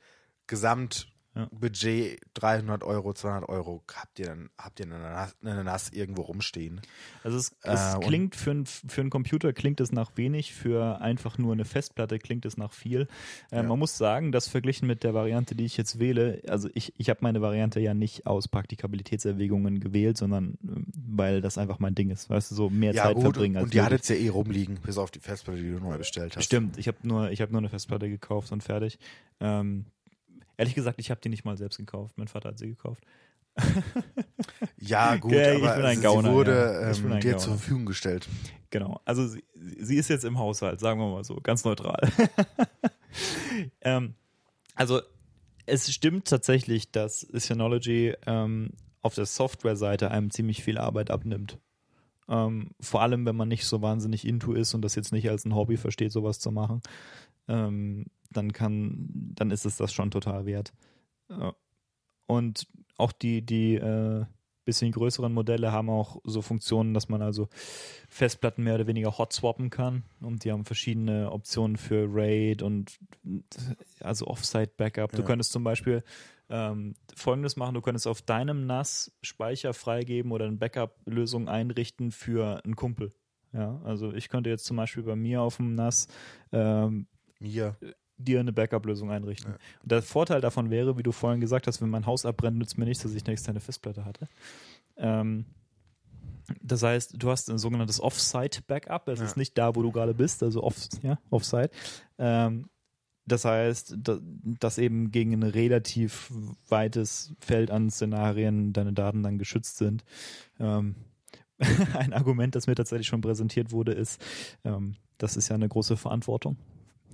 Gesamtbudget 1.46 2.20
300 2.34 2.84
Euro, 2.84 3.14
200 3.14 3.50
Euro 3.50 3.84
habt 3.94 4.20
ihr 4.20 4.28
dann 4.28 4.50
habt 4.58 4.80
ihr 4.80 4.86
eine 4.86 5.64
NAS, 5.64 5.90
irgendwo 5.90 6.24
rumstehen. 6.24 6.82
Also 7.24 7.38
es, 7.38 7.56
es 7.62 7.96
Äh, 7.96 8.00
klingt 8.00 8.36
für, 8.36 8.52
ein, 8.52 8.66
für 8.66 9.02
einen 9.02 9.10
Computer 9.10 9.54
klingt 9.54 9.80
es 9.82 9.92
nach 9.92 10.12
wenig, 10.16 10.54
für 10.54 11.02
einfach 11.02 11.38
nur 11.38 11.54
eine 11.54 11.66
Festplatte 11.66 12.20
klingt 12.20 12.46
es 12.46 12.58
nach 12.58 12.72
viel. 12.74 13.08
Äh, 13.52 13.58
Ja. 13.58 13.64
Man 13.64 13.80
muss 13.80 13.98
sagen, 13.98 14.32
dass 14.32 14.48
verglichen 14.48 14.88
mit 14.88 15.04
der 15.04 15.14
Variante, 15.14 15.56
die 15.56 15.66
ich 15.66 15.78
jetzt 15.78 16.00
wähle, 16.00 16.42
also 16.48 16.70
ich, 16.74 16.94
ich 16.98 17.10
habe 17.10 17.20
meine 17.22 17.42
Variante 17.42 17.80
ja 17.80 17.94
nicht 17.94 18.26
aus 18.28 18.48
Praktikabilitätserwägungen 18.48 19.80
gewählt, 19.80 20.18
sondern 20.18 20.58
ähm, 20.64 20.88
weil 20.96 21.42
das 21.42 21.58
einfach 21.58 21.80
mein 21.80 21.96
Ding 21.96 22.10
ist. 22.10 22.30
Weißt 22.30 22.52
du, 22.52 22.56
so 22.56 22.70
mehr 22.70 22.94
Ja 22.94 23.04
Zeit 23.04 23.16
gut, 23.16 23.24
verbringen 23.24 23.58
als 23.58 23.66
und 23.66 23.74
die 23.74 23.82
hattet 23.82 24.08
ja 24.10 24.16
eh 24.16 24.30
rumliegen, 24.30 24.80
bis 24.82 24.98
auf 24.98 25.12
die 25.12 25.20
Festplatte, 25.20 25.60
die 25.62 25.72
du 25.72 25.80
neu 25.80 25.98
bestellt 25.98 26.36
hast. 26.36 26.44
Stimmt, 26.46 26.78
ich 26.78 26.88
habe 26.88 26.98
nur, 27.04 27.32
ich 27.32 27.42
hab 27.42 27.52
nur 27.52 27.60
eine 27.60 27.70
Festplatte 27.70 28.10
gekauft 28.10 28.52
und 28.52 28.64
fertig. 28.64 29.00
Ähm, 29.40 29.86
ehrlich 30.58 30.76
gesagt, 30.76 31.00
ich 31.00 31.10
habe 31.12 31.22
die 31.22 31.30
nicht 31.30 31.46
mal 31.46 31.58
selbst 31.58 31.78
gekauft. 31.78 32.18
Mein 32.18 32.28
Vater 32.28 32.50
hat 32.50 32.60
sie 32.60 32.68
gekauft. 32.68 33.04
Ja 34.80 35.16
gut, 35.18 35.34
ich 35.34 35.64
aber 35.64 35.76
bin 35.76 35.86
ein 35.86 35.98
sie 35.98 36.04
Gauner, 36.04 36.32
wurde 36.32 36.52
ja. 36.52 36.92
Ähm, 36.92 37.20
dir 37.20 37.32
Gauner. 37.32 37.38
zur 37.38 37.54
Verfügung 37.54 37.86
gestellt. 37.86 38.28
Genau. 38.70 39.02
Also 39.06 39.28
sie, 39.28 39.44
sie 39.80 39.98
ist 39.98 40.10
jetzt 40.10 40.24
im 40.24 40.38
Haushalt, 40.38 40.80
sagen 40.80 41.00
wir 41.00 41.08
mal 41.12 41.24
so, 41.24 41.36
ganz 41.42 41.66
neutral. 41.66 42.00
ähm, 43.82 44.14
also 44.76 45.02
es 45.66 45.92
stimmt 45.92 46.28
tatsächlich, 46.28 46.92
dass 46.92 47.22
Synology 47.22 48.14
ähm, 48.26 48.70
auf 49.02 49.16
der 49.16 49.26
Software-Seite 49.26 50.12
einem 50.12 50.32
ziemlich 50.32 50.64
viel 50.64 50.78
Arbeit 50.78 51.12
abnimmt. 51.12 51.60
Ähm, 52.30 52.72
vor 52.80 53.02
allem, 53.02 53.26
wenn 53.26 53.36
man 53.36 53.48
nicht 53.48 53.66
so 53.66 53.82
wahnsinnig 53.82 54.28
into 54.28 54.54
ist 54.54 54.74
und 54.74 54.82
das 54.84 54.96
jetzt 54.96 55.12
nicht 55.12 55.30
als 55.30 55.46
ein 55.46 55.56
Hobby 55.56 55.78
versteht, 55.78 56.12
sowas 56.12 56.40
zu 56.40 56.52
machen, 56.52 56.82
ähm, 57.48 58.06
dann 58.32 58.54
kann, 58.54 59.08
dann 59.36 59.52
ist 59.52 59.66
es 59.66 59.78
das 59.78 59.94
schon 59.94 60.12
total 60.12 60.46
wert. 60.46 60.74
Äh, 61.30 61.52
und 62.28 62.68
auch 62.98 63.12
die, 63.12 63.46
die 63.46 63.76
äh, 63.76 64.26
bisschen 64.68 64.92
größeren 64.92 65.34
Modelle 65.34 65.72
haben 65.72 65.90
auch 65.90 66.22
so 66.26 66.42
Funktionen, 66.42 66.94
dass 66.94 67.10
man 67.10 67.22
also 67.22 67.48
Festplatten 68.10 68.64
mehr 68.64 68.76
oder 68.76 68.86
weniger 68.86 69.18
hot 69.18 69.34
swappen 69.34 69.70
kann 69.70 70.04
und 70.20 70.44
die 70.44 70.52
haben 70.52 70.66
verschiedene 70.66 71.32
Optionen 71.32 71.78
für 71.78 72.06
RAID 72.08 72.62
und 72.62 73.00
also 74.02 74.28
Offsite-Backup. 74.28 75.14
Du 75.14 75.22
Ja. 75.22 75.26
könntest 75.26 75.54
zum 75.54 75.64
Beispiel 75.64 76.04
ähm, 76.50 76.96
folgendes 77.16 77.56
machen, 77.56 77.76
du 77.76 77.82
könntest 77.82 78.08
auf 78.08 78.22
deinem 78.22 78.68
NAS 78.68 79.12
Speicher 79.22 79.74
freigeben 79.74 80.32
oder 80.34 80.46
eine 80.46 80.58
Backup-Lösung 80.58 81.48
einrichten 81.48 82.12
für 82.12 82.62
einen 82.64 82.76
Kumpel. 82.76 83.14
Ja, 83.54 83.80
also 83.86 84.12
ich 84.12 84.28
könnte 84.28 84.50
jetzt 84.50 84.66
zum 84.66 84.76
Beispiel 84.76 85.04
bei 85.04 85.16
mir 85.16 85.42
auf 85.42 85.58
dem 85.58 85.76
NAS 85.76 86.08
ähm, 86.52 87.08
Mir. 87.40 87.78
Dir 88.18 88.40
eine 88.40 88.52
Backup-Lösung 88.54 89.12
einrichten. 89.12 89.52
Ja. 89.54 89.58
Und 89.84 89.92
der 89.92 90.02
Vorteil 90.02 90.42
davon 90.42 90.70
wäre, 90.70 90.98
wie 90.98 91.04
du 91.04 91.12
vorhin 91.12 91.40
gesagt 91.42 91.68
hast, 91.68 91.82
wenn 91.82 91.90
mein 91.90 92.06
Haus 92.06 92.26
abbrennt, 92.26 92.58
nützt 92.58 92.78
mir 92.78 92.86
nichts, 92.86 93.04
dass 93.04 93.14
ich 93.14 93.24
eine 93.26 93.34
externe 93.34 93.60
Festplatte 93.60 94.06
hatte. 94.06 94.28
Ähm, 94.98 95.46
das 96.62 96.82
heißt, 96.84 97.16
du 97.22 97.30
hast 97.30 97.50
ein 97.50 97.58
sogenanntes 97.58 98.00
Off-Site-Backup. 98.02 99.06
Das 99.06 99.20
Ja. 99.20 99.26
ist 99.26 99.38
nicht 99.38 99.58
da, 99.58 99.76
wo 99.76 99.82
du 99.82 99.92
gerade 99.92 100.14
bist, 100.14 100.42
also 100.44 100.64
off, 100.64 100.76
ja, 101.04 101.20
Off-Site. 101.30 101.70
Ähm, 102.18 102.70
das 103.26 103.44
heißt, 103.44 103.96
da, 104.00 104.20
dass 104.22 104.78
eben 104.78 105.12
gegen 105.12 105.34
ein 105.34 105.44
relativ 105.44 106.32
weites 106.70 107.34
Feld 107.40 107.72
an 107.72 107.90
Szenarien 107.90 108.72
deine 108.72 108.94
Daten 108.94 109.22
dann 109.22 109.38
geschützt 109.38 109.78
sind. 109.78 110.06
Ähm, 110.60 110.96
ein 111.94 112.14
Argument, 112.14 112.56
das 112.56 112.68
mir 112.68 112.76
tatsächlich 112.76 113.08
schon 113.08 113.20
präsentiert 113.22 113.72
wurde, 113.72 113.92
ist, 113.92 114.24
ähm, 114.64 114.96
das 115.18 115.36
ist 115.36 115.50
ja 115.50 115.56
eine 115.56 115.68
große 115.68 115.98
Verantwortung 115.98 116.56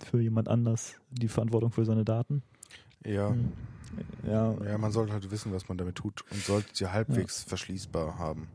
für 0.06 0.22
jemand 0.22 0.48
anders, 0.48 0.96
die 1.12 1.28
Verantwortung 1.28 1.72
für 1.72 1.86
seine 1.86 2.06
Daten. 2.06 2.44
Ja. 3.06 3.32
Mhm. 3.32 3.52
Ja, 4.26 4.56
ja, 4.66 4.78
man 4.78 4.92
sollte 4.92 5.14
halt 5.14 5.30
wissen, 5.30 5.54
was 5.54 5.68
man 5.70 5.78
damit 5.78 5.96
tut 5.96 6.24
und 6.32 6.44
sollte 6.44 6.70
sie 6.74 6.92
halbwegs 6.92 7.44
verschließbar 7.44 8.18
haben. 8.18 8.48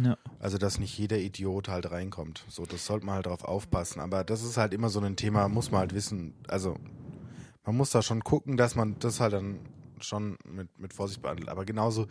ja. 0.00 0.16
Also, 0.38 0.56
dass 0.56 0.78
nicht 0.78 0.96
jeder 0.96 1.18
Idiot 1.18 1.68
halt 1.68 1.90
reinkommt. 1.90 2.46
So, 2.48 2.64
das 2.64 2.86
sollte 2.86 3.04
man 3.04 3.16
halt 3.16 3.26
drauf 3.26 3.44
aufpassen. 3.44 4.00
Aber 4.00 4.24
das 4.24 4.42
ist 4.42 4.56
halt 4.56 4.72
immer 4.72 4.88
so 4.88 5.00
ein 5.00 5.16
Thema, 5.16 5.48
muss 5.48 5.70
man 5.70 5.80
halt 5.80 5.94
wissen. 5.94 6.32
Also, 6.48 6.76
man 7.66 7.76
muss 7.76 7.90
da 7.90 8.00
schon 8.00 8.24
gucken, 8.24 8.56
dass 8.56 8.74
man 8.74 8.98
das 9.00 9.20
halt 9.20 9.34
dann 9.34 9.58
schon 10.04 10.36
mit, 10.44 10.78
mit 10.78 10.92
Vorsicht 10.92 11.22
behandelt. 11.22 11.48
Aber 11.48 11.64
genauso 11.64 12.06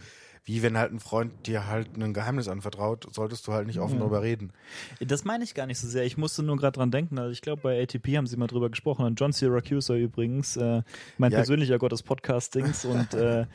wie 0.45 0.63
wenn 0.63 0.77
halt 0.77 0.91
ein 0.93 0.99
Freund 0.99 1.33
dir 1.45 1.67
halt 1.67 1.95
ein 1.97 2.13
Geheimnis 2.13 2.47
anvertraut, 2.47 3.07
solltest 3.13 3.45
du 3.47 3.51
halt 3.53 3.67
nicht 3.67 3.79
offen 3.79 3.95
Ja. 3.95 3.99
darüber 3.99 4.21
reden. 4.23 4.51
Das 4.99 5.25
meine 5.25 5.43
ich 5.43 5.53
gar 5.53 5.65
nicht 5.67 5.79
so 5.79 5.87
sehr. 5.87 6.05
Ich 6.05 6.17
musste 6.17 6.43
nur 6.43 6.55
gerade 6.57 6.77
dran 6.77 6.91
denken. 6.91 7.19
Also 7.19 7.31
ich 7.31 7.41
glaube, 7.41 7.61
bei 7.61 7.81
ATP 7.81 8.15
haben 8.17 8.25
sie 8.27 8.37
mal 8.37 8.47
drüber 8.47 8.69
gesprochen. 8.69 9.05
Und 9.05 9.19
John 9.19 9.31
Syracuse 9.33 9.95
übrigens, 9.97 10.55
äh, 10.57 10.81
mein 11.17 11.31
Ja. 11.31 11.39
persönlicher 11.39 11.77
Gott 11.77 11.91
des 11.91 12.03
Podcastings 12.03 12.85
und 12.85 13.13
äh, 13.13 13.45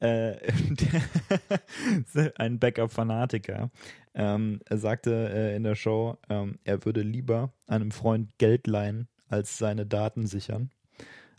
äh, 0.00 0.36
ein 2.36 2.58
Backup-Fanatiker, 2.58 3.70
ähm, 4.14 4.60
er 4.66 4.78
sagte 4.78 5.30
äh, 5.32 5.56
in 5.56 5.62
der 5.62 5.74
Show, 5.74 6.16
ähm, 6.28 6.58
er 6.64 6.84
würde 6.84 7.02
lieber 7.02 7.52
einem 7.66 7.90
Freund 7.90 8.36
Geld 8.38 8.66
leihen, 8.66 9.08
als 9.28 9.58
seine 9.58 9.86
Daten 9.86 10.26
sichern. 10.26 10.70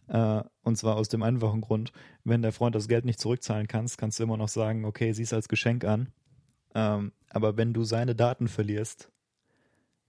Äh, 0.09 0.43
und 0.63 0.75
zwar 0.75 0.97
aus 0.97 1.07
dem 1.07 1.23
einfachen 1.23 1.61
Grund, 1.61 1.91
wenn 2.23 2.41
der 2.41 2.51
Freund 2.51 2.75
das 2.75 2.87
Geld 2.87 3.05
nicht 3.05 3.19
zurückzahlen 3.19 3.67
kannst, 3.67 3.97
kannst 3.97 4.19
du 4.19 4.23
immer 4.23 4.37
noch 4.37 4.49
sagen, 4.49 4.85
okay, 4.85 5.13
sieh 5.13 5.23
es 5.23 5.33
als 5.33 5.47
Geschenk 5.47 5.85
an. 5.85 6.09
Ähm, 6.75 7.13
aber 7.29 7.57
wenn 7.57 7.73
du 7.73 7.83
seine 7.83 8.15
Daten 8.15 8.47
verlierst, 8.47 9.11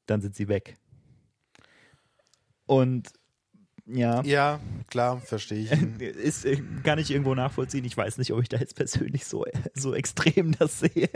dann 0.07 0.21
sind 0.21 0.35
sie 0.35 0.49
weg. 0.49 0.77
Und 2.67 3.13
ja, 3.93 4.23
Ja, 4.23 4.61
klar, 4.89 5.21
verstehe 5.21 5.61
ich. 5.61 6.01
ist, 6.01 6.45
äh, 6.45 6.61
kann 6.83 6.99
ich 6.99 7.11
irgendwo 7.11 7.35
nachvollziehen. 7.35 7.85
Ich 7.85 7.97
weiß 7.97 8.19
nicht, 8.19 8.33
ob 8.33 8.43
ich 8.43 8.49
da 8.49 8.59
jetzt 8.59 8.77
persönlich 8.77 9.25
so, 9.25 9.45
so 9.75 9.95
extrem 9.95 10.53
das 10.53 10.81
sehe. 10.81 11.09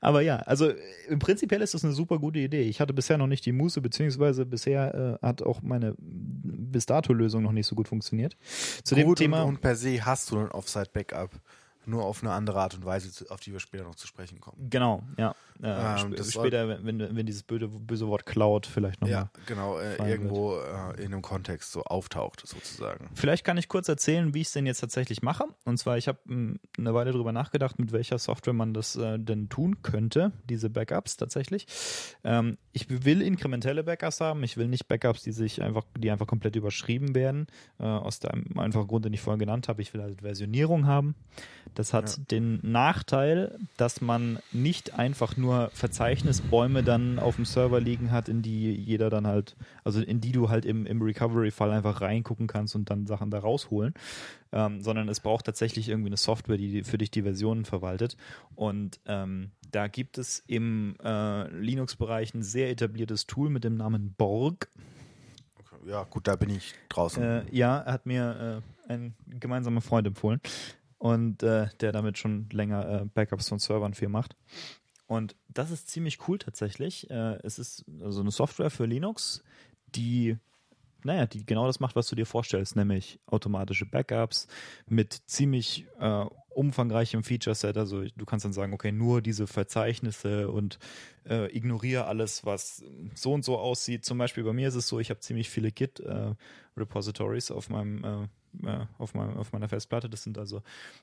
Aber 0.00 0.20
ja, 0.20 0.36
also 0.38 0.68
äh, 0.68 0.76
im 1.08 1.18
Prinzipiell 1.18 1.62
ist 1.62 1.74
das 1.74 1.84
eine 1.84 1.92
super 1.92 2.18
gute 2.18 2.38
Idee. 2.38 2.62
Ich 2.62 2.80
hatte 2.80 2.94
bisher 2.94 3.18
noch 3.18 3.26
nicht 3.26 3.44
die 3.46 3.52
Muße, 3.52 3.80
beziehungsweise 3.80 4.46
bisher 4.46 5.18
äh, 5.22 5.26
hat 5.26 5.42
auch 5.42 5.62
meine 5.62 5.94
bis 5.98 6.86
dato 6.86 7.12
Lösung 7.12 7.42
noch 7.42 7.52
nicht 7.52 7.66
so 7.66 7.74
gut 7.74 7.88
funktioniert. 7.88 8.36
Zu 8.82 8.94
dem 8.94 9.06
Gut, 9.06 9.18
Thema. 9.18 9.42
Und, 9.42 9.56
und 9.56 9.60
per 9.60 9.76
se 9.76 10.04
hast 10.04 10.30
du 10.30 10.38
ein 10.38 10.50
Offside-Backup. 10.50 11.30
Nur 11.86 12.04
auf 12.04 12.22
eine 12.22 12.32
andere 12.32 12.60
Art 12.60 12.74
und 12.74 12.84
Weise, 12.84 13.24
auf 13.30 13.40
die 13.40 13.52
wir 13.52 13.60
später 13.60 13.84
noch 13.84 13.94
zu 13.94 14.06
sprechen 14.06 14.40
kommen. 14.40 14.68
Genau, 14.68 15.02
ja. 15.16 15.34
Äh, 15.62 15.68
Ähm, 16.02 16.12
sp 16.18 16.36
später, 16.36 16.68
wenn, 16.68 16.98
wenn, 16.98 17.16
wenn 17.16 17.24
dieses 17.26 17.42
böse, 17.42 17.68
böse 17.68 18.06
Wort 18.08 18.26
Cloud 18.26 18.66
vielleicht 18.66 19.00
nochmal. 19.00 19.12
Ja, 19.12 19.30
genau, 19.46 19.78
äh, 19.78 19.96
irgendwo 20.10 20.58
äh, 20.58 21.00
in 21.02 21.12
einem 21.14 21.22
Kontext 21.22 21.72
so 21.72 21.82
auftaucht, 21.84 22.42
sozusagen. 22.46 23.08
Vielleicht 23.14 23.44
kann 23.44 23.56
ich 23.56 23.68
kurz 23.68 23.88
erzählen, 23.88 24.34
wie 24.34 24.40
ich 24.42 24.48
es 24.48 24.52
denn 24.52 24.66
jetzt 24.66 24.80
tatsächlich 24.80 25.22
mache. 25.22 25.44
Und 25.64 25.78
zwar, 25.78 25.96
ich 25.96 26.08
habe 26.08 26.18
mh, 26.24 26.56
eine 26.76 26.92
Weile 26.92 27.12
drüber 27.12 27.32
nachgedacht, 27.32 27.78
mit 27.78 27.92
welcher 27.92 28.18
Software 28.18 28.52
man 28.52 28.74
das 28.74 28.96
äh, 28.96 29.18
denn 29.18 29.48
tun 29.48 29.82
könnte, 29.82 30.32
diese 30.50 30.68
Backups 30.68 31.16
tatsächlich. 31.16 31.66
Ähm, 32.24 32.58
ich 32.72 32.86
will 33.04 33.22
inkrementelle 33.22 33.82
Backups 33.84 34.20
haben. 34.20 34.42
Ich 34.42 34.56
will 34.58 34.68
nicht 34.68 34.88
Backups, 34.88 35.22
die 35.22 35.32
sich 35.32 35.62
einfach, 35.62 35.84
die 35.96 36.10
einfach 36.10 36.26
komplett 36.26 36.56
überschrieben 36.56 37.14
werden. 37.14 37.46
Äh, 37.78 37.84
aus 37.84 38.18
dem 38.18 38.58
einfachen 38.58 38.88
Grund, 38.88 39.04
den 39.06 39.14
ich 39.14 39.20
vorhin 39.22 39.38
genannt 39.38 39.68
habe. 39.68 39.80
Ich 39.80 39.94
will 39.94 40.02
halt 40.02 40.20
Versionierung 40.20 40.86
haben. 40.86 41.14
Das 41.76 41.92
hat 41.92 42.16
Ja. 42.16 42.24
den 42.30 42.58
Nachteil, 42.62 43.58
dass 43.76 44.00
man 44.00 44.38
nicht 44.50 44.94
einfach 44.98 45.36
nur 45.36 45.70
Verzeichnisbäume 45.74 46.82
dann 46.82 47.18
auf 47.18 47.36
dem 47.36 47.44
Server 47.44 47.80
liegen 47.80 48.10
hat, 48.10 48.30
in 48.30 48.40
die 48.40 48.72
jeder 48.72 49.10
dann 49.10 49.26
halt, 49.26 49.56
also 49.84 50.00
in 50.00 50.22
die 50.22 50.32
du 50.32 50.48
halt 50.48 50.64
im, 50.64 50.86
im 50.86 51.02
Recovery-Fall 51.02 51.70
einfach 51.70 52.00
reingucken 52.00 52.46
kannst 52.46 52.74
und 52.74 52.88
dann 52.88 53.06
Sachen 53.06 53.30
da 53.30 53.40
rausholen, 53.40 53.92
ähm, 54.52 54.80
sondern 54.80 55.06
es 55.10 55.20
braucht 55.20 55.44
tatsächlich 55.44 55.90
irgendwie 55.90 56.08
eine 56.08 56.16
Software, 56.16 56.56
die 56.56 56.82
für 56.82 56.96
dich 56.96 57.10
die 57.10 57.22
Versionen 57.22 57.66
verwaltet. 57.66 58.16
Und 58.54 58.98
ähm, 59.04 59.50
da 59.70 59.86
gibt 59.86 60.16
es 60.16 60.42
im 60.46 60.96
äh, 61.04 61.46
Linux-Bereich 61.50 62.32
ein 62.32 62.42
sehr 62.42 62.70
etabliertes 62.70 63.26
Tool 63.26 63.50
mit 63.50 63.64
dem 63.64 63.76
Namen 63.76 64.14
Borg. 64.16 64.70
Okay, 65.58 65.90
Ja, 65.90 66.04
gut, 66.04 66.26
da 66.26 66.36
bin 66.36 66.48
ich 66.48 66.72
draußen. 66.88 67.22
Äh, 67.22 67.44
ja, 67.50 67.84
hat 67.84 68.06
mir 68.06 68.62
äh, 68.88 68.92
ein 68.92 69.14
gemeinsamer 69.28 69.82
Freund 69.82 70.06
empfohlen 70.06 70.40
und 70.98 71.42
äh, 71.42 71.68
der 71.80 71.92
damit 71.92 72.18
schon 72.18 72.48
länger 72.50 73.02
äh, 73.02 73.04
Backups 73.06 73.48
von 73.48 73.58
Servern 73.58 73.94
viel 73.94 74.08
macht. 74.08 74.36
Und 75.06 75.36
das 75.48 75.70
ist 75.70 75.88
ziemlich 75.88 76.26
cool 76.28 76.38
tatsächlich. 76.38 77.08
Äh, 77.10 77.38
es 77.42 77.58
ist 77.58 77.84
also 78.02 78.20
eine 78.20 78.30
Software 78.30 78.70
für 78.70 78.86
Linux, 78.86 79.44
die 79.94 80.36
naja, 81.06 81.26
die 81.26 81.46
genau 81.46 81.66
das 81.66 81.78
macht, 81.80 81.96
was 81.96 82.08
du 82.08 82.16
dir 82.16 82.26
vorstellst, 82.26 82.74
nämlich 82.74 83.20
automatische 83.26 83.86
Backups 83.86 84.48
mit 84.88 85.12
ziemlich 85.26 85.86
äh, 86.00 86.24
umfangreichem 86.50 87.22
Feature-Set. 87.22 87.76
Also 87.76 88.04
du 88.04 88.24
kannst 88.24 88.44
dann 88.44 88.52
sagen, 88.52 88.72
okay, 88.72 88.92
nur 88.92 89.22
diese 89.22 89.46
Verzeichnisse 89.46 90.50
und 90.50 90.78
äh, 91.28 91.54
ignoriere 91.56 92.06
alles, 92.06 92.44
was 92.44 92.84
so 93.14 93.32
und 93.32 93.44
so 93.44 93.58
aussieht. 93.58 94.04
Zum 94.04 94.18
Beispiel 94.18 94.42
bei 94.42 94.52
mir 94.52 94.68
ist 94.68 94.74
es 94.74 94.88
so, 94.88 94.98
ich 94.98 95.10
habe 95.10 95.20
ziemlich 95.20 95.48
viele 95.48 95.70
Git-Repositories 95.70 97.50
auf 97.50 97.70
meinem 97.70 98.04
äh, 98.04 98.28
äh, 98.64 98.86
auf, 98.98 99.14
meinem, 99.14 99.36
auf 99.36 99.52
meiner 99.52 99.68
Festplatte. 99.68 100.08
Das 100.08 100.22
sind 100.22 100.38
also 100.38 100.62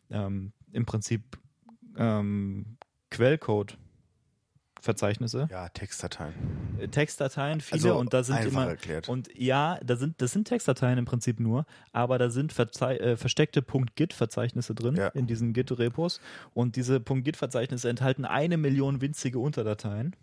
ähm, 0.09 0.51
im 0.71 0.85
Prinzip 0.85 1.37
ähm, 1.97 2.77
Quellcode. 3.09 3.77
Verzeichnisse, 4.81 5.47
ja, 5.49 5.69
Textdateien. 5.69 6.33
äh, 6.77 6.89
Textdateien, 6.89 7.61
viele 7.61 7.75
Also 7.83 7.97
und 7.97 8.13
da 8.13 8.21
sind 8.21 8.35
einfach 8.35 8.51
immer 8.51 8.67
erklärt. 8.67 9.07
und 9.07 9.29
ja, 9.33 9.79
da 9.81 9.95
sind 9.95 10.21
das 10.21 10.33
sind 10.33 10.45
Textdateien 10.45 10.97
im 10.99 11.05
Prinzip 11.05 11.39
nur, 11.39 11.65
aber 11.93 12.17
da 12.17 12.29
sind 12.29 12.51
Verzei 12.51 12.97
äh, 12.97 13.15
versteckte 13.15 13.61
.git-Verzeichnisse 13.95 14.75
drin 14.75 14.97
Ja. 14.97 15.07
in 15.09 15.25
diesen 15.25 15.53
Git-Repos 15.53 16.19
und 16.53 16.75
diese 16.75 16.99
.git-Verzeichnisse 16.99 17.87
enthalten 17.87 18.25
eine 18.25 18.57
Million 18.57 18.99
winzige 18.99 19.39
Unterdateien, 19.39 20.17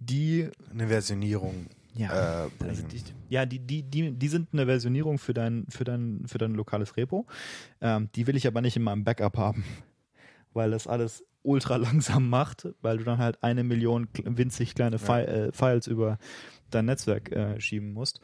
die 0.00 0.50
Eine 0.70 0.88
Versionierung 0.88 1.68
ja, 1.98 2.44
äh, 2.44 2.50
also 2.64 2.82
bringen. 2.82 2.88
die, 2.92 3.02
ja, 3.28 3.44
die, 3.44 3.58
die, 3.58 3.82
die, 3.82 4.12
die 4.12 4.28
sind 4.28 4.48
eine 4.52 4.66
Versionierung 4.66 5.18
für 5.18 5.34
dein, 5.34 5.66
für 5.68 5.84
dein, 5.84 6.22
für 6.26 6.38
dein 6.38 6.54
lokales 6.54 6.96
Repo. 6.96 7.26
Ähm, 7.80 8.08
die 8.14 8.26
will 8.26 8.36
ich 8.36 8.46
aber 8.46 8.60
nicht 8.60 8.76
in 8.76 8.82
meinem 8.82 9.04
Backup 9.04 9.36
haben, 9.36 9.64
weil 10.52 10.70
das 10.70 10.86
alles 10.86 11.24
ultra 11.42 11.76
langsam 11.76 12.28
macht, 12.30 12.68
weil 12.82 12.98
du 12.98 13.04
dann 13.04 13.18
halt 13.18 13.42
eine 13.42 13.64
Million 13.64 14.08
winzig 14.24 14.74
kleine 14.74 14.98
Fi 14.98 15.22
äh, 15.22 15.52
Files 15.52 15.86
über 15.88 16.18
dein 16.70 16.84
Netzwerk 16.84 17.32
äh, 17.32 17.60
schieben 17.60 17.92
musst. 17.92 18.20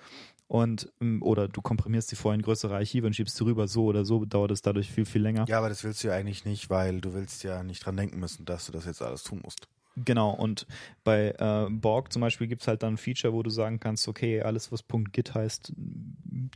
Und, 0.46 0.92
ähm, 1.00 1.20
oder 1.22 1.48
du 1.48 1.60
komprimierst 1.60 2.12
die 2.12 2.16
vorhin 2.16 2.42
größere 2.42 2.76
Archive 2.76 3.06
und 3.06 3.16
schiebst 3.16 3.36
sie 3.36 3.44
rüber, 3.44 3.66
so 3.66 3.86
oder 3.86 4.04
so 4.04 4.24
dauert 4.24 4.52
es 4.52 4.62
dadurch 4.62 4.92
viel, 4.92 5.06
viel 5.06 5.22
länger. 5.22 5.46
Ja, 5.48 5.58
aber 5.58 5.68
das 5.68 5.82
willst 5.82 6.04
du 6.04 6.08
ja 6.08 6.14
eigentlich 6.14 6.44
nicht, 6.44 6.70
weil 6.70 7.00
du 7.00 7.12
willst 7.12 7.42
ja 7.42 7.64
nicht 7.64 7.84
dran 7.84 7.96
denken 7.96 8.20
müssen, 8.20 8.44
dass 8.44 8.66
du 8.66 8.72
das 8.72 8.84
jetzt 8.84 9.02
alles 9.02 9.24
tun 9.24 9.40
musst. 9.42 9.68
Genau, 9.96 10.30
und 10.30 10.66
bei 11.04 11.34
äh, 11.38 11.70
Borg 11.70 12.12
zum 12.12 12.20
Beispiel 12.20 12.46
gibt 12.46 12.62
es 12.62 12.68
halt 12.68 12.82
dann 12.82 12.94
ein 12.94 12.98
Feature, 12.98 13.32
wo 13.32 13.42
du 13.42 13.50
sagen 13.50 13.78
kannst, 13.78 14.08
okay, 14.08 14.42
alles 14.42 14.72
was 14.72 14.84
.git 15.12 15.34
heißt, 15.34 15.72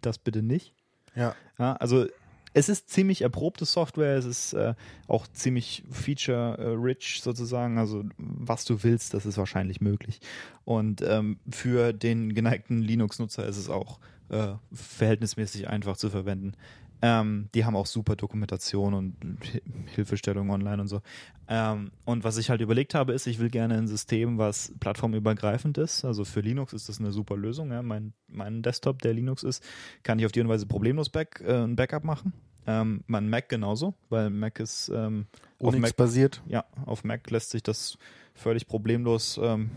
das 0.03 0.19
bitte 0.19 0.43
nicht. 0.43 0.75
Ja, 1.15 1.35
Ja, 1.59 1.75
also 1.75 2.07
es 2.55 2.69
ist 2.69 2.89
ziemlich 2.89 3.23
erprobte 3.23 3.65
Software, 3.65 4.17
es 4.17 4.25
ist 4.25 4.53
äh, 4.55 4.75
auch 5.07 5.27
ziemlich 5.29 5.85
feature-rich 5.91 7.21
sozusagen, 7.23 7.79
also 7.79 8.05
was 8.17 8.65
du 8.65 8.83
willst, 8.83 9.15
das 9.15 9.27
ist 9.27 9.39
wahrscheinlich 9.39 9.81
möglich. 9.81 10.21
Und 10.65 11.03
ähm, 11.03 11.39
für 11.51 11.93
den 11.93 12.35
geneigten 12.35 12.83
Linux-Nutzer 12.83 13.47
ist 13.47 13.59
es 13.59 13.69
auch 13.69 14.01
äh, 14.31 14.55
verhältnismäßig 14.73 15.69
einfach 15.69 15.97
zu 15.97 16.11
verwenden. 16.11 16.55
Ähm, 17.01 17.49
die 17.55 17.65
haben 17.65 17.77
auch 17.77 17.87
super 17.87 18.17
Dokumentation 18.17 18.95
und 18.95 19.17
Hi- 19.53 19.63
Hilfestellung 19.95 20.51
online 20.51 20.83
und 20.83 20.89
so. 20.89 21.01
Ähm, 21.49 21.93
und 22.05 22.25
was 22.25 22.39
ich 22.39 22.51
halt 22.51 22.61
überlegt 22.61 22.95
habe, 22.95 23.13
ist, 23.13 23.27
ich 23.27 23.39
will 23.39 23.51
gerne 23.51 23.77
ein 23.77 23.87
System, 23.87 24.37
was 24.39 24.73
plattformübergreifend 24.81 25.79
ist. 25.79 26.05
Also 26.05 26.25
für 26.25 26.41
Linux 26.41 26.73
ist 26.73 26.89
das 26.89 26.99
eine 26.99 27.13
super 27.13 27.37
Lösung. 27.37 27.71
Ja. 27.71 27.83
Mein, 27.83 28.13
mein 28.27 28.63
Desktop, 28.63 29.01
der 29.03 29.15
Linux 29.15 29.45
ist, 29.45 29.63
kann 30.03 30.19
ich 30.19 30.27
auf 30.27 30.33
die 30.33 30.47
Weise 30.47 30.67
problemlos 30.67 31.09
back, 31.09 31.43
äh, 31.47 31.65
ein 31.65 31.77
Backup 31.77 32.05
machen. 32.05 32.33
Ähm, 32.67 33.03
mein 33.07 33.31
Mac 33.31 33.49
genauso, 33.49 33.95
weil 34.11 34.29
Mac 34.29 34.61
ist 34.61 34.91
ähm, 34.95 35.27
auf 35.59 35.73
Mac, 35.73 35.77
Unix-basiert. 35.77 36.43
ja, 36.49 36.65
auf 36.85 37.03
Mac 37.03 37.31
lässt 37.31 37.51
sich 37.51 37.63
das 37.63 37.97
völlig 38.35 38.67
problemlos, 38.69 39.41
ähm, 39.43 39.71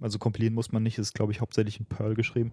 also 0.00 0.18
kompilieren 0.18 0.54
muss 0.54 0.72
man 0.72 0.82
nicht, 0.82 0.98
ist 0.98 1.14
glaube 1.14 1.32
ich 1.32 1.40
hauptsächlich 1.40 1.80
in 1.80 1.86
Perl 1.86 2.14
geschrieben. 2.14 2.52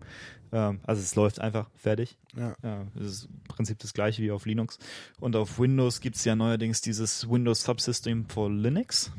Ähm, 0.51 0.79
also 0.83 1.01
es 1.01 1.15
läuft 1.15 1.39
einfach 1.41 1.69
fertig. 1.75 2.17
Ja. 2.35 2.55
Ja, 2.63 2.85
das 2.95 3.07
ist 3.07 3.25
im 3.25 3.43
Prinzip 3.47 3.79
das 3.79 3.93
gleiche 3.93 4.21
wie 4.21 4.31
auf 4.31 4.45
Linux. 4.45 4.79
Und 5.19 5.35
auf 5.35 5.59
Windows 5.59 5.99
gibt 5.99 6.15
es 6.15 6.25
ja 6.25 6.35
neuerdings 6.35 6.81
dieses 6.81 7.29
Windows 7.29 7.63
Subsystem 7.63 8.25
for 8.29 8.49
Linux. 8.49 9.11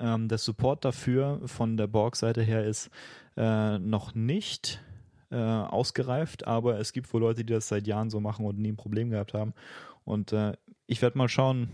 Ähm, 0.00 0.28
der 0.28 0.38
Support 0.38 0.84
dafür 0.84 1.40
von 1.46 1.76
der 1.76 1.86
Borg-Seite 1.86 2.42
her 2.42 2.64
ist 2.64 2.90
äh, 3.36 3.78
noch 3.78 4.14
nicht 4.14 4.82
äh, 5.30 5.36
ausgereift, 5.36 6.46
aber 6.46 6.78
es 6.78 6.92
gibt 6.92 7.12
wohl 7.12 7.20
Leute, 7.20 7.44
die 7.44 7.52
das 7.52 7.68
seit 7.68 7.86
Jahren 7.86 8.10
so 8.10 8.20
machen 8.20 8.46
und 8.46 8.58
nie 8.58 8.72
ein 8.72 8.76
Problem 8.76 9.10
gehabt 9.10 9.34
haben. 9.34 9.54
Und 10.04 10.32
äh, 10.32 10.52
ich 10.86 11.02
werde 11.02 11.18
mal 11.18 11.28
schauen, 11.28 11.68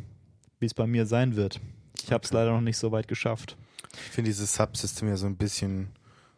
wie 0.59 0.67
es 0.67 0.75
bei 0.75 0.87
mir 0.87 1.07
sein 1.07 1.37
wird. 1.37 1.61
Ich 2.03 2.13
habe 2.13 2.25
es 2.25 2.33
leider 2.33 2.53
noch 2.53 2.61
nicht 2.61 2.79
so 2.79 2.93
weit 2.93 3.09
geschafft. 3.09 3.57
Ich 3.93 4.13
finde 4.13 4.31
dieses 4.31 4.55
Subsystem 4.55 5.09
ja 5.09 5.17
so 5.17 5.27
ein 5.27 5.37
bisschen 5.37 5.89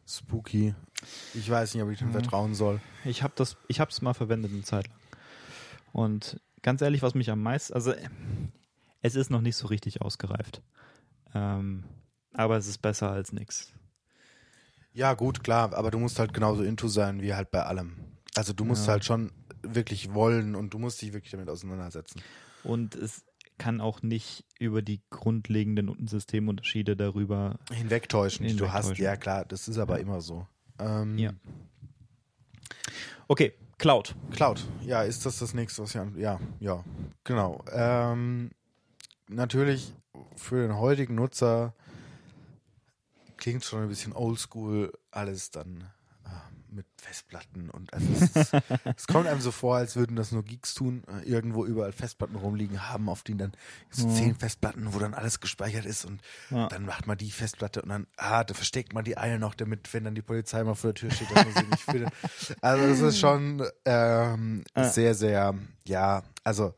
spooky. 0.07 0.75
Ich 1.35 1.49
weiß 1.51 1.75
nicht, 1.75 1.83
ob 1.83 1.91
ich 1.91 1.99
dem 1.99 2.09
Mhm. 2.09 2.13
vertrauen 2.13 2.55
soll. 2.55 2.81
Ich 3.05 3.23
habe 3.23 3.35
das, 3.37 3.57
ich 3.69 3.81
habe 3.81 3.91
es 3.91 4.03
mal 4.03 4.15
verwendet 4.15 4.53
eine 4.53 4.63
Zeit 4.63 4.89
lang. 4.89 4.97
Und 5.93 6.41
ganz 6.63 6.83
ehrlich, 6.83 7.03
was 7.03 7.15
mich 7.15 7.31
am 7.31 7.43
meisten, 7.43 7.73
also 7.75 7.93
es 9.03 9.15
ist 9.15 9.31
noch 9.31 9.41
nicht 9.41 9.57
so 9.57 9.67
richtig 9.69 10.01
ausgereift. 10.03 10.63
Ähm, 11.35 11.85
aber 12.33 12.57
es 12.57 12.67
ist 12.67 12.79
besser 12.79 13.11
als 13.11 13.33
nix. 13.33 13.73
Ja, 14.93 15.15
gut, 15.15 15.43
klar, 15.43 15.75
aber 15.75 15.91
du 15.91 15.99
musst 15.99 16.19
halt 16.19 16.33
genauso 16.33 16.63
into 16.63 16.89
sein 16.89 17.21
wie 17.21 17.35
halt 17.35 17.51
bei 17.51 17.63
allem. 17.65 17.97
Also 18.37 18.53
du 18.53 18.65
musst 18.65 18.87
Ja. 18.87 18.93
halt 18.93 19.05
schon 19.05 19.33
wirklich 19.63 20.15
wollen 20.15 20.55
und 20.55 20.71
du 20.75 20.79
musst 20.79 21.01
dich 21.03 21.13
wirklich 21.13 21.31
damit 21.33 21.49
auseinandersetzen. 21.49 22.21
und 22.63 22.95
es 22.95 23.25
kann 23.65 23.81
auch 23.81 24.03
nicht 24.03 24.45
über 24.59 24.83
die 24.83 25.01
grundlegenden 25.09 26.07
Systemunterschiede 26.07 26.97
darüber 26.97 27.59
Hinwegtäuschen, 27.73 28.47
die 28.47 28.55
du 28.55 28.71
hast. 28.71 28.99
Ja, 28.99 29.17
klar, 29.17 29.47
das 29.47 29.69
ist 29.69 29.79
aber 29.79 30.01
immer 30.01 30.21
so. 30.21 30.47
Ähm, 30.79 31.17
Ja. 31.17 31.33
Okay, 33.27 33.55
Cloud. 33.79 34.15
Cloud, 34.33 34.63
ja, 34.83 35.03
ist 35.03 35.25
das 35.25 35.39
das 35.39 35.55
nächste, 35.55 35.83
was 35.83 35.95
wir 35.95 36.03
an. 36.03 36.15
Ja, 36.19 36.39
ja, 36.61 36.85
genau. 37.25 37.65
Ähm, 37.73 38.51
natürlich 39.29 39.95
für 40.37 40.61
den 40.61 40.77
heutigen 40.77 41.15
Nutzer 41.15 41.73
klingt 43.39 43.65
schon 43.65 43.83
ein 43.83 43.89
bisschen 43.89 44.13
oldschool, 44.13 44.93
alles 45.11 45.51
dann 45.53 45.91
mit 46.75 46.87
Festplatten 47.01 47.71
und 47.71 47.93
also 47.95 48.07
es, 48.13 48.37
ist, 48.37 48.53
es 48.97 49.07
kommt 49.07 49.27
einem 49.27 49.41
so 49.41 49.51
vor, 49.51 49.77
als 49.77 49.97
würden 49.97 50.17
das 50.17 50.33
nur 50.33 50.43
Geeks 50.45 50.75
tun, 50.75 51.03
äh, 51.09 51.29
irgendwo 51.29 51.65
überall 51.65 51.93
Festplatten 51.93 52.37
rumliegen 52.37 52.89
haben, 52.91 53.09
auf 53.09 53.23
denen 53.23 53.39
dann 53.39 53.53
so 53.91 54.05
Ja. 54.07 54.15
zehn 54.15 54.35
Festplatten, 54.35 54.93
wo 54.93 54.99
dann 54.99 55.15
alles 55.15 55.41
gespeichert 55.41 55.87
ist 55.87 56.05
und 56.05 56.21
Ja. 56.51 56.69
dann 56.69 56.85
macht 56.87 57.07
man 57.07 57.17
die 57.17 57.31
Festplatte 57.31 57.83
und 57.83 57.89
dann, 57.89 58.07
ah, 58.17 58.45
da 58.45 58.55
versteckt 58.55 58.93
man 58.93 59.05
die 59.05 59.17
Eier 59.17 59.39
noch, 59.39 59.55
damit, 59.55 59.93
wenn 59.95 60.05
dann 60.05 60.15
die 60.15 60.23
Polizei 60.23 60.63
mal 60.65 60.75
vor 60.75 60.93
der 60.93 61.01
Tür 61.01 61.11
steht, 61.11 61.31
dass 61.31 61.45
man 61.45 61.55
sie 61.55 61.67
nicht 61.71 61.85
findet. 61.85 62.13
Also 62.61 62.85
es 62.87 63.01
ist 63.01 63.19
schon 63.21 63.65
ähm, 63.85 64.65
Ah. 64.75 64.85
sehr, 64.85 65.15
sehr, 65.15 65.55
ja, 65.87 66.23
also 66.43 66.75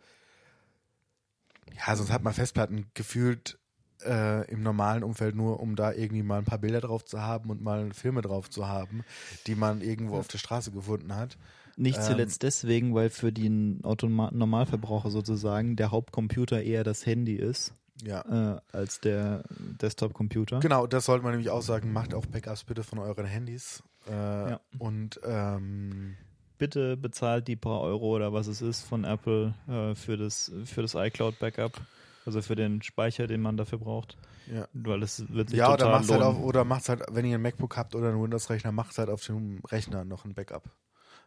ja, 1.86 1.94
sonst 1.96 2.10
hat 2.10 2.22
man 2.22 2.32
Festplatten 2.32 2.86
gefühlt 2.94 3.58
äh, 4.04 4.50
im 4.50 4.62
normalen 4.62 5.02
Umfeld 5.02 5.34
nur, 5.34 5.60
um 5.60 5.76
da 5.76 5.92
irgendwie 5.92 6.22
mal 6.22 6.38
ein 6.38 6.44
paar 6.44 6.58
Bilder 6.58 6.80
drauf 6.80 7.04
zu 7.04 7.20
haben 7.22 7.50
und 7.50 7.62
mal 7.62 7.92
Filme 7.92 8.22
drauf 8.22 8.50
zu 8.50 8.66
haben, 8.68 9.04
die 9.46 9.54
man 9.54 9.80
irgendwo 9.80 10.16
auf 10.16 10.28
der 10.28 10.38
Straße 10.38 10.70
gefunden 10.70 11.14
hat. 11.14 11.36
Nicht 11.76 11.98
Ähm, 11.98 12.04
zuletzt 12.04 12.42
deswegen, 12.42 12.94
weil 12.94 13.10
für 13.10 13.32
den 13.32 13.80
Automa 13.84 14.30
Normalverbraucher 14.32 15.10
sozusagen 15.10 15.76
der 15.76 15.90
Hauptcomputer 15.90 16.62
eher 16.62 16.84
das 16.84 17.04
Handy 17.04 17.34
ist 17.34 17.74
Ja. 18.02 18.56
äh, 18.56 18.60
als 18.72 19.00
der 19.00 19.44
Desktop-Computer. 19.80 20.60
Genau, 20.60 20.86
das 20.86 21.04
sollte 21.04 21.22
man 21.22 21.32
nämlich 21.32 21.50
auch 21.50 21.62
sagen. 21.62 21.92
Macht 21.92 22.14
auch 22.14 22.26
Backups 22.26 22.64
bitte 22.64 22.82
von 22.82 22.98
euren 22.98 23.26
Handys. 23.26 23.82
Äh, 24.08 24.12
Ja. 24.12 24.60
Und 24.78 25.20
ähm, 25.24 26.16
Bitte 26.58 26.96
bezahlt 26.96 27.48
die 27.48 27.56
paar 27.56 27.82
Euro 27.82 28.16
oder 28.16 28.32
was 28.32 28.46
es 28.46 28.62
ist 28.62 28.82
von 28.82 29.04
Apple 29.04 29.52
äh, 29.68 29.94
für 29.94 30.16
das 30.16 30.50
für 30.64 30.80
das 30.80 30.94
iCloud 30.94 31.38
Backup, 31.38 31.78
also 32.26 32.42
für 32.42 32.54
den 32.56 32.82
Speicher, 32.82 33.26
den 33.26 33.40
man 33.42 33.56
dafür 33.56 33.78
braucht, 33.78 34.16
ja. 34.52 34.66
weil 34.72 35.00
das 35.00 35.24
wird 35.32 35.50
sich 35.50 35.58
Ja, 35.58 35.68
oder 35.68 35.78
total 35.78 35.92
macht's 35.92 36.10
halt 36.10 36.20
lohnen. 36.20 36.36
auf, 36.36 36.42
oder 36.42 36.64
macht's 36.64 36.88
halt, 36.88 37.02
wenn 37.10 37.24
ihr 37.24 37.38
ein 37.38 37.42
MacBook 37.42 37.76
habt 37.76 37.94
oder 37.94 38.08
einen 38.10 38.22
Windows-Rechner, 38.22 38.72
macht's 38.72 38.98
halt 38.98 39.08
auf 39.10 39.24
dem 39.24 39.60
Rechner 39.70 40.04
noch 40.04 40.24
ein 40.24 40.34
Backup. 40.34 40.64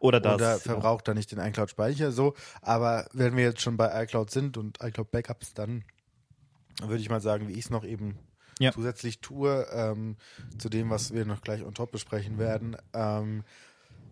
oder 0.00 0.20
das. 0.20 0.34
oder 0.36 0.52
ja. 0.52 0.58
verbraucht 0.58 1.08
dann 1.08 1.16
nicht 1.16 1.30
den 1.32 1.38
iCloud-Speicher. 1.38 2.12
So, 2.12 2.34
aber 2.62 3.06
wenn 3.12 3.36
wir 3.36 3.44
jetzt 3.44 3.60
schon 3.60 3.76
bei 3.76 4.02
iCloud 4.04 4.30
sind 4.30 4.56
und 4.56 4.78
iCloud-Backups, 4.82 5.54
dann 5.54 5.84
würde 6.82 7.02
ich 7.02 7.10
mal 7.10 7.20
sagen, 7.20 7.48
wie 7.48 7.52
ich 7.52 7.66
es 7.66 7.70
noch 7.70 7.84
eben 7.84 8.18
Ja. 8.58 8.72
zusätzlich 8.72 9.20
tue, 9.20 9.66
ähm, 9.72 10.16
zu 10.58 10.68
dem, 10.70 10.88
was 10.90 11.12
wir 11.12 11.24
noch 11.26 11.42
gleich 11.42 11.62
on 11.64 11.74
top 11.74 11.92
besprechen 11.92 12.38
werden. 12.38 12.76
Ähm, 12.94 13.44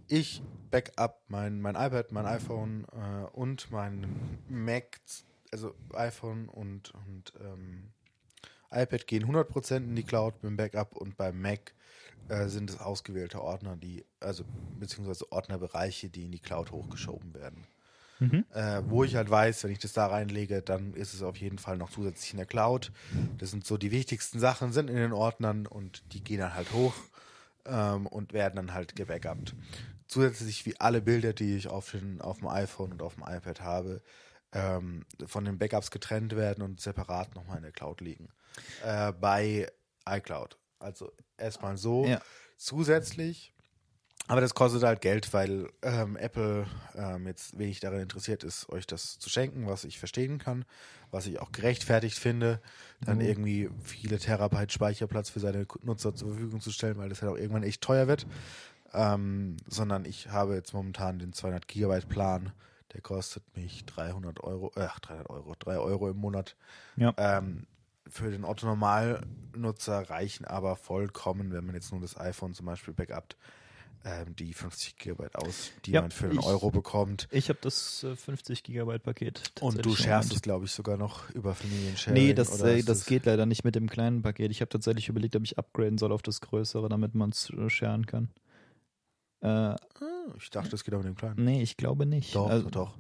ich 0.09 0.43
backup 0.71 1.23
mein, 1.29 1.61
mein 1.61 1.75
iPad, 1.75 2.13
mein 2.13 2.27
iPhone 2.27 2.85
äh, 2.93 3.25
und 3.33 3.71
mein 3.71 4.39
Mac, 4.49 4.99
also 5.53 5.75
iPhone 5.95 6.49
und, 6.49 6.93
und 6.95 7.33
ähm, 7.41 7.91
iPad 8.71 9.07
gehen 9.07 9.25
100% 9.25 9.77
in 9.77 9.97
die 9.97 10.03
Cloud 10.03 10.41
beim 10.43 10.57
Backup 10.57 10.97
und 10.97 11.17
beim 11.17 11.41
Mac 11.41 11.73
äh, 12.29 12.49
sind 12.49 12.71
es 12.71 12.79
ausgewählte 12.79 13.43
Ordner, 13.43 13.77
die, 13.77 14.05
also 14.21 14.45
beziehungsweise 14.79 15.31
Ordnerbereiche, 15.33 16.11
die 16.11 16.25
in 16.25 16.33
die 16.33 16.41
Cloud 16.41 16.71
hochgeschoben 16.71 17.35
werden. 17.35 17.67
Mhm. 18.21 18.45
Äh, 18.53 18.83
wo 18.87 19.05
ich 19.05 19.15
halt 19.15 19.31
weiß, 19.31 19.65
wenn 19.65 19.71
ich 19.71 19.79
das 19.79 19.93
da 19.93 20.07
reinlege, 20.07 20.61
dann 20.61 20.93
ist 20.95 21.15
es 21.15 21.23
auf 21.23 21.37
jeden 21.37 21.59
Fall 21.59 21.79
noch 21.79 21.91
zusätzlich 21.91 22.33
in 22.33 22.39
der 22.39 22.47
Cloud. 22.47 22.93
Das 23.39 23.51
sind 23.51 23.65
so 23.65 23.77
die 23.77 23.93
wichtigsten 23.93 24.41
Sachen, 24.41 24.73
sind 24.73 24.91
in 24.91 24.97
den 24.97 25.13
Ordnern 25.13 25.67
und 25.67 26.03
die 26.13 26.23
gehen 26.23 26.41
dann 26.41 26.55
halt 26.55 26.73
hoch 26.73 26.95
ähm, 27.65 28.07
und 28.07 28.33
werden 28.33 28.57
dann 28.57 28.75
halt 28.75 28.97
gebackupt. 28.97 29.55
Zusätzlich 30.09 30.67
wie 30.67 30.79
alle 30.81 31.01
Bilder, 31.01 31.33
die 31.33 31.57
ich 31.57 31.69
auf, 31.69 31.93
den, 31.93 32.21
auf 32.21 32.39
dem 32.39 32.49
iPhone 32.49 32.93
und 32.93 33.03
auf 33.03 33.15
dem 33.15 33.25
iPad 33.25 33.61
habe, 33.61 34.03
ähm, 34.53 35.05
von 35.27 35.45
den 35.45 35.59
Backups 35.59 35.91
getrennt 35.91 36.35
werden 36.37 36.63
und 36.63 36.81
separat 36.81 37.35
nochmal 37.35 37.59
in 37.59 37.63
der 37.65 37.73
Cloud 37.73 38.01
liegen. 38.01 38.29
Äh, 38.85 39.13
bei 39.13 39.71
iCloud. 40.09 40.57
Also 40.79 41.13
erstmal 41.37 41.77
so. 41.77 42.07
Ja. 42.07 42.21
Zusätzlich, 42.57 43.55
aber 44.27 44.41
das 44.43 44.53
kostet 44.55 44.83
halt 44.83 45.01
Geld, 45.01 45.33
weil 45.33 45.71
ähm, 45.83 46.17
Apple 46.17 46.67
ähm, 46.95 47.27
jetzt 47.27 47.59
wenig 47.59 47.81
daran 47.81 48.01
interessiert 48.01 48.45
ist, 48.45 48.69
euch 48.69 48.87
das 48.87 49.19
zu 49.19 49.31
schenken, 49.31 49.67
was 49.67 49.85
ich 49.85 49.99
verstehen 49.99 50.39
kann, 50.39 50.65
was 51.11 51.27
ich 51.27 51.41
auch 51.41 51.51
gerechtfertigt 51.51 52.19
finde, 52.19 52.61
dann 53.01 53.19
Mhm. 53.19 53.25
irgendwie 53.25 53.71
viele 53.83 54.19
Terabyte 54.19 54.71
Speicherplatz 54.73 55.31
für 55.31 55.41
seine 55.41 55.67
Nutzer 55.83 56.15
zur 56.15 56.29
Verfügung 56.29 56.61
zu 56.61 56.71
stellen, 56.73 56.99
weil 56.99 57.09
das 57.09 57.23
halt 57.23 57.33
auch 57.33 57.39
irgendwann 57.39 57.63
echt 57.63 57.81
teuer 57.81 58.07
wird. 58.07 58.27
Ähm, 58.93 59.57
sondern 59.67 60.05
ich 60.05 60.29
habe 60.29 60.55
jetzt 60.55 60.73
momentan 60.75 61.19
den 61.19 61.33
200 61.33 61.67
Gigabyte 61.69 62.09
Plan, 62.09 62.53
der 62.93 63.01
kostet 63.01 63.43
mich 63.57 63.85
300 63.87 64.43
Euro, 64.45 64.73
äh, 64.77 64.87
ach, 64.89 64.99
300 65.01 65.31
Euro, 65.31 65.55
3 65.59 65.79
Euro 65.79 66.09
im 66.11 66.17
Monat. 66.19 66.57
Ja. 66.97 67.15
Ähm, 67.17 67.67
für 68.09 68.31
den 68.31 68.45
Otto-Normalnutzer 68.45 70.09
reichen 70.11 70.45
aber 70.47 70.77
vollkommen, 70.77 71.53
wenn 71.53 71.67
man 71.67 71.75
jetzt 71.75 71.93
nur 71.93 72.01
das 72.01 72.17
iPhone 72.19 72.55
zum 72.55 72.67
Beispiel 72.67 72.95
backupt, 72.95 73.37
ähm, 74.05 74.35
die 74.37 74.55
50 74.55 74.97
Gigabyte 74.97 75.35
aus, 75.37 75.73
die 75.85 75.91
Ja, 75.93 76.03
man 76.03 76.11
für 76.11 76.31
einen 76.31 76.39
ich- 76.39 76.47
Euro 76.47 76.71
bekommt. 76.71 77.29
Ich 77.31 77.49
habe 77.49 77.59
das 77.61 78.05
äh, 78.05 78.15
50 78.17 78.63
Gigabyte 78.63 79.03
Paket. 79.03 79.43
Und 79.61 79.85
du 79.85 79.91
Moment. 79.91 80.33
es, 80.33 80.41
glaube 80.41 80.65
ich, 80.67 80.71
sogar 80.73 80.97
noch 80.97 81.29
über 81.31 81.55
Familiensharing. 81.55 82.15
Nee, 82.15 82.33
das, 82.33 82.61
äh, 82.61 82.83
das 82.83 83.05
geht 83.07 83.27
leider 83.27 83.45
nicht 83.45 83.65
mit 83.65 83.75
dem 83.75 83.91
kleinen 83.91 84.23
Paket. 84.23 84.51
Ich 84.53 84.61
habe 84.61 84.69
tatsächlich 84.69 85.09
überlegt, 85.09 85.35
ob 85.37 85.43
ich 85.43 85.59
upgraden 85.59 85.99
soll 85.99 86.13
auf 86.13 86.23
das 86.23 86.41
größere, 86.41 86.89
damit 86.89 87.15
man 87.15 87.31
es 87.31 87.51
äh, 87.51 87.69
sharen 87.69 88.07
kann. 88.07 88.31
Äh, 89.41 89.75
ich 90.39 90.51
dachte, 90.51 90.71
das 90.71 90.85
geht 90.85 90.95
auch 90.95 90.99
mit 90.99 91.07
dem 91.07 91.17
kleinen. 91.17 91.45
nee, 91.45 91.63
ich 91.63 91.77
glaube 91.77 92.07
nicht. 92.07 92.35
Doch, 92.35 92.49
also, 92.51 92.69
doch. 92.71 92.95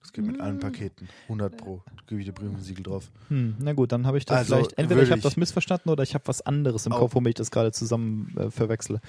Das 0.00 0.12
geht 0.12 0.26
mit 0.26 0.40
allen 0.40 0.58
Paketen. 0.58 1.08
100 1.24 1.56
pro. 1.56 1.80
Da 1.86 1.92
gebe 2.08 2.20
ich 2.20 2.26
dir 2.26 2.32
Briefsiegel 2.32 2.82
drauf. 2.82 3.10
Hm, 3.28 3.54
na 3.60 3.72
gut, 3.72 3.92
dann 3.92 4.04
habe 4.06 4.18
ich 4.18 4.24
das 4.24 4.38
Also, 4.38 4.56
vielleicht, 4.56 4.76
entweder 4.78 5.02
ich 5.02 5.10
habe 5.12 5.20
das 5.20 5.36
missverstanden 5.36 5.90
oder 5.90 6.02
ich 6.02 6.14
habe 6.14 6.26
was 6.26 6.40
anderes 6.42 6.86
im 6.86 6.92
Kopf, 6.92 7.14
womit 7.14 7.30
ich 7.30 7.34
das 7.36 7.50
gerade 7.52 7.70
zusammen 7.72 8.36
äh, 8.36 8.50
verwechsle. 8.50 9.00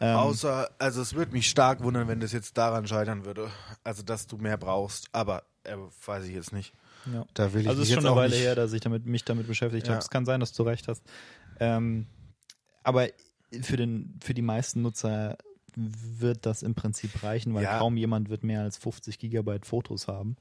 Ähm, 0.00 0.16
Außer, 0.16 0.68
also 0.78 1.00
es 1.02 1.14
würde 1.14 1.30
mich 1.32 1.48
stark 1.48 1.82
wundern, 1.84 2.08
wenn 2.08 2.18
das 2.18 2.32
jetzt 2.32 2.58
daran 2.58 2.86
scheitern 2.86 3.24
würde. 3.24 3.48
Also, 3.84 4.02
dass 4.02 4.26
du 4.26 4.36
mehr 4.36 4.56
brauchst. 4.56 5.08
Aber 5.12 5.44
äh, 5.62 5.76
weiß 6.04 6.24
ich 6.26 6.34
jetzt 6.34 6.52
nicht. 6.52 6.74
ja. 7.12 7.24
Da 7.34 7.52
will 7.54 7.62
ich 7.62 7.68
Also 7.68 7.82
es 7.82 7.88
ist 7.88 7.94
schon 7.94 8.04
eine 8.04 8.16
Weile 8.16 8.34
her, 8.34 8.56
dass 8.56 8.72
ich 8.72 8.80
damit, 8.80 9.06
mich 9.06 9.24
damit 9.24 9.46
beschäftigt 9.46 9.86
Ja. 9.86 9.92
habe. 9.94 10.02
Es 10.02 10.10
kann 10.10 10.24
sein, 10.26 10.40
dass 10.40 10.52
du 10.52 10.64
recht 10.64 10.88
hast. 10.88 11.02
Ähm, 11.60 12.06
aber 12.82 13.06
für, 13.62 13.76
den, 13.76 14.18
für 14.22 14.34
die 14.34 14.42
meisten 14.42 14.82
Nutzer 14.82 15.38
wird 15.76 16.46
das 16.46 16.62
im 16.62 16.74
Prinzip 16.74 17.22
reichen, 17.22 17.54
weil 17.54 17.64
Ja. 17.64 17.78
kaum 17.78 17.96
jemand 17.96 18.28
wird 18.28 18.44
mehr 18.44 18.62
als 18.62 18.76
50 18.76 19.18
Gigabyte 19.18 19.66
Fotos 19.66 20.08
haben. 20.08 20.36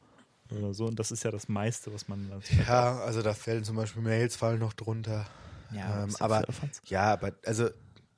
Oder 0.52 0.74
so. 0.74 0.86
Und 0.86 1.00
das 1.00 1.12
ist 1.12 1.24
ja 1.24 1.32
das 1.32 1.48
meiste, 1.48 1.94
was 1.94 2.08
man 2.08 2.32
als 2.32 2.50
Ja, 2.68 2.98
also 3.00 3.22
da 3.22 3.34
fällen 3.34 3.64
zum 3.64 3.76
Beispiel 3.76 4.02
Mails 4.02 4.36
fallen 4.36 4.60
noch 4.60 4.74
drunter. 4.74 5.26
Ja, 5.72 6.04
ähm, 6.04 6.16
aber 6.20 6.44
ja, 6.86 7.14
aber 7.14 7.32
also 7.46 7.70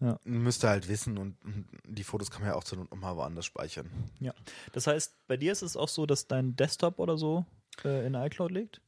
Ja. 0.01 0.19
müsste 0.25 0.67
halt 0.67 0.89
wissen 0.89 1.17
und 1.17 1.37
die 1.87 2.03
Fotos 2.03 2.29
kann 2.29 2.41
man 2.41 2.49
ja 2.49 2.55
auch 2.55 2.63
zu 2.65 2.75
mal 2.95 3.15
woanders 3.15 3.45
speichern. 3.45 3.89
Ja. 4.19 4.33
Das 4.73 4.87
heißt, 4.87 5.13
bei 5.27 5.37
dir 5.37 5.51
ist 5.53 5.61
es 5.61 5.77
auch 5.77 5.87
so, 5.87 6.05
dass 6.05 6.27
dein 6.27 6.55
Desktop 6.55 6.99
oder 6.99 7.17
so 7.17 7.45
äh, 7.85 8.05
in 8.05 8.15
iCloud 8.15 8.51
liegt? 8.51 8.81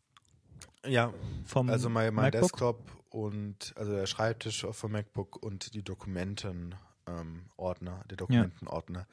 Ja, 0.86 1.14
Vom 1.46 1.70
also 1.70 1.90
mein, 1.90 2.14
mein? 2.14 2.32
Desktop 2.32 2.80
und 3.10 3.74
also 3.78 3.94
der 3.94 4.06
Schreibtisch 4.06 4.66
vom 4.72 4.92
MacBook 4.92 5.42
und 5.42 5.74
die 5.74 5.84
Dokumenten 5.84 6.76
ähm, 7.08 7.45
Ordner, 7.58 8.03
der 8.10 8.18
Dokumentenordner, 8.18 9.08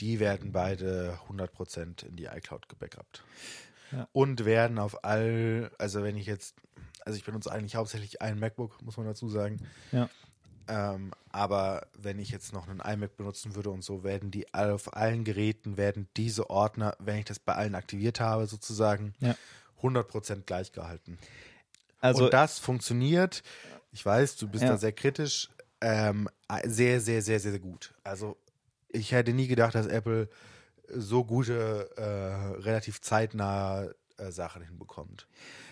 die 0.00 0.20
werden 0.20 0.52
beide 0.52 1.18
100% 1.28 2.04
in 2.06 2.16
die 2.16 2.24
iCloud 2.24 2.68
gebackupt. 2.68 3.24
Ja. 3.92 4.08
Und 4.12 4.44
werden 4.44 4.78
auf 4.78 5.04
all, 5.04 5.70
also 5.78 6.02
wenn 6.02 6.16
ich 6.16 6.26
jetzt, 6.26 6.56
also 7.04 7.16
ich 7.16 7.24
benutze 7.24 7.52
eigentlich 7.52 7.76
hauptsächlich 7.76 8.20
ein 8.22 8.38
MacBook, 8.38 8.82
muss 8.82 8.96
man 8.96 9.06
dazu 9.06 9.28
sagen. 9.28 9.60
Ja. 9.92 10.08
Ähm, 10.66 11.12
aber 11.30 11.86
wenn 11.98 12.18
ich 12.18 12.30
jetzt 12.30 12.52
noch 12.54 12.68
einen 12.68 12.80
iMac 12.80 13.16
benutzen 13.18 13.54
würde 13.54 13.70
und 13.70 13.84
so, 13.84 14.02
werden 14.02 14.30
die 14.30 14.52
auf 14.54 14.96
allen 14.96 15.22
Geräten, 15.24 15.76
werden 15.76 16.08
diese 16.16 16.48
Ordner, 16.48 16.96
wenn 16.98 17.18
ich 17.18 17.26
das 17.26 17.38
bei 17.38 17.54
allen 17.54 17.74
aktiviert 17.74 18.18
habe, 18.20 18.46
sozusagen, 18.46 19.14
Ja. 19.20 19.34
100% 19.82 20.44
gleich 20.46 20.72
gehalten. 20.72 21.18
Also, 22.00 22.24
und 22.24 22.32
das 22.32 22.58
funktioniert, 22.58 23.42
ich 23.92 24.04
weiß, 24.04 24.36
du 24.36 24.48
bist 24.48 24.64
Ja. 24.64 24.70
da 24.70 24.76
sehr 24.78 24.92
kritisch, 24.92 25.50
ähm, 25.84 26.28
sehr, 26.64 27.00
sehr, 27.00 27.20
sehr, 27.20 27.38
sehr 27.38 27.58
gut. 27.58 27.94
Also 28.04 28.36
ich 28.88 29.12
hätte 29.12 29.32
nie 29.32 29.48
gedacht, 29.48 29.74
dass 29.74 29.86
Apple 29.86 30.28
so 30.88 31.24
gute, 31.24 31.90
äh, 31.96 32.60
relativ 32.62 33.00
zeitnahe 33.00 33.94
äh, 34.16 34.30
Sachen 34.30 34.62
hinbekommt. 34.62 35.28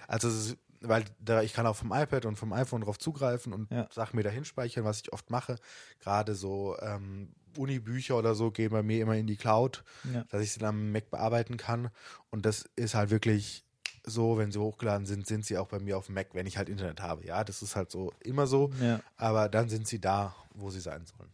Also 0.09 0.29
ist, 0.29 0.57
weil 0.81 1.05
da, 1.21 1.43
ich 1.43 1.53
kann 1.53 1.67
auch 1.67 1.77
vom 1.77 1.93
iPad 1.93 2.27
und 2.27 2.37
vom 2.37 2.53
iPhone 2.53 2.83
drauf 2.83 2.99
zugreifen 2.99 3.53
und 3.53 3.71
Ja. 3.71 3.89
Sachen 3.91 4.17
mir 4.17 4.23
da 4.23 4.31
hinspeichern, 4.31 4.85
was 4.85 5.01
ich 5.01 5.13
oft 5.13 5.31
mache. 5.31 5.57
Gerade 6.01 6.35
so 6.35 6.77
ähm, 6.81 7.35
Uni-Bücher 7.57 8.17
oder 8.17 8.35
so 8.35 8.51
gehen 8.51 8.71
bei 8.71 8.83
mir 8.83 9.01
immer 9.01 9.17
in 9.17 9.27
die 9.27 9.37
Cloud, 9.37 9.85
ja. 10.13 10.25
dass 10.25 10.43
ich 10.43 10.53
sie 10.53 10.59
dann 10.59 10.71
am 10.71 10.93
Mac 10.93 11.11
bearbeiten 11.11 11.57
kann. 11.57 11.91
Und 12.31 12.45
das 12.45 12.69
ist 12.77 12.95
halt 12.95 13.11
wirklich 13.11 13.65
so, 14.05 14.37
wenn 14.39 14.51
sie 14.51 14.59
hochgeladen 14.59 15.07
sind, 15.07 15.27
sind 15.27 15.45
sie 15.45 15.59
auch 15.59 15.69
bei 15.69 15.79
mir 15.79 15.97
auf 15.97 16.07
dem 16.07 16.15
Mac, 16.17 16.29
wenn 16.33 16.47
ich 16.47 16.57
halt 16.59 16.69
Internet 16.69 17.01
habe. 17.01 17.25
Ja, 17.25 17.45
das 17.45 17.63
ist 17.63 17.77
halt 17.77 17.91
so 17.91 18.13
immer 18.21 18.47
so. 18.47 18.71
Ja. 18.81 19.01
Aber 19.17 19.49
dann 19.49 19.69
sind 19.69 19.87
sie 19.87 20.01
da, 20.01 20.35
wo 20.55 20.71
sie 20.71 20.81
sein 20.81 21.05
sollen. 21.07 21.31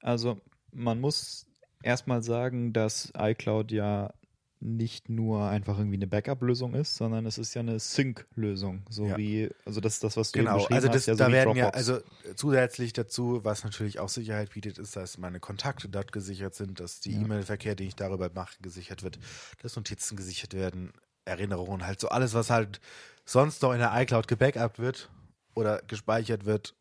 Also 0.00 0.40
man 0.72 1.00
muss 1.00 1.46
erstmal 1.82 2.22
sagen, 2.22 2.72
dass 2.72 3.12
iCloud 3.16 3.72
ja 3.72 4.12
nicht 4.60 5.08
nur 5.08 5.48
einfach 5.48 5.78
irgendwie 5.78 5.96
eine 5.98 6.08
Backup-Lösung 6.08 6.74
ist, 6.74 6.96
sondern 6.96 7.26
es 7.26 7.38
ist 7.38 7.54
ja 7.54 7.60
eine 7.60 7.78
Sync-Lösung. 7.78 8.82
So 8.90 9.06
Ja. 9.06 9.16
wie, 9.16 9.50
also 9.64 9.80
das 9.80 9.94
ist 9.94 10.04
das, 10.04 10.16
was 10.16 10.32
du 10.32 10.40
Genau, 10.40 10.54
beschrieben 10.54 10.74
also 10.74 10.88
hast, 10.88 10.94
das, 10.96 11.06
ja, 11.06 11.14
so 11.14 11.18
da 11.24 11.30
werden 11.30 11.56
ja, 11.56 11.70
Dropbox. 11.70 11.76
also 11.76 12.00
zusätzlich 12.34 12.92
dazu, 12.92 13.44
was 13.44 13.62
natürlich 13.62 14.00
auch 14.00 14.08
Sicherheit 14.08 14.50
bietet, 14.54 14.78
ist, 14.78 14.96
dass 14.96 15.16
meine 15.16 15.38
Kontakte 15.38 15.88
dort 15.88 16.10
gesichert 16.10 16.56
sind, 16.56 16.80
dass 16.80 16.98
die 16.98 17.12
Ja. 17.12 17.20
E-Mail-Verkehr, 17.20 17.76
den 17.76 17.86
ich 17.86 17.94
darüber 17.94 18.30
mache, 18.34 18.56
gesichert 18.60 19.04
wird, 19.04 19.20
dass 19.62 19.76
Notizen 19.76 20.16
gesichert 20.16 20.54
werden, 20.54 20.92
Erinnerungen, 21.28 21.86
halt 21.86 22.00
so 22.00 22.08
alles, 22.08 22.34
was 22.34 22.50
halt 22.50 22.80
sonst 23.24 23.62
noch 23.62 23.72
in 23.72 23.78
der 23.78 23.92
iCloud 24.00 24.26
gebackupt 24.26 24.78
wird 24.78 25.10
oder 25.54 25.80
gespeichert 25.86 26.44
wird, 26.46 26.74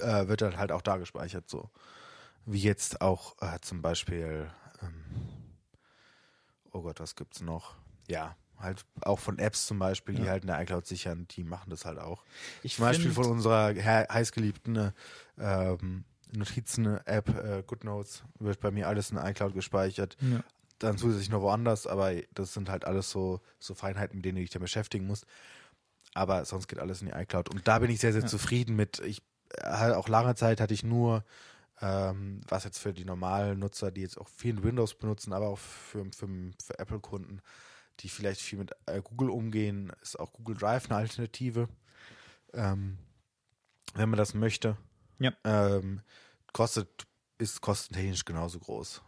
äh, 0.00 0.28
wird 0.28 0.42
dann 0.42 0.56
halt 0.56 0.72
auch 0.72 0.82
da 0.82 0.96
gespeichert, 0.96 1.48
so. 1.48 1.70
Wie 2.46 2.60
jetzt 2.60 3.00
auch 3.00 3.36
äh, 3.40 3.58
zum 3.60 3.82
Beispiel, 3.82 4.50
ähm, 4.82 5.04
oh 6.72 6.82
Gott, 6.82 7.00
was 7.00 7.14
gibt's 7.16 7.40
noch? 7.40 7.74
Ja, 8.08 8.34
halt 8.58 8.84
auch 9.02 9.18
von 9.18 9.38
Apps 9.38 9.66
zum 9.66 9.78
Beispiel, 9.78 10.14
die 10.14 10.22
Ja. 10.22 10.30
halt 10.30 10.42
in 10.44 10.48
der 10.48 10.60
iCloud 10.60 10.86
sichern, 10.86 11.26
die 11.30 11.44
machen 11.44 11.70
das 11.70 11.84
halt 11.84 11.98
auch. 11.98 12.24
ich 12.62 12.76
Zum 12.76 12.86
Beispiel 12.86 13.12
von 13.12 13.26
unserer 13.26 13.70
he- 13.72 13.80
heißgeliebten 14.12 14.76
äh, 14.76 14.92
ähm, 15.38 16.04
Notizen-App 16.32 17.28
äh, 17.28 17.62
GoodNotes 17.66 18.22
wird 18.38 18.60
bei 18.60 18.70
mir 18.70 18.88
alles 18.88 19.10
in 19.10 19.16
iCloud 19.18 19.52
gespeichert. 19.54 20.16
Ja. 20.20 20.40
Dann 20.80 20.98
zusätzlich 20.98 21.30
noch 21.30 21.42
woanders, 21.42 21.86
aber 21.86 22.12
das 22.34 22.52
sind 22.54 22.68
halt 22.68 22.84
alles 22.84 23.10
so, 23.10 23.40
so 23.58 23.74
Feinheiten, 23.74 24.16
mit 24.16 24.24
denen 24.24 24.36
du 24.36 24.40
dich 24.42 24.50
dann 24.50 24.62
beschäftigen 24.62 25.06
musst. 25.06 25.26
Aber 26.14 26.44
sonst 26.44 26.66
geht 26.66 26.78
alles 26.80 27.02
in 27.02 27.08
die 27.08 27.14
iCloud. 27.14 27.48
Und 27.50 27.68
da 27.68 27.78
bin 27.78 27.90
ich 27.90 28.00
sehr, 28.00 28.12
sehr 28.12 28.22
Ja. 28.22 28.28
zufrieden 28.28 28.74
mit. 28.76 28.98
Ich 29.00 29.22
äh, 29.58 29.92
auch 29.92 30.08
lange 30.08 30.34
Zeit 30.34 30.60
hatte 30.60 30.74
ich 30.74 30.82
nur, 30.82 31.24
ähm, 31.80 32.40
was 32.48 32.64
jetzt 32.64 32.78
für 32.78 32.92
die 32.92 33.04
normalen 33.04 33.58
Nutzer, 33.58 33.90
die 33.90 34.00
jetzt 34.00 34.18
auch 34.18 34.28
viel 34.28 34.62
Windows 34.62 34.94
benutzen, 34.94 35.32
aber 35.32 35.48
auch 35.48 35.58
für, 35.58 36.04
für, 36.16 36.28
für 36.62 36.78
Apple-Kunden, 36.78 37.40
die 38.00 38.08
vielleicht 38.08 38.40
viel 38.40 38.58
mit 38.58 38.72
äh, 38.86 39.00
Google 39.02 39.30
umgehen, 39.30 39.92
ist 40.02 40.18
auch 40.18 40.32
Google 40.32 40.56
Drive 40.56 40.86
eine 40.86 40.96
Alternative. 40.96 41.68
Ähm, 42.54 42.98
wenn 43.94 44.08
man 44.08 44.18
das 44.18 44.34
möchte. 44.34 44.76
Ja. 45.18 45.32
Ähm, 45.44 46.00
kostet, 46.52 47.06
ist 47.38 47.60
kostentechnisch 47.60 48.24
genauso 48.24 48.58
groß. 48.58 49.02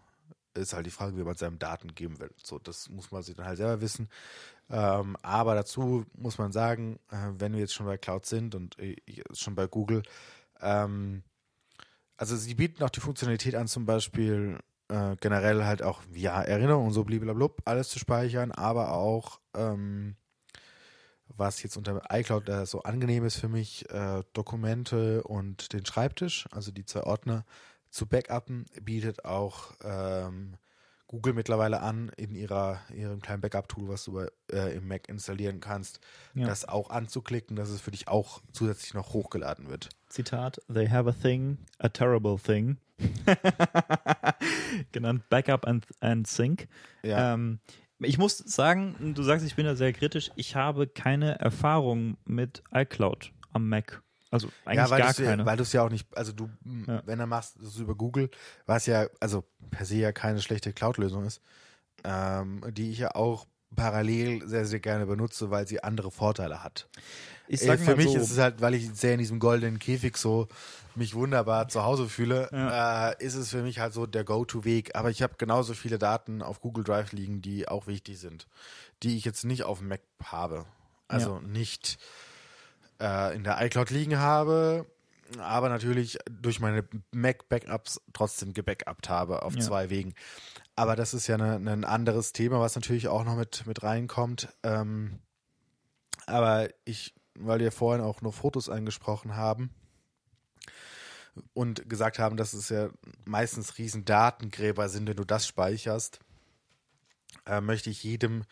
Ist 0.55 0.74
halt 0.74 0.86
die 0.86 0.90
Frage, 0.90 1.16
wie 1.16 1.22
man 1.22 1.34
seinem 1.34 1.59
Daten 1.59 1.94
geben 1.94 2.20
will. 2.20 2.30
So, 2.42 2.59
das 2.59 2.90
muss 2.90 3.11
man 3.11 3.22
sich 3.22 3.34
dann 3.34 3.46
halt 3.46 3.57
selber 3.57 3.80
wissen. 3.80 4.09
Ähm, 4.70 5.16
aber 5.22 5.55
dazu 5.55 6.05
muss 6.14 6.38
man 6.38 6.53
sagen, 6.53 6.98
äh, 7.11 7.30
wenn 7.38 7.53
wir 7.53 7.61
jetzt 7.61 7.74
schon 7.74 7.86
bei 7.86 7.98
Cloud 7.98 8.26
sind 8.26 8.55
und 8.55 8.78
äh, 8.78 8.96
schon 9.32 9.55
bei 9.55 9.66
Google, 9.66 10.03
ähm, 10.61 11.22
also 12.16 12.36
sie 12.36 12.55
bieten 12.55 12.82
auch 12.82 12.90
die 12.90 13.00
Funktionalität 13.00 13.55
an, 13.55 13.66
zum 13.66 13.86
Beispiel 13.86 14.59
äh, 14.88 15.16
generell 15.20 15.64
halt 15.64 15.82
auch 15.82 16.03
ja 16.12 16.40
Erinnerungen 16.42 16.88
und 16.88 16.92
so 16.92 17.05
blablabla, 17.05 17.48
alles 17.64 17.88
zu 17.88 17.98
speichern, 17.98 18.53
aber 18.53 18.92
auch 18.92 19.40
ähm, 19.55 20.16
was 21.36 21.62
jetzt 21.62 21.76
unter 21.76 22.03
iCloud 22.11 22.48
äh, 22.48 22.66
so 22.66 22.82
angenehm 22.82 23.24
ist 23.24 23.36
für 23.36 23.48
mich, 23.48 23.88
äh, 23.90 24.22
Dokumente 24.32 25.22
und 25.24 25.72
den 25.72 25.86
Schreibtisch, 25.86 26.46
also 26.53 26.70
die 26.72 26.84
zwei 26.84 27.05
Ordner 27.05 27.44
zu 27.93 28.07
backuppen, 28.07 28.66
bietet 28.80 29.24
auch 29.24 29.72
ähm, 29.84 30.55
Google 31.07 31.34
mittlerweile 31.34 31.80
an 31.82 32.11
in 32.16 32.34
ihrer 32.34 32.80
ihrem 32.95 33.20
kleinen 33.20 33.43
Backup-Tool, 33.43 33.86
was 33.88 34.05
du 34.05 34.18
äh, 34.51 34.74
im 34.74 34.88
Mac 34.88 35.09
installieren 35.11 35.61
kannst, 35.61 36.01
Ja. 36.34 36.47
das 36.47 36.66
auch 36.66 36.88
anzuklicken, 36.88 37.55
dass 37.55 37.68
es 37.68 37.82
für 37.82 37.90
dich 37.90 38.09
auch 38.09 38.40
zusätzlich 38.53 38.95
noch 38.95 39.12
hochgeladen 39.12 39.68
wird. 39.68 39.90
Zitat, 40.09 40.61
they 40.72 40.88
have 40.88 41.09
a 41.09 41.12
thing, 41.12 41.59
a 41.78 41.88
terrible 41.90 42.38
thing. 42.38 42.78
Genannt 44.93 45.28
Backup 45.28 45.66
and, 45.66 45.86
and 46.01 46.26
Sync. 46.26 46.68
Ja. 47.03 47.34
Ähm, 47.34 47.61
ich 47.99 48.18
muss 48.18 48.38
sagen, 48.38 49.14
du 49.14 49.22
sagst, 49.22 49.47
ich 49.47 49.55
bin 49.55 49.64
da 49.66 49.76
sehr 49.76 49.93
kritisch. 49.93 50.30
Ich 50.34 50.57
habe 50.57 50.86
keine 50.86 51.38
Erfahrung 51.38 52.16
mit 52.24 52.62
iCloud 52.72 53.32
am 53.53 53.68
Mac. 53.68 54.03
Also 54.33 54.49
eigentlich 54.64 54.91
ja, 54.91 54.97
gar 54.99 54.99
ja, 54.99 55.12
keine. 55.12 55.47
weil 55.47 55.57
du 55.57 55.62
es 55.62 55.72
ja 55.72 55.83
auch 55.85 55.91
nicht, 55.91 56.09
also 56.16 56.33
du, 56.33 56.51
Ja. 56.87 57.03
wenn 57.07 57.18
du 57.18 57.26
machst, 57.26 57.57
das 57.61 57.68
ist 57.68 57.78
über 57.78 57.95
Google, 57.95 58.30
was 58.66 58.87
ja, 58.87 59.07
also 59.20 59.45
per 59.70 59.87
se 59.87 59.97
ja 59.97 60.11
keine 60.12 60.41
schlechte 60.43 60.72
Cloud-Lösung 60.72 61.24
ist, 61.26 61.41
ähm, 62.03 62.64
die 62.72 62.91
ich 62.91 62.99
ja 62.99 63.14
auch 63.14 63.47
parallel 63.76 64.47
sehr, 64.47 64.64
sehr 64.66 64.80
gerne 64.80 65.07
benutze, 65.07 65.51
weil 65.51 65.66
sie 65.68 65.83
andere 65.83 66.11
Vorteile 66.11 66.62
hat. 66.64 66.89
ich 67.49 67.61
Äh, 67.62 67.66
sag 67.66 67.78
Für 67.78 67.85
mal 67.87 67.97
mich 67.97 68.09
so, 68.11 68.18
ist 68.18 68.30
es 68.30 68.39
halt, 68.39 68.61
weil 68.61 68.74
ich 68.74 68.91
sehr 68.95 69.12
in 69.14 69.18
diesem 69.18 69.39
goldenen 69.39 69.78
Käfig 69.78 70.16
so 70.16 70.49
mich 70.95 71.14
wunderbar 71.14 71.68
zu 71.68 71.83
Hause 71.85 72.09
fühle, 72.09 72.49
äh, 72.53 73.24
ist 73.24 73.35
es 73.35 73.49
für 73.51 73.62
mich 73.62 73.78
halt 73.80 73.93
so 73.95 74.07
der 74.07 74.24
Go-To-Weg. 74.24 74.95
Aber 74.95 75.11
ich 75.11 75.22
habe 75.22 75.35
genauso 75.39 75.72
viele 75.74 75.99
Daten 75.99 76.43
auf 76.43 76.61
Google 76.61 76.85
Drive 76.85 77.12
liegen, 77.12 77.41
die 77.41 77.66
auch 77.68 77.87
wichtig 77.87 78.18
sind, 78.18 78.47
die 79.03 79.16
ich 79.16 79.24
jetzt 79.24 79.45
nicht 79.45 79.64
auf 79.64 79.78
dem 79.78 79.89
Mac 79.89 80.01
habe. 80.22 80.64
Also 81.09 81.41
nicht 81.41 81.99
äh, 83.03 83.34
in 83.34 83.42
der 83.44 83.61
iCloud 83.61 83.90
liegen 83.90 84.18
habe, 84.18 84.86
aber 85.38 85.68
natürlich 85.68 86.18
durch 86.30 86.61
meine 86.61 86.84
Mac-Backups 87.11 88.00
trotzdem 88.12 88.53
gebackupt 88.55 89.09
habe 89.09 89.42
auf 89.42 89.55
Ja. 89.57 89.61
zwei 89.61 89.90
Wegen. 89.90 90.14
Aber 90.76 90.96
das 90.96 91.12
ist 91.12 91.26
ja 91.26 91.36
ne- 91.36 91.57
ein 91.72 91.84
anderes 91.84 92.32
Thema, 92.32 92.61
was 92.61 92.74
natürlich 92.76 93.09
auch 93.09 93.24
noch 93.24 93.36
mit, 93.36 93.66
mit 93.66 93.82
reinkommt. 93.82 94.48
Ähm, 94.62 95.18
aber 96.26 96.68
ich, 96.84 97.14
weil 97.34 97.59
wir 97.61 97.72
vorhin 97.72 98.05
auch 98.05 98.22
nur 98.22 98.32
Fotos 98.32 98.68
angesprochen 98.68 99.36
haben 99.36 99.70
und 101.55 101.88
gesagt 101.88 102.18
haben, 102.18 102.36
dass 102.36 102.53
es 102.53 102.68
ja 102.68 102.90
meistens 103.24 103.78
riesen 103.78 104.05
Datengräber 104.05 104.88
sind, 104.88 105.09
wenn 105.09 105.16
du 105.16 105.24
das 105.24 105.46
speicherst, 105.46 106.20
äh, 107.46 107.61
möchte 107.61 107.90
ich 107.90 108.03
jedem 108.03 108.44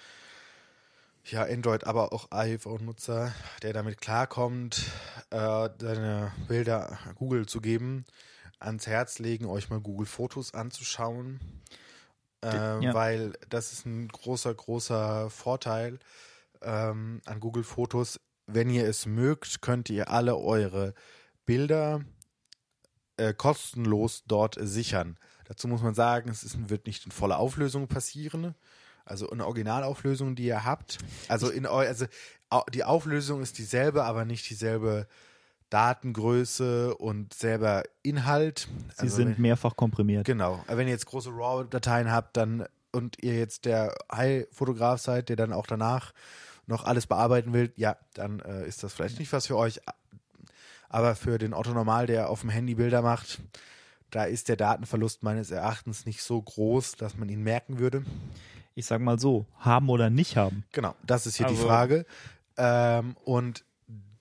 ja, 1.25 1.43
Android, 1.43 1.85
aber 1.85 2.13
auch 2.13 2.31
iPhone-Nutzer, 2.31 3.33
der 3.63 3.73
damit 3.73 4.01
klarkommt, 4.01 4.91
äh, 5.31 5.69
seine 5.79 6.33
Bilder 6.49 6.99
Google 7.15 7.47
zu 7.47 7.61
geben, 7.61 8.05
ans 8.59 8.87
Herz 8.87 9.19
legen, 9.19 9.47
euch 9.47 9.71
mal 9.71 9.81
Google 9.81 10.07
Fotos 10.07 10.55
anzuschauen. 10.55 11.41
Äh, 12.45 12.85
ja. 12.85 12.95
Weil 12.95 13.33
das 13.49 13.73
ist 13.73 13.87
ein 13.87 14.09
großer, 14.09 14.55
großer 14.55 15.31
Vorteil 15.31 15.99
ähm, 16.63 17.21
an 17.27 17.41
Google 17.41 17.65
Fotos. 17.65 18.19
Wenn 18.47 18.71
ihr 18.71 18.87
es 18.87 19.07
mögt, 19.07 19.63
könnt 19.63 19.91
ihr 19.91 20.11
alle 20.11 20.37
eure 20.37 20.95
Bilder 21.45 22.01
äh, 23.17 23.35
kostenlos 23.35 24.25
dort 24.27 24.57
sichern. 24.59 25.19
Dazu 25.45 25.69
muss 25.69 25.83
man 25.83 25.95
sagen, 25.95 26.31
es 26.31 26.43
ist, 26.43 26.71
wird 26.71 26.87
nicht 26.87 27.05
in 27.05 27.13
voller 27.13 27.39
Auflösung 27.39 27.89
passieren. 27.89 28.55
Also 29.11 29.29
eine 29.31 29.45
Originalauflösung, 29.47 30.37
die 30.37 30.45
ihr 30.45 30.65
habt. 30.65 30.99
Also, 31.29 31.51
in 31.51 31.67
also 31.67 32.07
die 32.73 32.85
Auflösung 32.85 33.43
ist 33.43 33.59
dieselbe, 33.59 34.05
aber 34.05 34.25
nicht 34.25 34.49
dieselbe 34.49 35.07
Datengröße 35.71 36.97
und 36.97 37.33
selber 37.33 37.85
Inhalt. 38.03 38.69
sie 38.97 39.03
also 39.03 39.17
sind 39.17 39.37
wenn- 39.37 39.43
mehrfach 39.43 39.77
komprimiert. 39.77 40.27
Genau. 40.27 40.65
Wenn 40.67 40.87
ihr 40.89 40.93
jetzt 40.95 41.07
große 41.07 41.31
RAW-Dateien 41.31 42.11
habt, 42.11 42.37
dann 42.37 42.67
und 42.93 43.23
ihr 43.23 43.35
jetzt 43.39 43.67
der 43.67 43.95
High-Fotograf 44.13 45.01
seid, 45.01 45.29
der 45.29 45.37
dann 45.37 45.53
auch 45.53 45.67
danach 45.67 46.13
noch 46.67 46.85
alles 46.85 47.07
bearbeiten 47.07 47.53
will, 47.53 47.73
ja, 47.77 47.97
dann 48.15 48.41
äh, 48.41 48.67
ist 48.67 48.83
das 48.83 48.93
vielleicht 48.95 49.21
nicht 49.21 49.33
was 49.33 49.47
für 49.47 49.57
euch. 49.57 49.81
Aber 50.89 51.15
für 51.15 51.39
den 51.39 51.55
Otto 51.55 51.73
Normal, 51.73 52.07
der 52.07 52.31
auf 52.31 52.41
dem 52.41 52.51
Handy 52.51 52.75
Bilder 52.75 53.01
macht, 53.01 53.41
da 54.11 54.25
ist 54.25 54.49
der 54.49 54.57
Datenverlust 54.57 55.23
meines 55.23 55.53
Erachtens 55.53 56.05
nicht 56.05 56.21
so 56.23 56.43
groß, 56.43 56.97
dass 56.97 57.17
man 57.17 57.29
ihn 57.29 57.45
merken 57.45 57.79
würde. 57.79 58.05
Ich 58.81 58.87
sag 58.87 59.01
mal 59.01 59.19
so, 59.19 59.47
haben 59.59 59.89
oder 59.91 60.09
nicht 60.11 60.37
haben. 60.37 60.65
Genau, 60.73 60.95
das 61.07 61.27
ist 61.27 61.37
hier 61.37 61.47
die 61.47 61.55
Also- 61.55 61.67
Frage. 61.67 62.07
Ähm, 62.57 63.15
und 63.25 63.65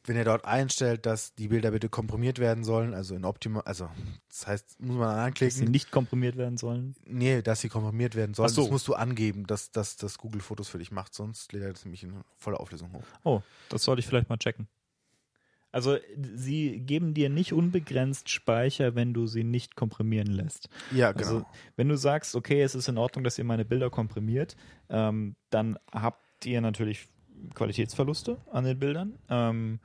wenn 0.06 0.16
ihr 0.18 0.26
dort 0.26 0.44
einstellt, 0.46 1.06
dass 1.06 1.36
die 1.36 1.50
Bilder 1.50 1.72
bitte 1.72 1.88
komprimiert 1.88 2.40
werden 2.40 2.64
sollen, 2.64 2.94
also 2.94 3.16
in 3.16 3.26
optimal, 3.26 3.62
also 3.66 3.90
das 4.28 4.48
heißt, 4.48 4.80
muss 4.82 4.98
man 4.98 5.08
Dass 5.08 5.16
sie 5.16 5.22
anklicken, 5.26 5.72
nicht 5.72 5.92
komprimiert 5.92 6.36
werden 6.36 6.58
sollen. 6.58 6.96
nee, 7.06 7.42
dass 7.42 7.62
sie 7.62 7.70
komprimiert 7.70 8.16
werden 8.16 8.34
sollen. 8.34 8.50
Ach 8.50 8.54
so. 8.56 8.64
Das 8.64 8.72
musst 8.72 8.88
du 8.88 8.96
angeben, 8.96 9.46
dass, 9.46 9.72
dass 9.72 9.98
das 9.98 10.18
Google 10.18 10.42
Fotos 10.42 10.68
für 10.68 10.80
dich 10.80 10.92
macht, 10.92 11.14
sonst 11.14 11.54
lädt 11.54 11.64
er 11.64 11.72
das 11.74 11.86
nämlich 11.86 12.04
in 12.04 12.14
voller 12.38 12.60
Auflösung 12.60 12.92
hoch. 12.94 13.04
Oh, 13.24 13.42
das 13.70 13.84
sollte 13.84 14.00
ich 14.00 14.08
vielleicht 14.08 14.30
mal 14.30 14.38
checken. 14.38 14.68
Also, 15.72 15.98
sie 16.36 16.80
geben 16.80 17.14
dir 17.14 17.30
nicht 17.30 17.54
unbegrenzt 17.54 18.30
Speicher, 18.30 18.96
wenn 18.96 19.14
du 19.14 19.28
sie 19.28 19.44
nicht 19.44 19.76
komprimieren 19.76 20.28
lässt. 20.28 20.70
Ja, 20.92 21.12
genau. 21.12 21.26
Also, 21.26 21.46
wenn 21.76 21.90
du 21.90 21.96
sagst, 21.96 22.36
okay, 22.36 22.62
es 22.62 22.76
ist 22.76 22.88
in 22.88 22.98
Ordnung, 22.98 23.24
dass 23.24 23.38
ihr 23.38 23.44
meine 23.44 23.66
Bilder 23.66 23.90
komprimiert, 23.90 24.56
ähm, 24.90 25.36
dann 25.50 25.78
habt 25.92 26.46
ihr 26.46 26.62
natürlich 26.62 27.08
Qualitätsverluste 27.54 28.38
an 28.52 28.64
den 28.64 28.80
Bildern. 28.80 29.14
Ähm, 29.30 29.80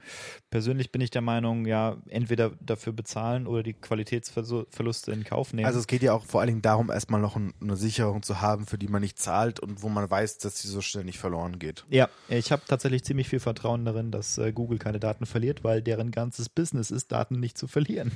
persönlich 0.50 0.92
bin 0.92 1.00
ich 1.00 1.10
der 1.10 1.22
Meinung, 1.22 1.66
ja, 1.66 1.96
entweder 2.08 2.50
dafür 2.60 2.92
bezahlen 2.92 3.46
oder 3.46 3.62
die 3.62 3.72
Qualitätsverluste 3.72 5.12
in 5.12 5.24
Kauf 5.24 5.52
nehmen. 5.52 5.66
Also 5.66 5.78
es 5.78 5.86
geht 5.86 6.02
ja 6.02 6.12
auch 6.12 6.24
vor 6.24 6.40
allen 6.40 6.48
Dingen 6.48 6.62
darum, 6.62 6.90
erstmal 6.90 7.20
noch 7.20 7.36
ein, 7.36 7.54
eine 7.60 7.76
Sicherung 7.76 8.22
zu 8.22 8.40
haben, 8.40 8.66
für 8.66 8.78
die 8.78 8.88
man 8.88 9.02
nicht 9.02 9.18
zahlt 9.18 9.60
und 9.60 9.82
wo 9.82 9.88
man 9.88 10.08
weiß, 10.08 10.38
dass 10.38 10.58
sie 10.58 10.68
so 10.68 10.80
schnell 10.80 11.04
nicht 11.04 11.18
verloren 11.18 11.58
geht. 11.58 11.84
ja, 11.90 12.08
ich 12.28 12.52
habe 12.52 12.62
tatsächlich 12.66 13.04
ziemlich 13.04 13.28
viel 13.28 13.40
Vertrauen 13.40 13.84
darin, 13.84 14.10
dass 14.10 14.38
äh, 14.38 14.52
Google 14.52 14.78
keine 14.78 15.00
Daten 15.00 15.26
verliert, 15.26 15.64
weil 15.64 15.82
deren 15.82 16.10
ganzes 16.10 16.48
Business 16.48 16.90
ist, 16.90 17.12
Daten 17.12 17.40
nicht 17.40 17.58
zu 17.58 17.66
verlieren. 17.66 18.12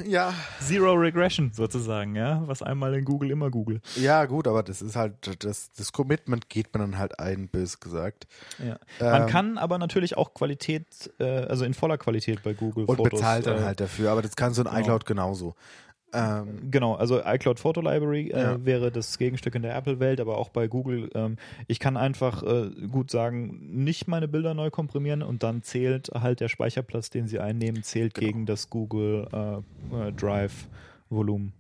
Ja. 0.07 0.35
Zero 0.61 0.93
Regression 0.93 1.53
sozusagen, 1.53 2.15
ja. 2.15 2.43
Was 2.47 2.63
einmal 2.63 2.95
in 2.95 3.05
Google, 3.05 3.31
immer 3.31 3.51
Google. 3.51 3.81
Ja, 3.97 4.25
gut, 4.27 4.47
aber 4.47 4.63
das 4.63 4.83
ist 4.83 4.97
halt, 4.97 5.45
das, 5.45 5.73
das 5.73 5.93
Commitment 5.93 6.49
geht 6.49 6.73
man 6.75 6.81
dann 6.83 6.99
halt 6.99 7.19
ein, 7.19 7.49
bös 7.63 7.81
gesagt. 7.81 8.27
Ja. 8.59 8.79
Man 9.01 9.23
Ähm, 9.23 9.29
kann 9.29 9.59
aber 9.59 9.79
natürlich 9.79 10.17
auch 10.17 10.35
Qualität, 10.35 10.85
äh, 11.19 11.25
also 11.25 11.65
in 11.65 11.75
voller 11.75 11.99
Qualität 11.99 12.43
bei 12.43 12.53
Google 12.53 12.85
Und 12.85 12.97
Fotos, 12.97 13.21
bezahlt 13.21 13.47
dann 13.47 13.59
äh, 13.59 13.65
halt 13.65 13.81
dafür, 13.81 14.11
aber 14.11 14.23
das 14.23 14.37
kannst 14.37 14.59
du 14.59 14.63
in 14.63 14.69
genau. 14.69 14.81
iCloud 14.81 15.07
genauso. 15.07 15.55
Ähm, 16.15 16.71
Genau, 16.71 16.95
also 16.95 17.23
iCloud 17.25 17.59
Photo 17.59 17.81
Library 17.81 18.29
äh, 18.31 18.39
Ja. 18.39 18.65
wäre 18.67 18.91
das 18.93 19.17
Gegenstück 19.17 19.55
in 19.55 19.63
der 19.63 19.75
Apple-Welt, 19.75 20.21
aber 20.21 20.37
auch 20.37 20.51
bei 20.51 20.67
Google. 20.69 21.09
Ähm, 21.15 21.39
ich 21.69 21.79
kann 21.79 21.97
einfach 21.97 22.43
äh, 22.43 22.69
gut 22.91 23.11
sagen, 23.11 23.83
nicht 23.83 24.09
meine 24.09 24.29
Bilder 24.29 24.53
neu 24.53 24.71
komprimieren 24.71 25.23
und 25.23 25.43
dann 25.43 25.63
zählt 25.63 26.09
halt 26.13 26.41
der 26.41 26.49
Speicherplatz, 26.49 27.09
den 27.09 27.29
sie 27.29 27.39
einnehmen, 27.41 27.83
zählt 27.83 28.13
Genau. 28.15 28.27
gegen 28.27 28.47
das 28.47 28.69
Google 28.69 29.27
äh, 29.33 30.09
äh, 30.09 30.13
Drive 30.13 30.69
Volumen. 31.09 31.55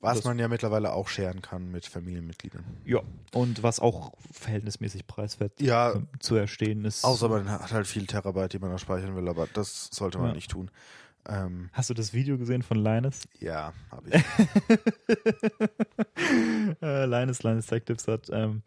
Was 0.00 0.24
man 0.24 0.38
ja 0.38 0.48
mittlerweile 0.48 0.92
auch 0.92 1.08
scheren 1.08 1.42
kann 1.42 1.70
mit 1.70 1.86
Familienmitgliedern. 1.86 2.64
Ja. 2.84 3.00
Und 3.32 3.62
was 3.62 3.80
auch 3.80 4.12
verhältnismäßig 4.32 5.06
preiswert 5.06 5.60
Ja, 5.60 5.92
äh, 5.94 6.00
zu 6.20 6.36
erstehen 6.36 6.84
ist. 6.84 7.04
außer 7.04 7.28
man 7.28 7.50
hat 7.50 7.72
halt 7.72 7.86
viel 7.86 8.06
Terabyte, 8.06 8.54
die 8.54 8.58
man 8.58 8.70
da 8.70 8.78
speichern 8.78 9.16
will, 9.16 9.28
aber 9.28 9.46
das 9.52 9.88
sollte 9.92 10.18
man 10.18 10.28
Ja. 10.28 10.34
nicht 10.34 10.50
tun. 10.50 10.70
Ähm, 11.28 11.68
Hast 11.72 11.90
du 11.90 11.94
das 11.94 12.14
Video 12.14 12.38
gesehen 12.38 12.62
von 12.62 12.78
Linus? 12.78 13.20
ja, 13.38 13.74
habe 13.90 14.08
ich. 14.08 14.24
äh, 16.82 17.04
Linus, 17.06 17.42
Linus 17.42 17.66
Tech 17.66 17.84
Tips 17.84 18.08
hat, 18.08 18.28
ähm, 18.32 18.62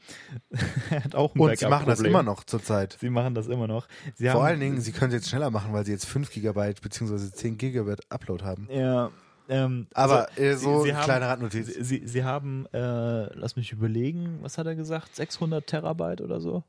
hat 0.92 1.16
auch 1.16 1.34
ein 1.34 1.40
Und 1.42 1.58
sie 1.58 1.68
machen 1.68 1.88
das 1.88 2.00
immer 2.02 2.24
noch 2.24 2.44
zurzeit. 2.44 2.98
Sie 3.00 3.10
machen 3.10 3.36
das 3.36 3.48
immer 3.48 3.68
noch. 3.68 3.88
Sie 4.16 4.26
Vor 4.26 4.42
haben, 4.42 4.48
allen 4.48 4.60
Dingen, 4.60 4.82
sie 4.82 4.92
können 4.92 5.12
es 5.12 5.16
jetzt 5.16 5.30
schneller 5.30 5.50
machen, 5.50 5.74
weil 5.74 5.86
sie 5.86 5.92
jetzt 5.92 6.06
5 6.06 6.30
Gigabyte 6.32 6.82
bzw. 6.82 7.32
10 7.32 7.58
Gigabyte 7.58 8.02
Upload 8.12 8.44
haben. 8.44 8.68
Ja, 8.72 9.12
ähm, 9.50 9.88
Aber 9.94 10.28
also, 10.38 10.58
so 10.58 10.84
sie, 10.84 10.94
eine 10.94 11.04
kleine 11.04 11.28
Randnotiz. 11.28 11.68
Sie, 11.68 11.84
sie, 11.84 12.08
sie 12.08 12.24
haben, 12.24 12.66
äh, 12.74 13.34
lass 13.36 13.56
mich 13.56 13.72
überlegen, 13.72 14.40
was 14.42 14.58
hat 14.58 14.68
er 14.68 14.76
gesagt? 14.76 15.16
600 15.16 15.66
Terabyte 15.66 16.22
oder 16.22 16.40
so? 16.40 16.64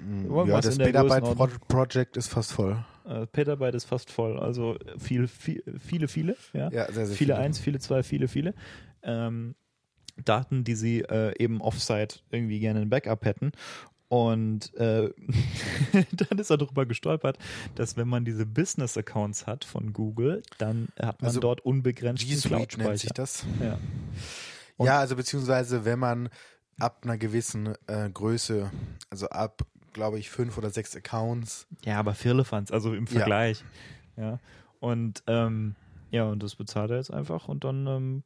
Mm, 0.00 0.24
irgendwas 0.24 0.48
Ja, 0.48 0.60
das 0.60 0.78
in 0.78 0.84
Petabyte 0.84 1.24
Pro. 1.24 1.48
Project 1.68 2.16
ist 2.16 2.28
fast 2.28 2.52
voll. 2.52 2.84
Äh, 3.06 3.26
Petabyte 3.26 3.74
ist 3.74 3.84
fast 3.84 4.10
voll. 4.10 4.38
Also 4.38 4.76
viel, 4.98 5.28
viel, 5.28 5.62
viele, 5.78 6.08
viele. 6.08 6.36
Ja. 6.52 6.70
Ja, 6.70 6.90
sehr, 6.92 7.06
sehr 7.06 7.16
viele 7.16 7.36
eins, 7.36 7.58
viele 7.58 7.78
zwei, 7.78 8.02
viele, 8.02 8.28
viele. 8.28 8.54
Ähm, 9.02 9.54
Daten, 10.24 10.64
die 10.64 10.74
sie 10.74 11.00
äh, 11.00 11.34
eben 11.42 11.60
offsite 11.60 12.20
irgendwie 12.30 12.60
gerne 12.60 12.80
ein 12.80 12.88
Backup 12.88 13.24
hätten. 13.24 13.52
Und 14.08 14.72
äh, 14.74 15.10
dann 16.12 16.38
ist 16.38 16.50
er 16.50 16.58
darüber 16.58 16.86
gestolpert, 16.86 17.38
dass 17.74 17.96
wenn 17.96 18.06
man 18.08 18.24
diese 18.24 18.46
Business-Accounts 18.46 19.46
hat 19.46 19.64
von 19.64 19.92
Google, 19.92 20.42
dann 20.58 20.88
hat 21.00 21.20
man 21.20 21.28
Also 21.28 21.40
dort 21.40 21.60
unbegrenzten 21.62 22.28
G 22.28 22.36
Suite 22.36 22.78
nennt 22.78 22.98
sich 22.98 23.12
Cloud-Speicher. 23.12 23.14
das. 23.14 23.44
Ja. 23.60 23.78
Und- 24.76 24.86
ja, 24.86 24.98
also 25.00 25.16
beziehungsweise 25.16 25.84
wenn 25.84 25.98
man 25.98 26.28
ab 26.78 27.00
einer 27.04 27.16
gewissen 27.18 27.74
äh, 27.86 28.10
Größe, 28.10 28.70
also 29.10 29.28
ab, 29.28 29.62
glaube 29.92 30.18
ich, 30.18 30.28
fünf 30.30 30.58
oder 30.58 30.70
sechs 30.70 30.94
Accounts, 30.96 31.66
ja, 31.84 31.98
aber 31.98 32.14
Firlefanz, 32.14 32.70
also 32.72 32.92
im 32.94 33.06
Ja. 33.06 33.10
Vergleich. 33.12 33.64
Ja. 34.16 34.38
Und 34.80 35.22
ähm, 35.28 35.76
ja, 36.10 36.24
und 36.24 36.42
das 36.42 36.54
bezahlt 36.56 36.90
er 36.90 36.98
jetzt 36.98 37.12
einfach 37.12 37.48
und 37.48 37.64
dann, 37.64 37.86
ähm, 37.86 38.22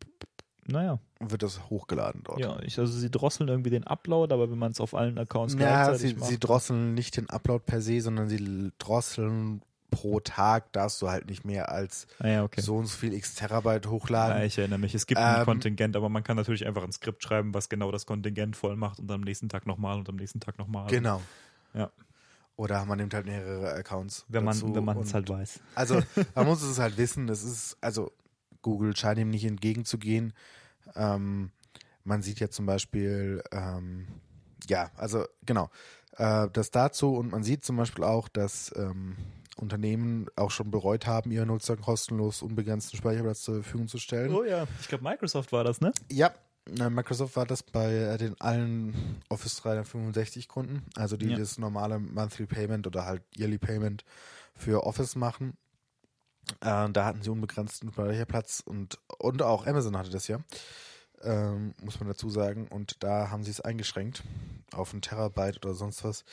naja, 0.69 0.99
wird 1.21 1.43
das 1.43 1.69
hochgeladen 1.71 2.23
dort. 2.25 2.39
ja, 2.41 2.61
ich, 2.63 2.79
also 2.79 2.93
sie 2.93 3.11
drosseln 3.11 3.49
irgendwie 3.49 3.71
den 3.71 3.85
Upload, 3.87 4.33
aber 4.33 4.51
wenn 4.51 4.59
man 4.59 4.73
es 4.73 4.81
auf 4.81 4.95
allen 4.95 5.19
Accounts 5.19 5.55
Ja, 5.55 5.59
gleichzeitig 5.85 6.11
sie, 6.15 6.17
macht. 6.21 6.29
sie 6.31 6.39
drosseln 6.39 6.95
nicht 6.95 7.17
den 7.17 7.29
Upload 7.31 7.65
per 7.67 7.81
se, 7.81 8.01
sondern 8.01 8.29
sie 8.29 8.71
drosseln 8.79 9.63
pro 9.91 10.21
Tag, 10.21 10.71
darfst 10.75 11.01
du 11.01 11.09
halt 11.09 11.31
nicht 11.31 11.47
mehr 11.47 11.71
als 11.73 12.07
ah, 12.19 12.29
ja, 12.29 12.45
okay. 12.45 12.61
so 12.61 12.77
und 12.77 12.87
so 12.87 12.97
viel 12.99 13.15
x 13.15 13.35
Terabyte 13.37 13.87
Ja, 13.87 13.91
hochladen. 13.91 14.43
ich 14.43 14.59
erinnere 14.59 14.79
mich. 14.79 14.95
Es 14.95 15.07
gibt 15.07 15.19
ein 15.19 15.41
Ähm, 15.41 15.45
Kontingent, 15.47 15.97
aber 15.97 16.11
man 16.11 16.23
kann 16.23 16.37
natürlich 16.37 16.67
einfach 16.67 16.85
ein 16.85 16.93
Skript 16.93 17.23
schreiben, 17.23 17.55
was 17.55 17.71
genau 17.71 17.91
das 17.91 18.05
Kontingent 18.05 18.55
voll 18.55 18.77
macht 18.77 18.99
und 18.99 19.11
am 19.11 19.23
nächsten 19.23 19.49
Tag 19.49 19.67
nochmal 19.67 19.99
und 19.99 20.09
am 20.11 20.17
nächsten 20.17 20.41
Tag 20.41 20.59
nochmal. 20.59 20.89
genau. 20.89 21.23
Ja. 21.73 21.91
Oder 22.57 22.85
man 22.85 22.99
nimmt 22.99 23.15
halt 23.15 23.25
mehrere 23.25 23.73
Accounts. 23.73 24.27
Wenn 24.29 24.45
man 24.45 24.75
wenn 24.75 24.85
man 24.85 24.99
es 24.99 25.15
halt 25.15 25.31
weiß. 25.31 25.61
Also 25.75 26.03
man 26.35 26.45
muss 26.47 26.61
es 26.63 26.79
halt 26.79 26.97
wissen, 26.99 27.27
das 27.27 27.43
ist, 27.45 27.79
also 27.81 28.13
Google 28.63 28.97
scheint 28.97 29.19
ihm 29.19 29.31
nicht 29.31 29.45
entgegenzugehen. 29.45 30.33
Ähm, 30.95 31.51
man 32.05 32.23
sieht 32.23 32.41
ja 32.41 32.51
zum 32.51 32.67
Beispiel, 32.67 33.43
ähm, 33.53 34.09
ja, 34.69 34.91
also 34.97 35.25
genau, 35.45 35.71
äh, 36.17 36.49
das 36.53 36.71
dazu 36.71 37.15
und 37.15 37.31
man 37.31 37.43
sieht 37.43 37.65
zum 37.65 37.77
Beispiel 37.77 38.05
auch, 38.05 38.29
dass 38.29 38.75
ähm, 38.77 39.17
Unternehmen 39.57 40.27
auch 40.37 40.51
schon 40.51 40.71
bereut 40.71 41.07
haben, 41.07 41.31
ihren 41.31 41.49
Nutzern 41.49 41.81
kostenlos 41.81 42.43
unbegrenzten 42.43 42.97
Speicherplatz 42.97 43.43
zur 43.43 43.63
Verfügung 43.63 43.89
zu 43.89 43.99
stellen. 43.99 44.33
Oh 44.33 44.45
ja, 44.45 44.67
ich 44.81 44.89
glaube 44.89 45.05
Microsoft 45.05 45.53
war 45.53 45.65
das, 45.65 45.81
ne? 45.81 45.93
Ja, 46.11 46.33
Microsoft 46.71 47.37
war 47.37 47.47
das 47.47 47.63
bei 47.63 47.93
äh, 47.93 48.19
den 48.19 48.39
allen 48.41 49.23
Office 49.29 49.57
365 49.57 50.49
Kunden, 50.49 50.85
also 50.95 51.17
die 51.17 51.31
Ja. 51.31 51.37
das 51.37 51.59
normale 51.59 51.99
Monthly 51.99 52.47
Payment 52.47 52.87
oder 52.87 53.05
halt 53.05 53.23
Yearly 53.37 53.59
Payment 53.59 54.05
für 54.55 54.85
Office 54.85 55.17
machen. 55.17 55.57
Äh, 56.61 56.91
da 56.91 57.05
hatten 57.05 57.23
sie 57.23 57.31
unbegrenzten 57.31 57.93
Speicherplatz 57.93 58.61
und, 58.65 58.99
und 59.19 59.43
auch 59.43 59.67
Amazon 59.67 59.97
hatte 59.97 60.11
das 60.11 60.29
ja, 60.29 60.39
ähm, 61.23 61.75
muss 61.83 62.01
man 62.01 62.09
dazu 62.09 62.31
sagen. 62.31 62.69
Und 62.69 63.03
da 63.03 63.31
haben 63.31 63.45
sie 63.45 63.51
es 63.51 63.61
eingeschränkt 63.61 64.23
auf 64.73 64.93
ein 64.93 65.03
Terabyte 65.03 65.65
oder 65.65 65.75
sonst 65.75 66.05
was, 66.05 66.25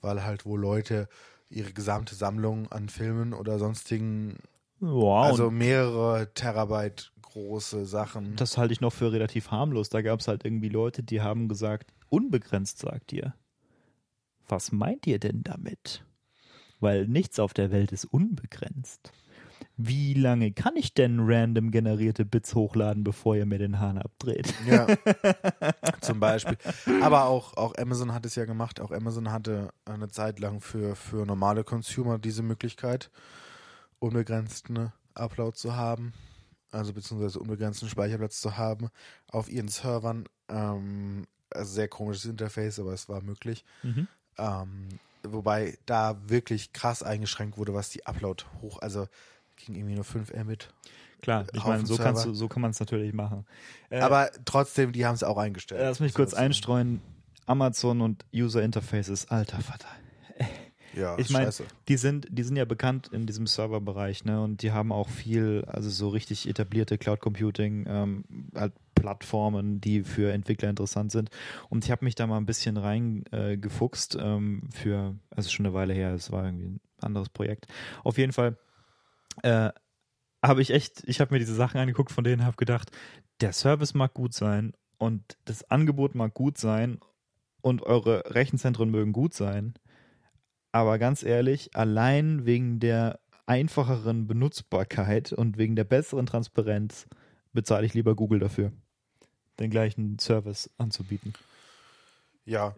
weil 0.00 0.24
halt 0.24 0.44
wo 0.46 0.56
Leute 0.56 1.08
ihre 1.48 1.72
gesamte 1.72 2.14
Sammlung 2.14 2.70
an 2.72 2.88
Filmen 2.88 3.32
oder 3.32 3.58
sonstigen, 3.58 4.38
Wow. 4.80 5.24
also 5.26 5.50
mehrere 5.50 6.32
Terabyte 6.34 7.12
große 7.22 7.86
Sachen. 7.86 8.36
das 8.36 8.58
halte 8.58 8.72
ich 8.72 8.80
noch 8.80 8.92
für 8.92 9.12
relativ 9.12 9.50
harmlos. 9.50 9.88
Da 9.88 10.02
gab 10.02 10.20
es 10.20 10.28
halt 10.28 10.44
irgendwie 10.44 10.68
Leute, 10.68 11.02
die 11.02 11.20
haben 11.22 11.48
gesagt, 11.48 11.92
unbegrenzt, 12.08 12.78
sagt 12.80 13.12
ihr. 13.12 13.34
Was 14.48 14.72
meint 14.72 15.06
ihr 15.06 15.18
denn 15.18 15.42
damit? 15.42 16.04
Weil 16.80 17.06
nichts 17.08 17.38
auf 17.38 17.52
der 17.54 17.70
Welt 17.72 17.92
ist 17.92 18.04
unbegrenzt. 18.04 19.12
Wie 19.78 20.14
lange 20.14 20.52
kann 20.52 20.74
ich 20.76 20.94
denn 20.94 21.18
random 21.20 21.70
generierte 21.70 22.24
Bits 22.24 22.54
hochladen, 22.54 23.04
bevor 23.04 23.36
ihr 23.36 23.44
mir 23.44 23.58
den 23.58 23.78
Hahn 23.78 23.98
abdreht? 23.98 24.54
Ja, 24.66 24.86
zum 26.00 26.18
Beispiel. 26.18 26.56
Aber 27.02 27.26
auch, 27.26 27.58
auch 27.58 27.74
Amazon 27.76 28.14
hat 28.14 28.24
es 28.24 28.36
ja 28.36 28.46
gemacht. 28.46 28.80
Auch 28.80 28.90
Amazon 28.90 29.30
hatte 29.30 29.68
eine 29.84 30.08
Zeit 30.08 30.40
lang 30.40 30.62
für, 30.62 30.96
für 30.96 31.26
normale 31.26 31.62
Consumer 31.62 32.18
diese 32.18 32.42
Möglichkeit, 32.42 33.10
unbegrenzten 33.98 34.92
Upload 35.14 35.56
zu 35.56 35.76
haben. 35.76 36.14
Also 36.70 36.94
beziehungsweise 36.94 37.38
unbegrenzten 37.38 37.88
Speicherplatz 37.90 38.40
zu 38.40 38.56
haben 38.56 38.88
auf 39.28 39.50
ihren 39.50 39.68
Servern. 39.68 40.24
Ähm, 40.48 41.26
also 41.50 41.74
sehr 41.74 41.88
komisches 41.88 42.24
Interface, 42.24 42.78
aber 42.78 42.94
es 42.94 43.10
war 43.10 43.22
möglich. 43.22 43.62
Mhm. 43.82 44.08
Ähm, 44.38 44.88
wobei 45.22 45.76
da 45.84 46.16
wirklich 46.28 46.72
krass 46.72 47.02
eingeschränkt 47.02 47.58
wurde, 47.58 47.74
was 47.74 47.90
die 47.90 48.06
Upload 48.06 48.44
hoch, 48.62 48.78
also 48.80 49.06
ging 49.56 49.74
irgendwie 49.74 49.94
nur 49.94 50.04
5 50.04 50.32
Mbit. 50.34 50.68
Klar, 51.22 51.46
ich 51.52 51.64
meine, 51.64 51.86
so, 51.86 51.96
kannst 51.96 52.22
Server. 52.22 52.32
du, 52.32 52.38
so 52.38 52.48
kann 52.48 52.62
man 52.62 52.70
es 52.70 52.80
natürlich 52.80 53.12
machen. 53.12 53.46
Äh, 53.90 54.00
Aber 54.00 54.30
trotzdem, 54.44 54.92
die 54.92 55.06
haben 55.06 55.14
es 55.14 55.24
auch 55.24 55.38
eingestellt. 55.38 55.80
Lass 55.82 56.00
mich 56.00 56.14
kurz 56.14 56.32
sagen. 56.32 56.44
einstreuen. 56.44 57.00
Amazon 57.46 58.00
und 58.00 58.24
User 58.34 58.62
Interfaces, 58.62 59.30
alter 59.30 59.60
Vater. 59.60 59.88
Ja, 60.94 61.16
Ich 61.18 61.30
meine, 61.30 61.50
die 61.88 61.96
sind, 61.96 62.26
die 62.30 62.42
sind 62.42 62.56
ja 62.56 62.64
bekannt 62.64 63.08
in 63.12 63.26
diesem 63.26 63.46
Serverbereich, 63.46 64.24
ne? 64.24 64.42
Und 64.42 64.62
die 64.62 64.72
haben 64.72 64.92
auch 64.92 65.08
viel, 65.08 65.64
also 65.66 65.88
so 65.88 66.08
richtig 66.08 66.48
etablierte 66.48 66.98
Cloud 66.98 67.20
Computing, 67.20 67.86
ähm, 67.88 68.24
halt 68.54 68.72
Plattformen, 68.94 69.80
die 69.80 70.02
für 70.02 70.32
Entwickler 70.32 70.70
interessant 70.70 71.12
sind. 71.12 71.30
Und 71.68 71.84
ich 71.84 71.90
habe 71.90 72.04
mich 72.04 72.14
da 72.14 72.26
mal 72.26 72.38
ein 72.38 72.46
bisschen 72.46 72.76
reingefuchst 72.76 74.16
äh, 74.16 74.20
ähm, 74.20 74.68
für, 74.72 75.14
also 75.30 75.50
schon 75.50 75.66
eine 75.66 75.74
Weile 75.74 75.94
her, 75.94 76.12
es 76.14 76.32
war 76.32 76.44
irgendwie 76.44 76.66
ein 76.66 76.80
anderes 77.00 77.28
Projekt. 77.28 77.66
Auf 78.02 78.18
jeden 78.18 78.32
Fall 78.32 78.56
äh, 79.42 79.70
habe 80.44 80.62
ich 80.62 80.70
echt, 80.70 81.02
ich 81.06 81.20
habe 81.20 81.34
mir 81.34 81.38
diese 81.38 81.54
Sachen 81.54 81.78
angeguckt, 81.80 82.12
von 82.12 82.24
denen 82.24 82.44
habe 82.44 82.56
gedacht, 82.56 82.90
der 83.40 83.52
Service 83.52 83.94
mag 83.94 84.14
gut 84.14 84.32
sein 84.32 84.72
und 84.98 85.36
das 85.44 85.70
Angebot 85.70 86.14
mag 86.14 86.34
gut 86.34 86.58
sein 86.58 87.00
und 87.60 87.82
eure 87.82 88.34
Rechenzentren 88.34 88.90
mögen 88.90 89.12
gut 89.12 89.34
sein. 89.34 89.74
Aber 90.72 90.98
ganz 90.98 91.22
ehrlich, 91.22 91.74
allein 91.74 92.46
wegen 92.46 92.80
der 92.80 93.18
einfacheren 93.46 94.26
Benutzbarkeit 94.26 95.32
und 95.32 95.56
wegen 95.56 95.76
der 95.76 95.84
besseren 95.84 96.26
Transparenz 96.26 97.06
bezahle 97.52 97.86
ich 97.86 97.94
lieber 97.94 98.14
Google 98.14 98.40
dafür, 98.40 98.72
den 99.58 99.70
gleichen 99.70 100.18
Service 100.18 100.70
anzubieten. 100.78 101.32
Ja. 102.44 102.76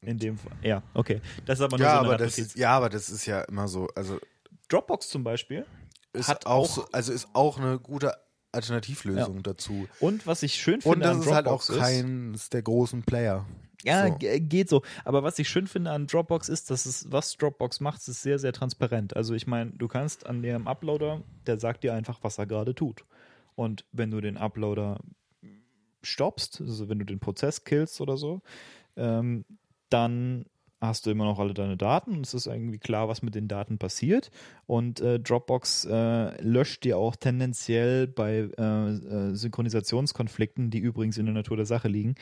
In 0.00 0.18
dem 0.18 0.38
Fall. 0.38 0.56
Ja, 0.62 0.82
okay. 0.94 1.20
Das 1.44 1.58
ist 1.58 1.64
aber 1.64 1.76
nur 1.76 1.86
Ja, 1.86 1.94
so 1.94 1.98
eine 1.98 2.08
aber 2.08 2.18
das 2.18 2.38
ist, 2.38 2.56
ja, 2.56 2.70
aber 2.70 2.88
das 2.88 3.10
ist 3.10 3.26
ja 3.26 3.42
immer 3.42 3.66
so. 3.66 3.88
Also 3.96 4.20
Dropbox 4.68 5.08
zum 5.08 5.24
Beispiel. 5.24 5.66
ist 6.12 6.28
Hat 6.28 6.46
auch, 6.46 6.64
auch- 6.64 6.66
so, 6.68 6.86
also 6.92 7.12
ist 7.12 7.28
auch 7.34 7.58
eine 7.58 7.78
gute 7.78 8.14
Alternativlösung 8.52 9.42
dazu. 9.42 9.86
Und 10.00 10.26
was 10.26 10.42
ich 10.42 10.54
schön 10.54 10.76
Und 10.76 10.82
finde 10.82 11.00
das 11.00 11.16
an 11.16 11.22
ist 11.22 11.30
halt 11.32 11.46
auch 11.46 11.62
Dropbox 11.64 11.68
ist, 11.70 11.78
keins 11.78 12.50
der 12.50 12.62
großen 12.62 13.02
Player. 13.02 13.46
Ja, 13.84 14.08
So. 14.08 14.14
ge- 14.16 14.40
geht 14.40 14.68
so. 14.68 14.82
Aber 15.04 15.22
was 15.22 15.38
ich 15.38 15.48
schön 15.48 15.66
finde 15.66 15.90
an 15.92 16.06
Dropbox 16.06 16.48
ist, 16.48 16.70
dass 16.70 16.86
es, 16.86 17.12
was 17.12 17.36
Dropbox 17.36 17.80
macht, 17.80 18.06
ist 18.08 18.22
sehr, 18.22 18.38
sehr 18.38 18.52
transparent. 18.52 19.14
Also 19.16 19.34
ich 19.34 19.46
meine, 19.46 19.70
du 19.72 19.86
kannst 19.86 20.26
an 20.26 20.42
dem 20.42 20.66
Uploader, 20.66 21.22
der 21.46 21.60
sagt 21.60 21.84
dir 21.84 21.94
einfach, 21.94 22.18
was 22.22 22.38
er 22.38 22.46
gerade 22.46 22.74
tut. 22.74 23.04
Und 23.54 23.84
wenn 23.92 24.10
du 24.10 24.20
den 24.20 24.36
Uploader 24.36 24.98
stoppst, 26.02 26.60
also 26.60 26.88
wenn 26.88 26.98
du 26.98 27.04
den 27.04 27.20
Prozess 27.20 27.64
killst 27.64 28.00
oder 28.00 28.16
so, 28.16 28.40
ähm, 28.96 29.44
dann 29.90 30.46
hast 30.80 31.06
du 31.06 31.10
immer 31.10 31.24
noch 31.24 31.38
alle 31.38 31.54
deine 31.54 31.76
Daten 31.76 32.12
und 32.12 32.26
es 32.26 32.34
ist 32.34 32.46
irgendwie 32.46 32.78
klar, 32.78 33.08
was 33.08 33.22
mit 33.22 33.34
den 33.34 33.48
Daten 33.48 33.78
passiert. 33.78 34.30
Und 34.66 35.00
äh, 35.00 35.18
Dropbox 35.18 35.86
äh, 35.86 36.40
löscht 36.42 36.84
dir 36.84 36.98
auch 36.98 37.16
tendenziell 37.16 38.06
bei 38.06 38.48
äh, 38.56 38.62
äh, 38.62 39.34
Synchronisationskonflikten, 39.34 40.70
die 40.70 40.78
übrigens 40.78 41.18
in 41.18 41.26
der 41.26 41.34
Natur 41.34 41.56
der 41.56 41.66
Sache 41.66 41.88
liegen, 41.88 42.14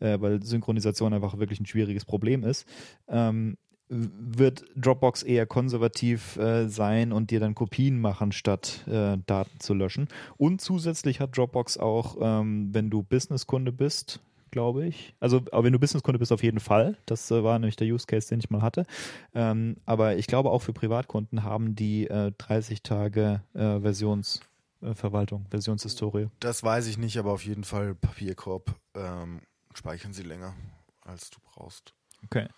äh, 0.00 0.20
weil 0.20 0.42
Synchronisation 0.42 1.14
einfach 1.14 1.38
wirklich 1.38 1.60
ein 1.60 1.66
schwieriges 1.66 2.04
Problem 2.04 2.44
ist, 2.44 2.66
ähm, 3.08 3.56
wird 3.88 4.64
Dropbox 4.76 5.22
eher 5.22 5.46
konservativ 5.46 6.36
äh, 6.36 6.68
sein 6.68 7.12
und 7.12 7.30
dir 7.30 7.38
dann 7.38 7.54
Kopien 7.54 8.00
machen, 8.00 8.32
statt 8.32 8.84
äh, 8.88 9.16
Daten 9.26 9.60
zu 9.60 9.74
löschen. 9.74 10.08
Und 10.36 10.60
zusätzlich 10.60 11.20
hat 11.20 11.36
Dropbox 11.36 11.78
auch, 11.78 12.16
ähm, 12.20 12.70
wenn 12.72 12.90
du 12.90 13.02
Businesskunde 13.04 13.70
bist, 13.70 14.20
glaube 14.56 14.86
ich. 14.86 15.14
Also, 15.20 15.42
aber 15.52 15.64
wenn 15.64 15.74
du 15.74 15.78
Businesskunde 15.78 16.18
bist, 16.18 16.32
auf 16.32 16.42
jeden 16.42 16.60
Fall. 16.60 16.96
Das 17.04 17.30
äh, 17.30 17.44
war 17.44 17.58
nämlich 17.58 17.76
der 17.76 17.86
Use 17.86 18.06
Case, 18.06 18.30
den 18.30 18.38
ich 18.38 18.48
mal 18.48 18.62
hatte. 18.62 18.86
Ähm, 19.34 19.76
aber 19.84 20.16
ich 20.16 20.26
glaube, 20.26 20.50
auch 20.50 20.60
für 20.60 20.72
Privatkunden 20.72 21.42
haben 21.42 21.76
die 21.76 22.06
äh, 22.08 22.32
30 22.38 22.82
Tage 22.82 23.42
äh, 23.52 23.78
Versionsverwaltung, 23.80 25.44
Versionshistorie. 25.50 26.28
Das 26.40 26.62
weiß 26.62 26.86
ich 26.86 26.96
nicht, 26.96 27.18
aber 27.18 27.32
auf 27.32 27.44
jeden 27.44 27.64
Fall 27.64 27.94
Papierkorb 27.94 28.74
ähm, 28.94 29.42
speichern 29.74 30.14
sie 30.14 30.22
länger, 30.22 30.54
als 31.02 31.28
du 31.28 31.36
brauchst. 31.44 31.92
Okay. 32.24 32.48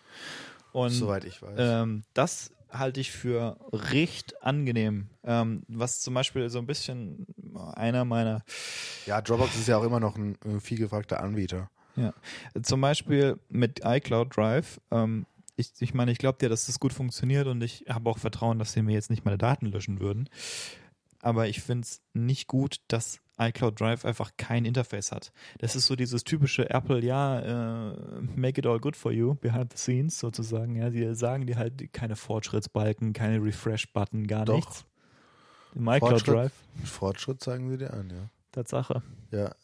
Und 0.71 0.91
Soweit 0.91 1.25
ich 1.25 1.43
weiß. 1.43 1.57
Ähm, 1.59 2.05
das 2.15 2.53
halte 2.71 3.01
ich 3.01 3.11
für 3.11 3.59
recht 3.73 4.41
angenehm. 4.41 5.09
Ähm, 5.25 5.65
was 5.67 6.01
zum 6.01 6.15
Beispiel 6.15 6.49
so 6.49 6.61
ein 6.61 6.67
bisschen 6.67 7.27
einer 7.75 8.05
meiner, 8.05 8.45
ja, 9.07 9.21
Dropbox 9.21 9.57
ist 9.57 9.67
ja 9.67 9.79
auch 9.79 9.85
immer 9.85 9.99
noch 9.99 10.17
ein 10.17 10.37
äh, 10.45 10.61
viel 10.61 10.79
gefragter 10.79 11.21
Anbieter. 11.21 11.71
Ja, 11.99 12.15
zum 12.63 12.81
Beispiel 12.81 13.39
mit 13.49 13.81
iCloud 13.85 14.37
Drive. 14.37 14.81
Ähm, 14.91 15.27
ich, 15.57 15.73
ich 15.81 15.93
meine, 15.93 16.13
ich 16.13 16.19
glaube 16.19 16.39
dir, 16.39 16.49
dass 16.49 16.67
das 16.67 16.79
gut 16.79 16.93
funktioniert 16.93 17.47
und 17.49 17.63
ich 17.63 17.87
habe 17.89 18.09
auch 18.09 18.19
Vertrauen, 18.19 18.59
dass 18.59 18.73
sie 18.73 18.83
mir 18.83 18.93
jetzt 18.93 19.11
nicht 19.11 19.25
meine 19.25 19.39
Daten 19.39 19.67
löschen 19.67 20.01
würden. 20.01 20.29
Aber 21.21 21.49
ich 21.49 21.61
finde 21.61 21.83
es 21.83 22.01
nicht 22.15 22.47
gut, 22.47 22.81
dass 22.87 23.21
iCloud 23.39 23.81
Drive 23.81 24.05
einfach 24.05 24.33
kein 24.37 24.65
Interface 24.65 25.13
hat. 25.13 25.33
Das 25.59 25.77
ist 25.77 25.87
so 25.87 25.97
dieses 25.97 26.25
typische 26.25 26.71
Apple, 26.71 27.05
ja, 27.05 27.91
äh, 27.91 28.21
make 28.37 28.61
it 28.61 28.67
all 28.67 28.79
good 28.79 28.97
for 28.97 29.13
you, 29.13 29.35
behind 29.35 29.73
the 29.73 29.79
scenes 29.79 30.19
sozusagen. 30.19 30.77
Ja, 30.77 30.91
die 30.91 31.15
sagen 31.15 31.47
dir 31.47 31.57
halt 31.57 31.93
keine 31.93 32.17
Fortschrittsbalken, 32.17 33.13
keine 33.13 33.43
Refresh-Button, 33.43 34.27
gar 34.27 34.45
Doch. 34.45 34.57
nichts. 34.57 34.85
Im 35.75 35.89
iCloud 35.89 36.01
Fortschritt. 36.01 36.35
Drive, 36.35 36.53
Fortschritt 36.85 37.41
zeigen 37.43 37.69
sie 37.69 37.79
dir 37.79 37.93
an, 37.93 38.11
ja. 38.11 38.31
Tatsache. 38.53 39.03
Ja, 39.31 39.55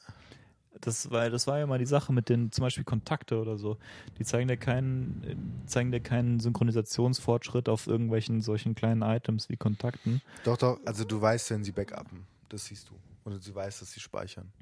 Das 0.80 1.10
war, 1.10 1.30
das 1.30 1.46
war 1.46 1.58
ja 1.58 1.66
mal 1.66 1.78
die 1.78 1.86
Sache 1.86 2.12
mit 2.12 2.28
den 2.28 2.52
zum 2.52 2.62
Beispiel 2.62 2.84
Kontakte 2.84 3.40
oder 3.40 3.56
so. 3.56 3.78
Die 4.18 4.24
zeigen 4.24 4.48
dir 4.48 4.56
keinen, 4.56 5.62
zeigen 5.66 5.92
dir 5.92 6.00
keinen 6.00 6.40
Synchronisationsfortschritt 6.40 7.68
auf 7.68 7.86
irgendwelchen 7.86 8.42
solchen 8.42 8.74
kleinen 8.74 9.02
Items 9.02 9.48
wie 9.48 9.56
Kontakten. 9.56 10.20
doch, 10.44 10.56
doch. 10.56 10.80
Also 10.84 11.04
du 11.04 11.20
weißt, 11.20 11.50
wenn 11.50 11.64
sie 11.64 11.72
backuppen. 11.72 12.26
Das 12.48 12.66
siehst 12.66 12.90
du. 12.90 12.94
Oder 13.24 13.38
sie 13.38 13.54
weiß, 13.54 13.80
dass 13.80 13.92
sie 13.92 14.00
speichern. 14.00 14.52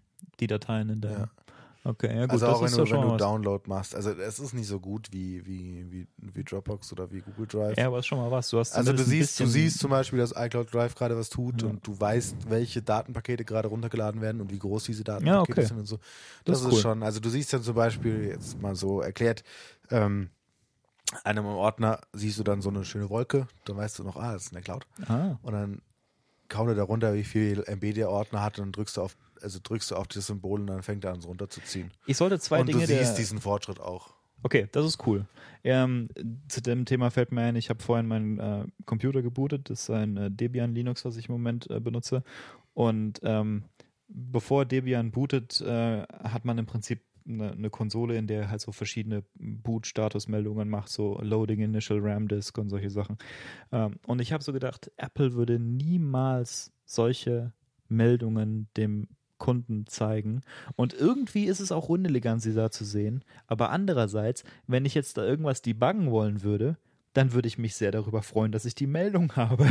Die 0.41 0.47
Dateien 0.47 0.89
in 0.89 1.01
der. 1.01 1.13
Ja. 1.13 1.31
Okay, 1.85 2.15
ja 2.15 2.23
gut, 2.23 2.31
also 2.31 2.47
auch 2.47 2.63
wenn 2.63 2.71
du, 2.71 2.79
wenn 2.91 3.01
du. 3.03 3.17
Download 3.17 3.65
machst. 3.69 3.97
Also 3.97 4.11
es 4.11 4.39
ist 4.39 4.55
nicht 4.55 4.69
so 4.69 4.79
gut 4.79 5.09
wie, 5.11 5.45
wie, 5.45 5.85
wie, 5.91 6.07
wie 6.17 6.45
Dropbox 6.45 6.93
oder 6.93 7.11
wie 7.11 7.21
Google 7.23 7.49
Drive. 7.49 7.77
Ja, 7.77 7.89
aber 7.89 7.99
ist 7.99 8.07
schon 8.07 8.19
mal 8.19 8.31
was. 8.31 8.51
Du 8.51 8.59
hast 8.61 8.77
Also 8.77 8.93
du 8.93 9.03
siehst, 9.03 9.41
du 9.41 9.47
siehst 9.47 9.81
zum 9.81 9.91
Beispiel, 9.91 10.21
dass 10.21 10.33
iCloud 10.37 10.73
Drive 10.73 10.95
gerade 10.95 11.17
was 11.17 11.29
tut 11.29 11.63
Ja. 11.63 11.69
und 11.69 11.85
du 11.85 11.99
weißt, 11.99 12.49
welche 12.49 12.83
Datenpakete 12.83 13.45
gerade 13.45 13.67
runtergeladen 13.67 14.21
werden 14.21 14.41
und 14.41 14.53
wie 14.53 14.61
groß 14.61 14.85
diese 14.85 15.01
Ja, 15.01 15.15
Datenpakete 15.19 15.53
okay. 15.61 15.67
sind 15.67 15.79
und 15.79 15.87
so. 15.87 15.97
Das 16.45 16.59
Das, 16.59 16.61
ist 16.61 16.67
ist 16.67 16.73
cool. 16.75 16.81
schon. 16.83 17.03
Also 17.03 17.19
du 17.19 17.29
siehst 17.29 17.53
dann 17.53 17.65
zum 17.65 17.75
Beispiel, 17.75 18.27
jetzt 18.27 18.61
mal 18.61 18.77
so 18.77 19.01
erklärt, 19.01 19.43
ähm, 19.91 20.31
einem 21.25 21.45
Ordner 21.47 22.01
siehst 22.13 22.39
du 22.39 22.45
dann 22.45 22.63
so 22.63 22.71
eine 22.71 22.85
schöne 22.85 23.11
Wolke, 23.11 23.49
dann 23.65 23.77
weißt 23.77 23.99
du 23.99 24.05
noch, 24.05 24.17
ah, 24.17 24.33
das 24.35 24.45
ist 24.45 24.53
in 24.53 24.55
der 24.55 24.63
Cloud. 24.63 24.87
Ah, 25.09 25.37
Und 25.43 25.53
dann 25.53 25.83
kaum 26.53 26.69
du 26.69 26.75
darunter, 26.75 27.15
wie 27.15 27.25
viel 27.25 27.65
MB 27.67 27.95
der 27.95 28.11
Ordner 28.11 28.43
hat 28.43 28.59
und 28.59 28.67
dann 28.67 28.73
drückst 28.73 28.99
du 28.99 29.03
auf, 29.03 29.17
also 29.41 29.59
drückst 29.63 29.91
du 29.91 29.97
auf 29.97 30.07
das 30.07 30.27
Symbol 30.27 30.61
und 30.61 30.67
dann 30.69 30.83
fängt 30.83 31.05
er 31.05 31.13
an, 31.13 31.19
es 31.19 31.27
runterzuziehen. 31.27 31.91
ich 32.07 32.17
sollte 32.17 32.39
zwei 32.39 32.61
und 32.61 32.69
Dinge 32.69 32.81
du 32.81 32.87
siehst 32.87 33.19
diesen 33.19 33.41
Fortschritt 33.41 33.81
auch. 33.81 34.15
Okay, 34.45 34.69
das 34.73 34.85
ist 34.85 35.07
cool. 35.07 35.27
Ähm, 35.65 36.09
zu 36.49 36.61
dem 36.61 36.85
Thema 36.85 37.11
fällt 37.11 37.33
mir 37.33 37.43
ein, 37.43 37.57
ich 37.57 37.71
habe 37.71 37.83
vorhin 37.83 38.07
meinen 38.07 38.39
äh, 38.39 38.65
Computer 38.85 39.23
gebootet. 39.23 39.71
Das 39.71 39.83
ist 39.83 39.91
ein 39.91 40.17
äh, 40.17 40.31
Debian 40.31 40.75
Linux, 40.75 41.05
was 41.05 41.17
ich 41.17 41.29
im 41.29 41.33
Moment 41.33 41.71
äh, 41.71 41.79
benutze. 41.79 42.25
Und 42.75 43.21
ähm, 43.23 43.65
bevor 44.09 44.65
Debian 44.65 45.13
bootet, 45.13 45.61
äh, 45.61 46.03
hat 46.03 46.45
man 46.45 46.59
im 46.59 46.67
Prinzip 46.67 47.03
eine, 47.27 47.53
eine 47.53 47.71
Konsole, 47.71 48.17
in 48.17 48.27
der 48.27 48.51
halt 48.51 48.61
so 48.61 48.73
verschiedene 48.73 49.25
Boot-Statusmeldungen 49.35 50.69
macht, 50.69 50.89
so 50.89 51.19
Loading 51.21 51.61
Initial 51.61 52.01
RAM 52.01 52.29
Disk 52.29 52.57
und 52.59 52.71
solche 52.71 52.91
Sachen. 52.91 53.19
Ähm, 53.71 53.97
und 54.07 54.21
ich 54.21 54.33
habe 54.33 54.43
so 54.43 54.53
gedacht, 54.53 54.91
Apple 54.97 55.35
würde 55.35 55.59
niemals 55.59 56.73
solche 56.85 57.53
Meldungen 57.89 58.69
dem 58.77 59.09
Kunden 59.39 59.87
zeigen. 59.89 60.43
Und 60.77 60.95
irgendwie 60.95 61.47
ist 61.47 61.59
es 61.59 61.73
auch 61.73 61.89
unelegant, 61.89 62.43
sie 62.43 62.55
da 62.55 62.71
zu 62.71 62.85
sehen. 62.85 63.25
Aber 63.49 63.71
andererseits, 63.71 64.45
wenn 64.69 64.85
ich 64.85 64.95
jetzt 64.95 65.17
da 65.17 65.25
irgendwas 65.25 65.63
debuggen 65.63 66.13
wollen 66.13 66.43
würde, 66.43 66.77
dann 67.13 67.33
würde 67.33 67.49
ich 67.49 67.59
mich 67.59 67.75
sehr 67.75 67.91
darüber 67.91 68.23
freuen, 68.23 68.53
dass 68.53 68.65
ich 68.65 68.75
die 68.75 68.87
Meldung 68.87 69.33
habe. 69.37 69.67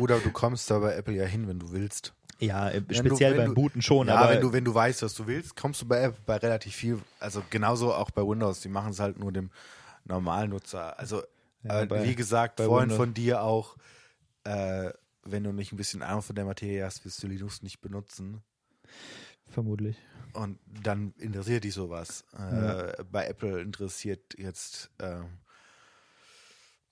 Oder 0.00 0.18
du 0.18 0.30
kommst 0.30 0.70
da 0.70 0.78
bei 0.78 0.94
Apple 0.94 1.14
ja 1.14 1.24
hin, 1.24 1.46
wenn 1.46 1.58
du 1.58 1.72
willst. 1.72 2.14
Ja, 2.42 2.68
äh, 2.70 2.82
speziell 2.90 3.32
du, 3.32 3.36
beim 3.38 3.48
du, 3.50 3.54
Booten 3.54 3.82
schon, 3.82 4.08
ja, 4.08 4.16
aber 4.16 4.30
wenn 4.30 4.40
du, 4.40 4.52
wenn 4.52 4.64
du 4.64 4.74
weißt, 4.74 5.02
was 5.02 5.14
du 5.14 5.26
willst, 5.26 5.54
kommst 5.56 5.80
du 5.82 5.86
bei 5.86 6.02
Apple 6.02 6.20
bei 6.26 6.36
relativ 6.38 6.74
viel, 6.74 6.98
also 7.20 7.42
genauso 7.50 7.94
auch 7.94 8.10
bei 8.10 8.22
Windows, 8.22 8.60
die 8.60 8.68
machen 8.68 8.90
es 8.90 8.98
halt 9.00 9.18
nur 9.18 9.30
dem 9.32 9.50
normalen 10.04 10.50
Nutzer. 10.50 10.98
Also, 10.98 11.22
Ja, 11.62 11.82
äh, 11.82 11.86
bei- 11.86 12.02
wie 12.02 12.14
gesagt, 12.16 12.60
vorhin 12.60 12.90
Windows. 12.90 12.96
von 12.96 13.14
dir 13.14 13.42
auch, 13.42 13.76
äh, 14.44 14.90
wenn 15.24 15.44
du 15.44 15.52
nicht 15.52 15.70
ein 15.72 15.76
bisschen 15.76 16.02
Ahnung 16.02 16.22
von 16.22 16.34
der 16.34 16.44
Materie 16.44 16.84
hast, 16.84 17.04
wirst 17.04 17.22
du 17.22 17.28
Linux 17.28 17.62
nicht 17.62 17.80
benutzen. 17.80 18.42
vermutlich. 19.48 19.96
Und 20.32 20.58
dann 20.82 21.12
interessiert 21.18 21.64
dich 21.64 21.74
sowas. 21.74 22.24
Äh, 22.38 22.86
Ja. 22.96 23.04
Bei 23.10 23.26
Apple 23.26 23.60
interessiert 23.60 24.34
jetzt, 24.38 24.90
äh, 24.98 25.20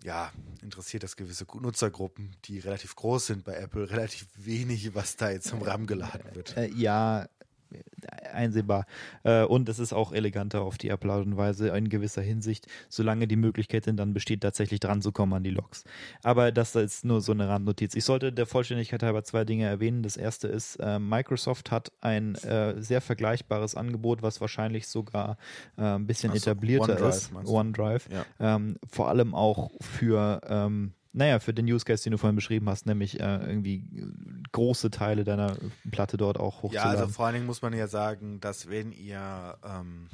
ja, 0.03 0.33
interessiert 0.63 1.03
das 1.03 1.17
gewisse 1.17 1.47
Nutzergruppen, 1.61 2.37
die 2.45 2.59
relativ 2.59 2.97
groß 2.97 3.27
sind 3.27 3.45
bei 3.45 3.55
Apple, 3.55 3.91
relativ 3.91 4.27
wenig, 4.37 4.95
was 4.95 5.17
da 5.17 5.31
jetzt 5.31 5.53
im 5.53 5.63
RAM 5.63 5.87
geladen 5.87 6.35
wird. 6.35 6.57
Äh, 6.57 6.69
ja, 6.69 7.29
einsehbar. 8.33 8.87
Äh, 9.23 9.45
und 9.45 9.69
es 9.69 9.79
ist 9.79 9.93
auch 9.93 10.13
eleganter 10.13 10.63
auf 10.63 10.79
die 10.79 10.93
Art 10.93 11.05
und 11.05 11.37
Weise 11.37 11.69
in 11.69 11.89
gewisser 11.89 12.23
Hinsicht, 12.23 12.67
solange 12.89 13.27
die 13.27 13.37
Möglichkeit 13.37 13.87
denn 13.87 13.97
dann 13.97 14.13
besteht, 14.13 14.43
tatsächlich 14.43 14.81
dran 14.81 15.03
zu 15.03 15.13
kommen 15.13 15.33
an 15.33 15.45
die 15.45 15.51
Logs. 15.51 15.85
Aber 16.23 16.53
das 16.53 16.75
ist 16.77 17.05
nur 17.05 17.21
so 17.21 17.33
eine 17.33 17.49
Randnotiz. 17.49 17.95
Ich 17.95 18.05
sollte 18.05 18.33
der 18.33 18.47
Vollständigkeit 18.47 19.03
halber 19.03 19.25
zwei 19.25 19.45
Dinge 19.45 19.67
erwähnen. 19.67 20.03
Das 20.03 20.17
erste 20.17 20.49
ist, 20.49 20.77
äh, 20.77 20.99
Microsoft 20.99 21.71
hat 21.71 21.93
ein 22.01 22.35
äh, 22.37 22.81
sehr 22.81 23.01
vergleichbares 23.01 23.75
Angebot, 23.75 24.23
was 24.23 24.41
wahrscheinlich 24.41 24.89
sogar 24.89 25.37
ein 25.77 26.07
bisschen 26.07 26.31
Ach 26.33 26.37
so, 26.37 26.51
etablierter 26.51 26.93
OneDrive 26.93 27.15
ist. 27.15 27.33
OneDrive. 27.49 28.09
Ja. 28.11 28.27
Ähm, 28.39 28.77
vor 28.89 29.09
allem 29.09 29.35
auch 29.35 29.71
für, 29.81 30.41
ähm, 30.49 30.93
naja, 31.13 31.39
für 31.41 31.53
den 31.55 31.67
Use 31.67 31.85
Case, 31.85 32.03
den 32.05 32.13
du 32.13 32.19
vorhin 32.19 32.37
beschrieben 32.37 32.69
hast, 32.69 32.87
nämlich 32.87 33.19
äh, 33.21 33.37
irgendwie 33.47 33.85
große 34.53 34.91
Teile 34.91 35.25
deiner 35.25 35.57
Platte 35.91 36.17
dort 36.17 36.39
auch 36.39 36.57
Ja, 36.57 36.63
hochzuladen. 36.63 37.01
also 37.01 37.13
vor 37.13 37.27
allen 37.27 37.35
Dingen 37.35 37.47
muss 37.47 37.63
man 37.63 37.73
ja 37.73 37.87
sagen, 37.89 38.41
dass 38.41 38.69
wenn 38.69 38.93
ihr 38.93 39.57
ähm, 39.65 40.09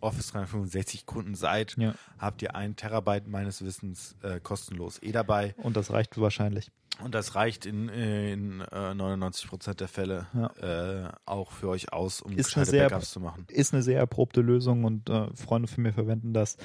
Office 0.00 0.28
365 0.32 1.06
Kunden 1.06 1.34
seid, 1.34 1.76
Ja. 1.78 1.94
habt 2.18 2.42
ihr 2.42 2.54
ein 2.54 2.76
Terabyte 2.76 3.26
meines 3.28 3.64
Wissens 3.64 4.16
äh, 4.22 4.40
kostenlos 4.40 5.02
eh 5.02 5.12
dabei. 5.12 5.54
Und 5.58 5.76
das 5.76 5.90
reicht 5.92 6.18
wahrscheinlich. 6.20 6.70
Und 7.04 7.14
das 7.14 7.34
reicht 7.36 7.64
in, 7.66 7.88
in 7.88 8.60
äh, 8.72 8.94
99 8.94 9.48
Prozent 9.48 9.80
der 9.80 9.88
Fälle 9.88 10.26
äh, 10.60 11.16
auch 11.26 11.52
für 11.52 11.68
euch 11.68 11.92
aus, 11.92 12.20
um 12.20 12.32
Ist 12.32 12.46
gescheite 12.46 12.70
sehr- 12.70 12.88
Backups 12.88 13.12
zu 13.12 13.20
machen. 13.20 13.46
Ist 13.48 13.72
eine 13.72 13.82
sehr 13.82 13.98
erprobte 13.98 14.40
Lösung 14.40 14.84
und 14.84 15.08
äh, 15.08 15.28
Freunde 15.36 15.68
von 15.68 15.82
mir 15.84 15.92
verwenden 15.92 16.32
das. 16.32 16.56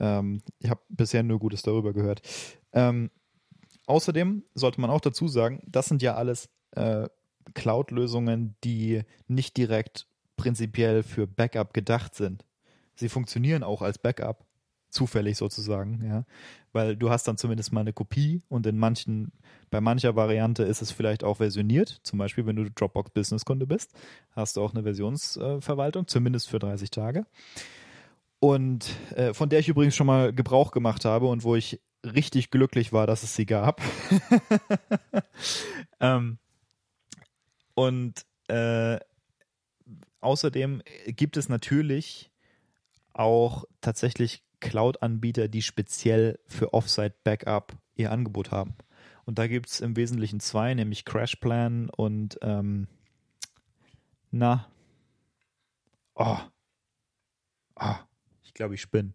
Ähm, 0.00 0.40
ich 0.60 0.70
habe 0.70 0.80
bisher 0.88 1.22
nur 1.22 1.38
Gutes 1.38 1.62
darüber 1.62 1.92
gehört. 1.92 2.22
Ähm, 2.72 3.10
außerdem 3.86 4.44
sollte 4.54 4.80
man 4.80 4.90
auch 4.90 5.00
dazu 5.00 5.28
sagen, 5.28 5.62
das 5.66 5.86
sind 5.86 6.00
ja 6.02 6.14
alles 6.14 6.48
äh, 6.72 7.08
Cloud-Lösungen, 7.54 8.56
die 8.64 9.02
nicht 9.28 9.56
direkt 9.56 10.06
prinzipiell 10.36 11.02
für 11.02 11.26
Backup 11.26 11.74
gedacht 11.74 12.14
sind. 12.14 12.44
Sie 12.94 13.08
funktionieren 13.08 13.62
auch 13.62 13.82
als 13.82 13.98
Backup, 13.98 14.44
zufällig 14.92 15.36
sozusagen, 15.36 16.04
ja. 16.04 16.24
Weil 16.72 16.96
du 16.96 17.10
hast 17.10 17.28
dann 17.28 17.36
zumindest 17.36 17.72
mal 17.72 17.80
eine 17.80 17.92
Kopie 17.92 18.42
und 18.48 18.66
in 18.66 18.78
manchen, 18.78 19.32
bei 19.70 19.80
mancher 19.80 20.16
Variante 20.16 20.62
ist 20.62 20.82
es 20.82 20.90
vielleicht 20.90 21.24
auch 21.24 21.38
versioniert. 21.38 22.00
Zum 22.02 22.18
Beispiel, 22.18 22.46
wenn 22.46 22.56
du 22.56 22.70
Dropbox 22.70 23.10
Business 23.10 23.44
Kunde 23.44 23.66
bist, 23.66 23.92
hast 24.30 24.56
du 24.56 24.62
auch 24.62 24.72
eine 24.72 24.82
Versionsverwaltung, 24.82 26.06
zumindest 26.06 26.48
für 26.48 26.58
30 26.58 26.90
Tage. 26.90 27.26
Und 28.38 28.90
äh, 29.14 29.34
von 29.34 29.48
der 29.48 29.60
ich 29.60 29.68
übrigens 29.68 29.94
schon 29.94 30.06
mal 30.06 30.32
Gebrauch 30.32 30.72
gemacht 30.72 31.04
habe 31.04 31.26
und 31.26 31.44
wo 31.44 31.54
ich 31.54 31.80
richtig 32.04 32.50
glücklich 32.50 32.92
war, 32.92 33.06
dass 33.06 33.22
es 33.22 33.36
sie 33.36 33.46
gab. 33.46 33.80
ähm, 36.00 36.38
und 37.74 38.26
äh, 38.48 38.98
außerdem 40.20 40.82
gibt 41.06 41.36
es 41.36 41.48
natürlich 41.48 42.30
auch 43.12 43.64
tatsächlich 43.80 44.42
Cloud-Anbieter, 44.62 45.48
die 45.48 45.60
speziell 45.60 46.38
für 46.46 46.72
Offsite-Backup 46.72 47.76
ihr 47.96 48.12
Angebot 48.12 48.52
haben. 48.52 48.74
Und 49.24 49.38
da 49.38 49.48
gibt 49.48 49.68
es 49.68 49.80
im 49.80 49.96
Wesentlichen 49.96 50.40
zwei, 50.40 50.72
nämlich 50.72 51.04
CrashPlan 51.04 51.90
und 51.90 52.38
ähm, 52.42 52.86
na. 54.30 54.68
Oh. 56.14 56.38
Oh. 57.76 57.96
Ich 58.44 58.54
glaube, 58.54 58.76
ich 58.76 58.80
spinne. 58.80 59.12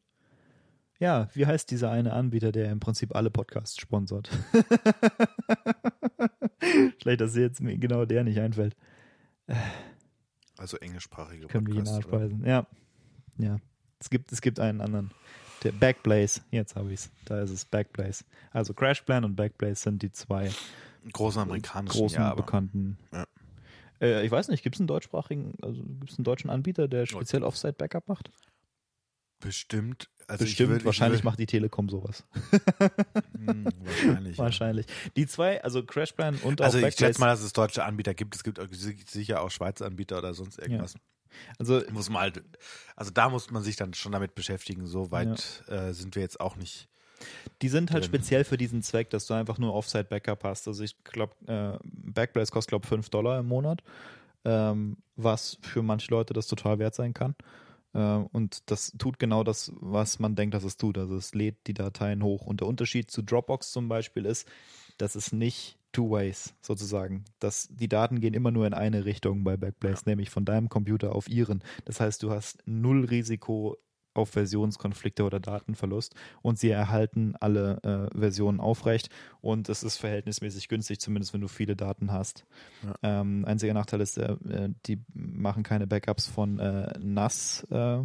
Ja, 1.00 1.30
wie 1.34 1.46
heißt 1.46 1.70
dieser 1.72 1.92
eine 1.92 2.14
Anbieter, 2.14 2.52
der 2.52 2.72
im 2.72 2.80
Prinzip 2.80 3.16
alle 3.16 3.30
Podcasts 3.30 3.80
sponsort? 3.80 4.30
Schlecht, 7.02 7.22
dass 7.22 7.36
jetzt 7.36 7.62
mir 7.62 7.78
genau 7.78 8.06
der 8.06 8.24
nicht 8.24 8.40
einfällt. 8.40 8.76
Also 10.58 10.78
englischsprachige 10.78 11.48
Können 11.48 11.68
wir 11.68 11.76
ihn 11.76 11.84
nachspeisen. 11.84 12.44
Ja. 12.46 12.66
Ja. 13.38 13.58
Es 14.00 14.10
gibt, 14.10 14.32
es 14.32 14.42
gibt 14.42 14.60
einen 14.60 14.82
anderen. 14.82 15.12
Der 15.64 15.72
Backblaze, 15.72 16.42
jetzt 16.52 16.76
habe 16.76 16.94
ich 16.94 17.00
es. 17.02 17.10
Da 17.26 17.42
ist 17.42 17.50
es 17.50 17.66
Backblaze. 17.66 18.24
Also 18.52 18.74
Crashplan 18.74 19.26
und 19.26 19.36
Backblaze 19.36 19.82
sind 19.84 20.02
die 20.04 20.12
zwei 20.12 20.52
großen 21.14 21.42
amerikanischen 21.42 21.98
großen 21.98 22.20
ja, 22.20 22.36
bekannten. 22.36 22.98
Ja. 23.12 23.26
Äh, 24.00 24.24
ich 24.26 24.32
weiß 24.32 24.50
nicht, 24.50 24.62
gibt 24.62 24.76
es 24.76 24.80
einen 24.80 24.88
deutschsprachigen, 24.88 25.56
also 25.64 25.82
gibt 25.82 26.12
es 26.12 26.18
einen 26.20 26.26
deutschen 26.26 26.50
Anbieter, 26.52 26.88
der 26.88 27.06
speziell 27.08 27.44
Offsite-Backup 27.44 28.08
macht? 28.08 28.30
Bestimmt. 29.40 30.10
Also 30.28 30.44
ich 30.44 30.52
Bestimmt, 30.52 30.74
würd- 30.74 30.78
ich 30.80 30.86
wahrscheinlich 30.86 31.22
würd- 31.22 31.26
macht 31.26 31.40
die 31.40 31.46
Telekom 31.46 31.90
sowas. 31.90 32.26
Hm, 33.38 33.66
wahrscheinlich. 33.84 34.38
ja. 34.38 34.44
Wahrscheinlich. 34.44 34.86
Die 35.16 35.26
zwei, 35.28 35.64
also 35.64 35.84
Crashplan 35.84 36.36
und 36.44 36.62
Also 36.62 36.78
auch 36.78 36.80
ich 36.80 36.86
Backblaze. 36.88 37.06
schätze 37.14 37.20
mal, 37.22 37.28
dass 37.28 37.42
es 37.42 37.54
deutsche 37.54 37.84
Anbieter 37.86 38.14
gibt. 38.14 38.36
Es 38.36 38.44
gibt 38.44 38.60
sicher 39.10 39.42
auch 39.42 39.50
Schweizer 39.52 39.86
Anbieter 39.86 40.18
oder 40.18 40.34
sonst 40.34 40.60
irgendwas. 40.60 40.96
Also 41.60 41.82
Muss 41.92 42.10
man 42.10 42.22
halt, 42.22 42.44
also 42.96 43.12
da 43.12 43.30
muss 43.30 43.52
man 43.52 43.64
sich 43.64 43.76
dann 43.76 43.94
schon 43.94 44.12
damit 44.12 44.36
beschäftigen. 44.36 44.88
So 44.88 45.12
weit 45.12 45.64
äh, 45.68 45.94
sind 45.94 46.16
wir 46.16 46.22
jetzt 46.22 46.40
auch 46.40 46.56
nicht. 46.56 46.88
Die 47.62 47.70
sind 47.70 47.92
halt 47.92 48.04
drin. 48.04 48.14
speziell 48.14 48.44
für 48.44 48.58
diesen 48.58 48.84
Zweck, 48.84 49.10
dass 49.10 49.26
du 49.26 49.34
einfach 49.34 49.58
nur 49.58 49.74
Offsite-Backup 49.74 50.44
hast. 50.44 50.68
Also 50.68 50.84
ich 50.84 51.04
glaube, 51.04 51.34
äh, 51.48 51.78
Backblaze 51.84 52.52
kostet, 52.52 52.70
glaube 52.70 52.86
ich, 52.86 52.90
5 52.90 53.10
Dollar 53.10 53.40
im 53.40 53.48
Monat, 53.48 53.82
ähm, 54.46 54.98
was 55.16 55.58
für 55.62 55.82
manche 55.82 56.12
Leute 56.12 56.34
das 56.34 56.48
total 56.48 56.80
wert 56.80 56.94
sein 56.94 57.14
kann. 57.14 57.36
Äh, 57.94 58.00
und 58.00 58.70
das 58.70 58.94
tut 58.98 59.20
genau 59.20 59.44
das, 59.44 59.72
was 59.80 60.20
man 60.20 60.36
denkt, 60.36 60.54
dass 60.54 60.64
es 60.64 60.78
tut. 60.78 60.98
Also 60.98 61.16
es 61.16 61.34
lädt 61.34 61.68
die 61.68 61.74
Dateien 61.74 62.24
hoch. 62.24 62.46
Und 62.46 62.62
der 62.62 62.68
Unterschied 62.68 63.10
zu 63.10 63.24
Dropbox 63.24 63.72
zum 63.72 63.90
Beispiel 63.90 64.26
ist, 64.26 64.48
dass 64.98 65.16
es 65.16 65.32
nicht 65.32 65.77
two 65.98 66.12
ways 66.12 66.54
sozusagen. 66.62 67.26
Dass 67.40 67.68
die 67.72 67.90
Daten 67.90 68.20
gehen 68.20 68.36
immer 68.36 68.52
nur 68.52 68.68
in 68.68 68.76
eine 68.76 69.06
Richtung 69.06 69.44
bei 69.44 69.58
Backblaze, 69.58 70.04
nämlich 70.06 70.30
von 70.30 70.46
deinem 70.46 70.70
Computer 70.70 71.16
auf 71.16 71.28
ihren. 71.28 71.64
Das 71.86 72.00
heißt, 72.00 72.22
du 72.22 72.30
hast 72.30 72.62
null 72.68 73.06
Risiko 73.06 73.78
auf 74.14 74.30
Versionskonflikte 74.30 75.24
oder 75.24 75.40
Datenverlust 75.40 76.16
und 76.42 76.60
sie 76.60 76.70
erhalten 76.70 77.36
alle 77.40 78.10
äh, 78.14 78.20
Versionen 78.20 78.60
aufrecht 78.60 79.10
und 79.42 79.70
es 79.70 79.84
ist 79.84 79.98
verhältnismäßig 79.98 80.70
günstig, 80.70 81.00
zumindest 81.00 81.34
wenn 81.34 81.42
du 81.42 81.48
viele 81.48 81.76
Daten 81.76 82.12
hast. 82.12 82.46
Ähm, 83.04 83.46
einziger 83.46 83.74
Nachteil 83.74 84.02
ist, 84.02 84.18
äh, 84.18 84.34
äh, 84.50 84.70
die 84.86 85.04
machen 85.14 85.64
keine 85.64 85.88
Backups 85.88 86.28
von 86.28 86.60
äh, 86.60 86.94
NAS. 87.00 87.66
Äh, 87.70 88.04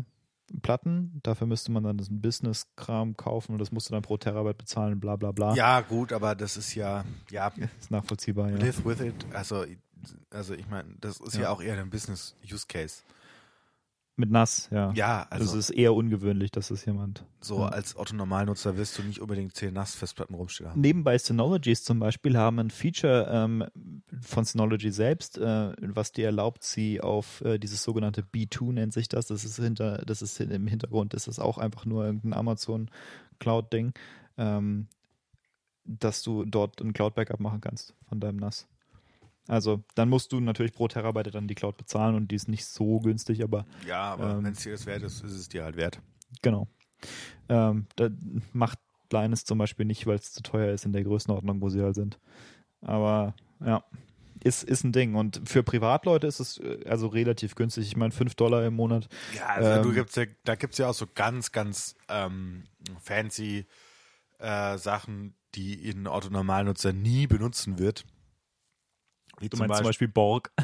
Platten, 0.60 1.20
dafür 1.22 1.46
müsste 1.46 1.72
man 1.72 1.82
dann 1.82 1.98
das 1.98 2.08
Business-Kram 2.10 3.16
kaufen 3.16 3.52
und 3.52 3.58
das 3.58 3.72
musst 3.72 3.88
du 3.88 3.94
dann 3.94 4.02
pro 4.02 4.16
Terabyte 4.16 4.58
bezahlen, 4.58 5.00
bla 5.00 5.16
bla 5.16 5.32
bla. 5.32 5.54
Ja, 5.54 5.80
gut, 5.80 6.12
aber 6.12 6.34
das 6.34 6.56
ist 6.56 6.74
ja, 6.74 7.04
ja, 7.30 7.48
Ist 7.80 7.90
nachvollziehbar, 7.90 8.50
ja. 8.50 8.56
live 8.56 8.84
with 8.84 9.00
it. 9.00 9.14
Also, 9.32 9.64
also 10.30 10.54
ich 10.54 10.68
meine, 10.68 10.88
das 11.00 11.20
ist 11.20 11.34
ja. 11.34 11.42
Ja. 11.42 11.50
auch 11.50 11.62
eher 11.62 11.78
ein 11.78 11.90
Business-Use-Case. 11.90 13.02
Mit 14.14 14.30
NAS, 14.30 14.68
ja. 14.70 14.92
Ja, 14.92 15.26
das 15.30 15.40
also 15.40 15.58
ist 15.58 15.70
eher 15.70 15.94
ungewöhnlich, 15.94 16.50
dass 16.50 16.70
es 16.70 16.84
jemand. 16.84 17.24
so 17.40 17.60
ja. 17.60 17.68
als 17.68 17.96
Otto-Normalnutzer 17.96 18.76
wirst 18.76 18.98
du 18.98 19.02
nicht 19.02 19.20
unbedingt 19.20 19.54
10 19.54 19.72
NAS-Festplatten 19.72 20.34
rumstehen 20.34 20.68
haben. 20.68 20.80
Nebenbei 20.82 21.16
Synologies 21.16 21.82
zum 21.82 21.98
Beispiel 21.98 22.36
haben 22.36 22.58
ein 22.58 22.70
Feature 22.70 23.28
ähm, 23.32 23.64
von 24.20 24.44
Synology 24.44 24.90
selbst, 24.90 25.38
äh, 25.38 25.72
was 25.80 26.12
dir 26.12 26.26
erlaubt, 26.26 26.62
sie 26.62 27.00
auf 27.00 27.40
äh, 27.40 27.58
dieses 27.58 27.82
sogenannte 27.82 28.20
B2 28.20 28.72
nennt 28.72 28.92
sich 28.92 29.08
das. 29.08 29.28
Das 29.28 29.44
ist 29.44 29.56
hinter, 29.56 30.02
das 30.04 30.20
ist 30.20 30.38
im 30.40 30.66
Hintergrund, 30.66 31.14
das 31.14 31.26
ist 31.26 31.38
auch 31.38 31.56
einfach 31.56 31.86
nur 31.86 32.04
irgendein 32.04 32.34
Amazon 32.34 32.90
Cloud-Ding, 33.38 33.94
ähm, 34.36 34.88
dass 35.84 36.22
du 36.22 36.44
dort 36.44 36.82
ein 36.82 36.92
Cloud-Backup 36.92 37.40
machen 37.40 37.62
kannst 37.62 37.94
von 38.08 38.20
deinem 38.20 38.36
NAS. 38.36 38.68
Also 39.48 39.82
dann 39.94 40.08
musst 40.08 40.32
du 40.32 40.40
natürlich 40.40 40.72
pro 40.72 40.88
Terabyte 40.88 41.34
dann 41.34 41.48
die 41.48 41.54
Cloud 41.54 41.76
bezahlen 41.76 42.14
und 42.14 42.30
die 42.30 42.36
ist 42.36 42.48
nicht 42.48 42.64
so 42.64 43.00
günstig, 43.00 43.42
aber 43.42 43.66
Ja, 43.86 44.12
aber 44.12 44.32
Ähm, 44.36 44.44
wenn 44.44 44.52
es 44.52 44.62
dir 44.62 44.72
das 44.72 44.86
wert 44.86 45.02
ist, 45.02 45.22
ist 45.24 45.32
es 45.32 45.48
dir 45.48 45.64
halt 45.64 45.76
wert. 45.76 46.00
Genau. 46.42 46.68
Ähm, 47.48 47.86
da 47.96 48.08
macht 48.52 48.78
Linus 49.10 49.44
zum 49.44 49.58
Beispiel 49.58 49.84
nicht, 49.84 50.06
weil 50.06 50.16
es 50.16 50.32
zu 50.32 50.42
teuer 50.42 50.72
ist 50.72 50.84
in 50.84 50.92
der 50.92 51.04
Größenordnung, 51.04 51.60
wo 51.60 51.68
sie 51.68 51.82
halt 51.82 51.94
sind. 51.96 52.18
Aber 52.80 53.34
ja, 53.64 53.84
ist, 54.42 54.64
ist 54.64 54.84
ein 54.84 54.92
Ding. 54.92 55.14
Und 55.14 55.42
für 55.48 55.62
Privatleute 55.62 56.26
ist 56.26 56.40
es 56.40 56.58
äh, 56.58 56.84
also 56.88 57.08
relativ 57.08 57.54
günstig. 57.54 57.86
Ich 57.86 57.96
meine, 57.96 58.12
5 58.12 58.34
Dollar 58.34 58.64
im 58.64 58.74
Monat. 58.74 59.08
Ja, 59.36 59.46
also 59.46 59.82
du 59.82 59.88
Ähm, 59.90 59.94
gibt's 59.94 60.16
ja, 60.16 60.24
da 60.44 60.54
gibt 60.54 60.74
es 60.74 60.78
ja 60.78 60.88
auch 60.88 60.94
so 60.94 61.06
ganz, 61.12 61.52
ganz 61.52 61.94
ähm, 62.08 62.64
fancy 63.00 63.66
äh, 64.38 64.78
Sachen, 64.78 65.34
die 65.54 65.90
ein 65.90 66.06
Otto-Normalnutzer 66.06 66.92
nie 66.92 67.26
benutzen 67.26 67.78
wird. 67.78 68.04
Wie 69.38 69.48
Du 69.48 69.56
meinst 69.56 69.76
zum 69.76 69.84
Beispiel 69.86 70.08
Borg. 70.08 70.52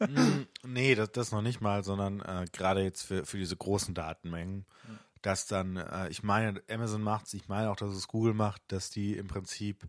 Mm, 0.00 0.42
nee, 0.64 0.94
das, 0.94 1.12
das 1.12 1.32
noch 1.32 1.40
nicht 1.40 1.60
mal, 1.60 1.82
sondern 1.82 2.20
äh, 2.20 2.44
gerade 2.52 2.82
jetzt 2.82 3.02
für, 3.02 3.24
für 3.24 3.38
diese 3.38 3.56
großen 3.56 3.94
Datenmengen, 3.94 4.66
dass 5.22 5.46
dann, 5.46 5.76
äh, 5.76 6.08
ich 6.10 6.22
meine, 6.22 6.62
Amazon 6.68 7.02
macht's, 7.02 7.32
ich 7.32 7.48
meine 7.48 7.70
auch, 7.70 7.76
dass 7.76 7.90
es 7.94 8.06
Google 8.08 8.34
macht, 8.34 8.60
dass 8.68 8.90
die 8.90 9.16
im 9.16 9.26
Prinzip 9.26 9.88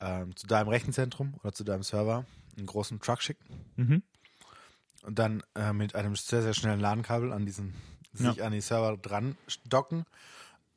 ähm, 0.00 0.36
zu 0.36 0.46
deinem 0.46 0.68
Rechenzentrum 0.68 1.34
oder 1.42 1.52
zu 1.52 1.64
deinem 1.64 1.82
Server 1.82 2.26
einen 2.56 2.66
großen 2.66 3.00
Truck 3.00 3.22
schicken 3.22 3.46
Mhm. 3.76 4.02
und 5.04 5.18
dann 5.18 5.42
äh, 5.54 5.72
mit 5.72 5.94
einem 5.94 6.14
sehr, 6.14 6.42
sehr 6.42 6.54
schnellen 6.54 6.80
LAN-Kabel 6.80 7.32
an 7.32 7.46
diesen, 7.46 7.74
sich 8.12 8.42
an 8.42 8.52
die 8.52 8.60
Server 8.60 8.96
dran 8.98 9.36
docken, 9.64 10.04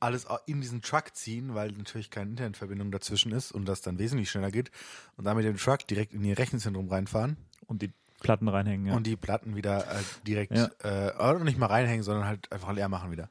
alles 0.01 0.25
in 0.47 0.61
diesen 0.61 0.81
Truck 0.81 1.15
ziehen, 1.15 1.53
weil 1.55 1.71
natürlich 1.71 2.09
keine 2.09 2.31
Internetverbindung 2.31 2.91
dazwischen 2.91 3.31
ist 3.31 3.51
und 3.51 3.65
das 3.65 3.81
dann 3.81 3.99
wesentlich 3.99 4.29
schneller 4.29 4.51
geht 4.51 4.71
und 5.17 5.25
dann 5.25 5.37
mit 5.37 5.45
dem 5.45 5.57
Truck 5.57 5.87
direkt 5.87 6.13
in 6.13 6.23
ihr 6.23 6.37
Rechenzentrum 6.37 6.89
reinfahren 6.89 7.37
Und 7.67 7.81
die 7.81 7.91
Platten 8.19 8.47
reinhängen, 8.47 8.85
ja. 8.87 8.93
und 8.95 9.07
die 9.07 9.15
Platten 9.15 9.55
wieder 9.55 9.79
äh, 9.91 10.03
direkt, 10.27 10.51
Ja. 10.55 10.69
äh, 10.83 11.13
oder 11.15 11.39
nicht 11.43 11.57
mal 11.57 11.67
reinhängen, 11.67 12.03
sondern 12.03 12.25
halt 12.27 12.51
einfach 12.51 12.71
leer 12.73 12.87
machen 12.89 13.11
wieder. 13.11 13.29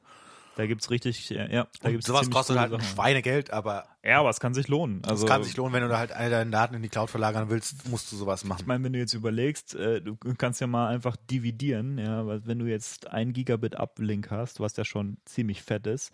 da 0.57 0.65
gibt 0.67 0.81
es 0.81 0.89
richtig, 0.89 1.29
ja, 1.29 1.45
ja 1.47 1.67
da 1.81 1.87
Und 1.87 1.91
gibt's 1.91 2.07
sowas 2.07 2.29
kostet 2.29 2.57
halt 2.59 2.73
ein. 2.73 2.81
Schweinegeld, 2.81 3.51
aber 3.51 3.85
Ja, 4.03 4.19
aber 4.19 4.29
es 4.29 4.41
kann 4.41 4.53
sich 4.53 4.67
lohnen. 4.67 5.01
Also, 5.05 5.23
es 5.25 5.29
kann 5.31 5.43
sich 5.45 5.55
lohnen, 5.55 5.73
wenn 5.73 5.81
du 5.83 5.87
da 5.87 5.97
halt 5.97 6.11
all 6.11 6.29
deine 6.29 6.51
Daten 6.51 6.75
in 6.75 6.81
die 6.81 6.89
Cloud 6.89 7.09
verlagern 7.09 7.49
willst, 7.49 7.87
musst 7.89 8.11
du 8.11 8.17
sowas 8.17 8.43
machen. 8.43 8.59
Ich 8.61 8.67
meine, 8.67 8.83
wenn 8.83 8.91
du 8.91 8.99
jetzt 8.99 9.13
überlegst, 9.13 9.75
äh, 9.75 10.01
du 10.01 10.17
kannst 10.37 10.59
ja 10.59 10.67
mal 10.67 10.89
einfach 10.89 11.15
dividieren, 11.15 11.97
ja, 11.97 12.25
weil 12.27 12.45
wenn 12.45 12.59
du 12.59 12.65
jetzt 12.65 13.07
ein 13.07 13.31
Gigabit 13.31 13.79
Uplink 13.79 14.29
hast, 14.29 14.59
was 14.59 14.75
ja 14.75 14.83
schon 14.83 15.17
ziemlich 15.25 15.63
fett 15.63 15.87
ist, 15.87 16.11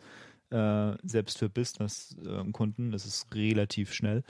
äh, 0.49 0.93
selbst 1.03 1.37
für 1.37 1.49
Business-Kunden 1.49 2.93
ist 2.93 3.05
es 3.05 3.25
relativ 3.33 3.93
schnell. 3.93 4.23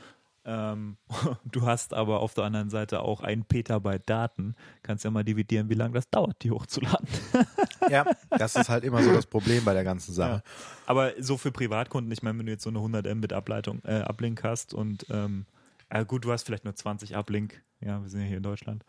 Ähm, 0.48 0.96
du 1.46 1.64
hast 1.64 1.94
aber 1.94 2.22
auf 2.22 2.34
der 2.34 2.46
anderen 2.46 2.70
Seite 2.70 3.02
auch 3.02 3.22
ein 3.22 3.44
Petabyte 3.44 4.04
Daten, 4.06 4.56
kannst 4.82 5.04
ja 5.04 5.12
mal 5.12 5.24
dividieren, 5.24 5.70
wie 5.70 5.74
lange 5.74 5.94
das 5.94 6.10
dauert, 6.10 6.42
die 6.44 6.52
hochzuladen. 6.52 7.08
Ja, 7.90 8.06
das 8.32 8.58
ist 8.58 8.68
halt 8.68 8.84
immer 8.84 9.02
so 9.02 9.14
das 9.14 9.26
Problem 9.26 9.64
bei 9.64 9.74
der 9.74 9.86
ganzen 9.86 10.14
Sache. 10.14 10.44
Aber 10.88 11.14
so 11.20 11.38
für 11.38 11.54
Privatkunden, 11.54 12.12
ich 12.12 12.22
meine, 12.22 12.38
wenn 12.38 12.46
du 12.46 12.52
jetzt 12.52 12.64
so 12.64 12.70
eine 12.70 12.80
100 12.80 13.06
Mbit 13.16 13.32
Ableitung, 13.32 13.82
äh, 13.86 14.02
Uplink 14.02 14.44
hast 14.44 14.74
und 14.74 15.06
ähm, 15.10 15.46
äh, 15.88 16.04
gut, 16.04 16.26
du 16.26 16.34
hast 16.34 16.44
vielleicht 16.44 16.66
nur 16.66 16.76
20 16.76 17.16
Uplink, 17.16 17.64
ja, 17.80 18.02
wir 18.02 18.10
sind 18.10 18.20
ja 18.20 18.28
hier 18.28 18.38
in 18.38 18.44
Deutschland. 18.44 18.84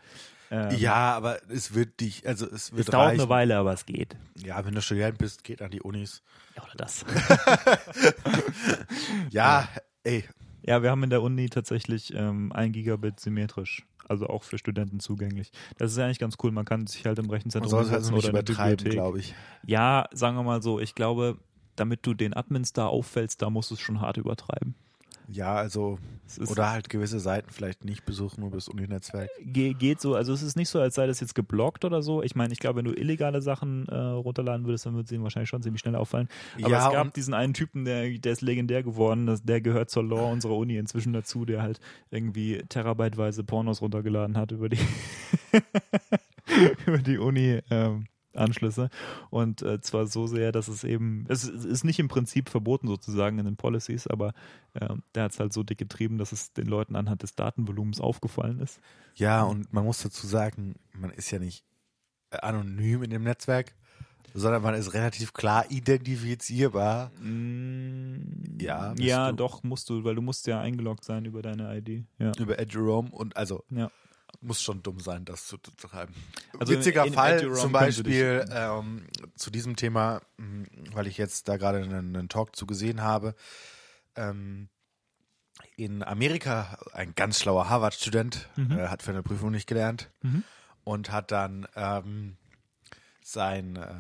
Ähm, 0.51 0.77
Ja, 0.79 1.15
aber 1.17 1.41
es 1.51 1.75
wird 1.75 2.01
dich, 2.01 2.27
also 2.27 2.47
es 2.47 2.73
wird 2.73 2.81
es 2.81 2.87
dauert 2.87 3.09
reichen. 3.09 3.21
eine 3.21 3.29
Weile, 3.29 3.57
aber 3.59 3.73
es 3.73 3.87
geht. 3.87 4.17
Ja, 4.37 4.65
wenn 4.65 4.75
du 4.75 4.83
Student 4.83 5.19
bist, 5.19 5.45
geht 5.45 5.63
an 5.63 5.71
die 5.71 5.83
Unis. 5.83 6.23
Ja, 6.57 6.63
oder 6.65 6.75
das. 6.77 7.05
Ja, 9.31 9.69
ey, 10.05 10.25
Ja, 10.63 10.83
wir 10.83 10.91
haben 10.91 11.03
in 11.03 11.11
der 11.11 11.23
Uni 11.23 11.49
tatsächlich 11.49 12.13
ähm, 12.15 12.53
ein 12.53 12.73
Gigabit 12.73 13.21
symmetrisch, 13.21 13.87
also 14.09 14.27
auch 14.27 14.43
für 14.43 14.59
Studenten 14.59 15.01
zugänglich. 15.01 15.51
Das 15.79 15.93
ist 15.93 15.99
eigentlich 15.99 16.19
ganz 16.19 16.37
cool. 16.43 16.51
Man 16.51 16.65
kann 16.65 16.87
sich 16.87 17.05
halt 17.07 17.19
im 17.19 17.27
man 17.27 17.35
Rechenzentrum 17.37 17.71
soll 17.71 17.85
es 17.85 17.91
halt 17.91 18.05
so 18.05 18.13
hinsetzen 18.13 18.15
nicht 18.15 18.25
oder 18.25 18.41
übertreiben, 18.41 18.91
glaube 18.91 19.19
ich. 19.21 19.35
Ja, 19.65 20.07
sagen 20.13 20.37
wir 20.37 20.43
mal 20.43 20.63
so. 20.63 20.81
Ich 20.81 20.95
glaube, 20.95 21.39
damit 21.77 22.05
du 22.07 22.15
den 22.15 22.35
Admins 22.35 22.73
da 22.73 22.87
auffällst, 22.87 23.41
da 23.43 23.51
musst 23.51 23.71
du 23.71 23.75
es 23.75 23.81
schon 23.81 24.01
hart 24.01 24.17
übertreiben. 24.17 24.75
Ja, 25.31 25.55
also 25.57 25.99
Es 26.27 26.39
ist- 26.39 26.51
oder 26.51 26.71
halt 26.71 26.89
gewisse 26.89 27.21
Seiten 27.21 27.51
vielleicht 27.51 27.85
nicht 27.85 28.05
besuchen, 28.07 28.41
nur 28.41 28.51
bis 28.51 28.67
Uni-Netzwerk. 28.69 29.29
Ge 29.41 29.75
geht 29.75 30.01
so, 30.01 30.15
also 30.15 30.33
es 30.33 30.43
ist 30.43 30.57
nicht 30.57 30.69
so, 30.71 30.81
als 30.81 30.95
sei 30.95 31.07
das 31.07 31.21
jetzt 31.21 31.35
geblockt 31.35 31.85
oder 31.85 32.01
so. 32.03 32.23
Ich 32.23 32.35
meine, 32.35 32.53
ich 32.53 32.59
glaube, 32.59 32.79
wenn 32.79 32.87
du 32.87 32.93
illegale 32.93 33.43
Sachen 33.43 33.87
äh, 33.89 33.95
runterladen 33.95 34.65
würdest, 34.67 34.87
dann 34.87 34.95
würde 34.95 35.05
es 35.05 35.13
ihm 35.13 35.23
wahrscheinlich 35.23 35.51
schon 35.51 35.63
ziemlich 35.63 35.81
schnell 35.81 35.97
auffallen. 35.97 36.29
Aber 36.61 36.71
Ja, 36.71 36.87
es 36.89 36.93
gab 36.93 37.13
diesen 37.15 37.35
einen 37.35 37.53
Typen, 37.55 37.85
der, 37.85 38.19
der 38.19 38.33
ist 38.33 38.41
legendär 38.41 38.83
geworden, 38.83 39.27
das, 39.27 39.43
der 39.43 39.61
gehört 39.61 39.91
zur 39.91 40.05
Law 40.05 40.33
unserer 40.33 40.57
Uni 40.57 40.77
inzwischen 40.79 41.13
dazu, 41.13 41.45
der 41.45 41.61
halt 41.63 41.79
irgendwie 42.11 42.63
terabyteweise 42.69 43.45
Pornos 43.45 43.83
runtergeladen 43.83 44.37
hat 44.39 44.53
über 44.53 44.69
die 44.71 44.79
über 46.87 46.99
die 46.99 47.19
Uni. 47.19 47.61
Ähm, 47.71 48.05
Anschlüsse 48.39 48.91
und 49.31 49.63
äh, 49.63 49.81
zwar 49.81 50.07
so 50.07 50.27
sehr, 50.27 50.53
dass 50.53 50.69
es 50.69 50.85
eben, 50.85 51.25
es, 51.29 51.45
es 51.45 51.65
ist 51.65 51.85
nicht 51.85 51.99
im 51.99 52.09
Prinzip 52.09 52.49
verboten 52.49 52.89
sozusagen 52.89 53.39
in 53.39 53.45
den 53.45 53.57
Policies, 53.57 54.07
aber 54.07 54.33
ähm, 54.75 55.03
der 55.15 55.25
hat 55.25 55.33
es 55.33 55.41
halt 55.41 55.53
so 55.53 55.63
dick 55.63 55.79
getrieben, 55.79 56.19
dass 56.19 56.33
es 56.33 56.53
den 56.53 56.67
Leuten 56.67 56.97
anhand 56.97 57.23
des 57.23 57.35
Datenvolumens 57.35 58.01
aufgefallen 58.01 58.61
ist. 58.61 58.81
Ja, 59.15 59.43
und 59.43 59.73
man 59.73 59.85
muss 59.85 60.03
dazu 60.03 60.27
sagen, 60.27 60.77
man 60.93 61.11
ist 61.11 61.31
ja 61.31 61.39
nicht 61.39 61.65
äh, 62.31 62.39
anonym 62.39 63.03
in 63.03 63.11
dem 63.11 63.25
Netzwerk, 63.25 63.75
sondern 64.35 64.63
man 64.63 64.75
ist 64.75 64.95
relativ 64.95 65.33
klar 65.33 65.65
identifizierbar. 65.71 67.11
Ja, 68.61 68.93
bist 68.93 69.03
ja, 69.09 69.31
du. 69.31 69.37
doch 69.37 69.63
musst 69.63 69.89
du, 69.91 70.05
weil 70.05 70.15
du 70.15 70.23
musst 70.23 70.47
ja 70.47 70.61
eingeloggt 70.61 71.05
sein 71.05 71.25
über 71.25 71.43
deine 71.43 71.77
ID. 71.77 72.05
Ja. 72.19 72.33
über 72.39 72.59
Edgerome 72.59 73.11
und 73.11 73.37
also 73.37 73.65
Ja. 73.71 73.91
Muss 74.41 74.63
schon 74.63 74.83
dumm 74.83 75.01
sein, 75.01 75.25
das 75.25 75.47
zu 75.47 75.59
betreiben. 75.59 76.15
Also 76.59 76.73
Witziger 76.73 77.03
in- 77.03 77.09
in 77.09 77.15
Fall 77.15 77.41
zum 77.55 77.73
Beispiel 77.73 78.45
ähm, 78.51 79.07
zu 79.37 79.51
diesem 79.51 79.77
Thema, 79.77 80.21
mh, 80.37 80.67
weil 80.93 81.07
ich 81.07 81.19
jetzt 81.19 81.49
da 81.49 81.57
gerade 81.57 81.79
einen, 81.79 82.15
einen 82.17 82.29
Talk 82.29 82.55
zu 82.55 82.67
gesehen 82.67 83.03
habe. 83.03 83.35
Ähm, 84.15 84.69
in 85.77 86.03
Amerika 86.05 86.79
ein 86.93 87.15
ganz 87.15 87.41
schlauer 87.41 87.69
Harvard-Student 87.69 88.49
Mhm. 88.57 88.79
äh, 88.79 88.89
hat 88.89 89.03
für 89.03 89.11
eine 89.11 89.23
Prüfung 89.23 89.51
nicht 89.51 89.67
gelernt 89.67 90.11
Mhm. 90.23 90.45
und 90.85 91.11
hat 91.11 91.33
dann 91.33 91.67
ähm, 91.75 92.37
sein, 93.23 93.77
äh, 93.77 93.95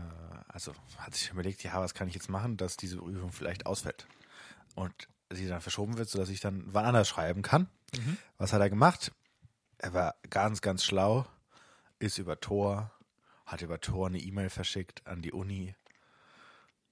also 0.49 0.72
hat 0.99 1.14
sich 1.14 1.31
überlegt, 1.31 1.62
ja, 1.64 1.81
was 1.81 1.95
kann 1.95 2.09
ich 2.09 2.14
jetzt 2.14 2.29
machen, 2.29 2.57
dass 2.57 2.76
diese 2.76 2.99
Prüfung 2.99 3.33
vielleicht 3.33 3.66
ausfällt 3.66 4.07
und 4.74 4.93
sie 5.31 5.47
dann 5.49 5.61
verschoben 5.61 5.99
wird, 5.99 6.09
sodass 6.09 6.29
ich 6.31 6.41
dann 6.41 6.62
wann 6.68 6.85
anders 6.87 7.09
schreiben 7.09 7.43
kann. 7.43 7.68
Mhm. 7.97 8.16
Was 8.39 8.53
hat 8.53 8.61
er 8.61 8.70
gemacht? 8.70 9.12
Er 9.79 9.95
war 9.95 10.16
ganz, 10.29 10.61
ganz 10.61 10.85
schlau, 10.85 11.26
ist 12.01 12.18
über 12.18 12.41
Tor, 12.41 12.91
hat 13.47 13.62
über 13.62 13.81
Tor 13.81 14.09
eine 14.09 14.18
E-Mail 14.18 14.51
verschickt 14.51 15.07
an 15.07 15.22
die 15.22 15.33
Uni 15.33 15.74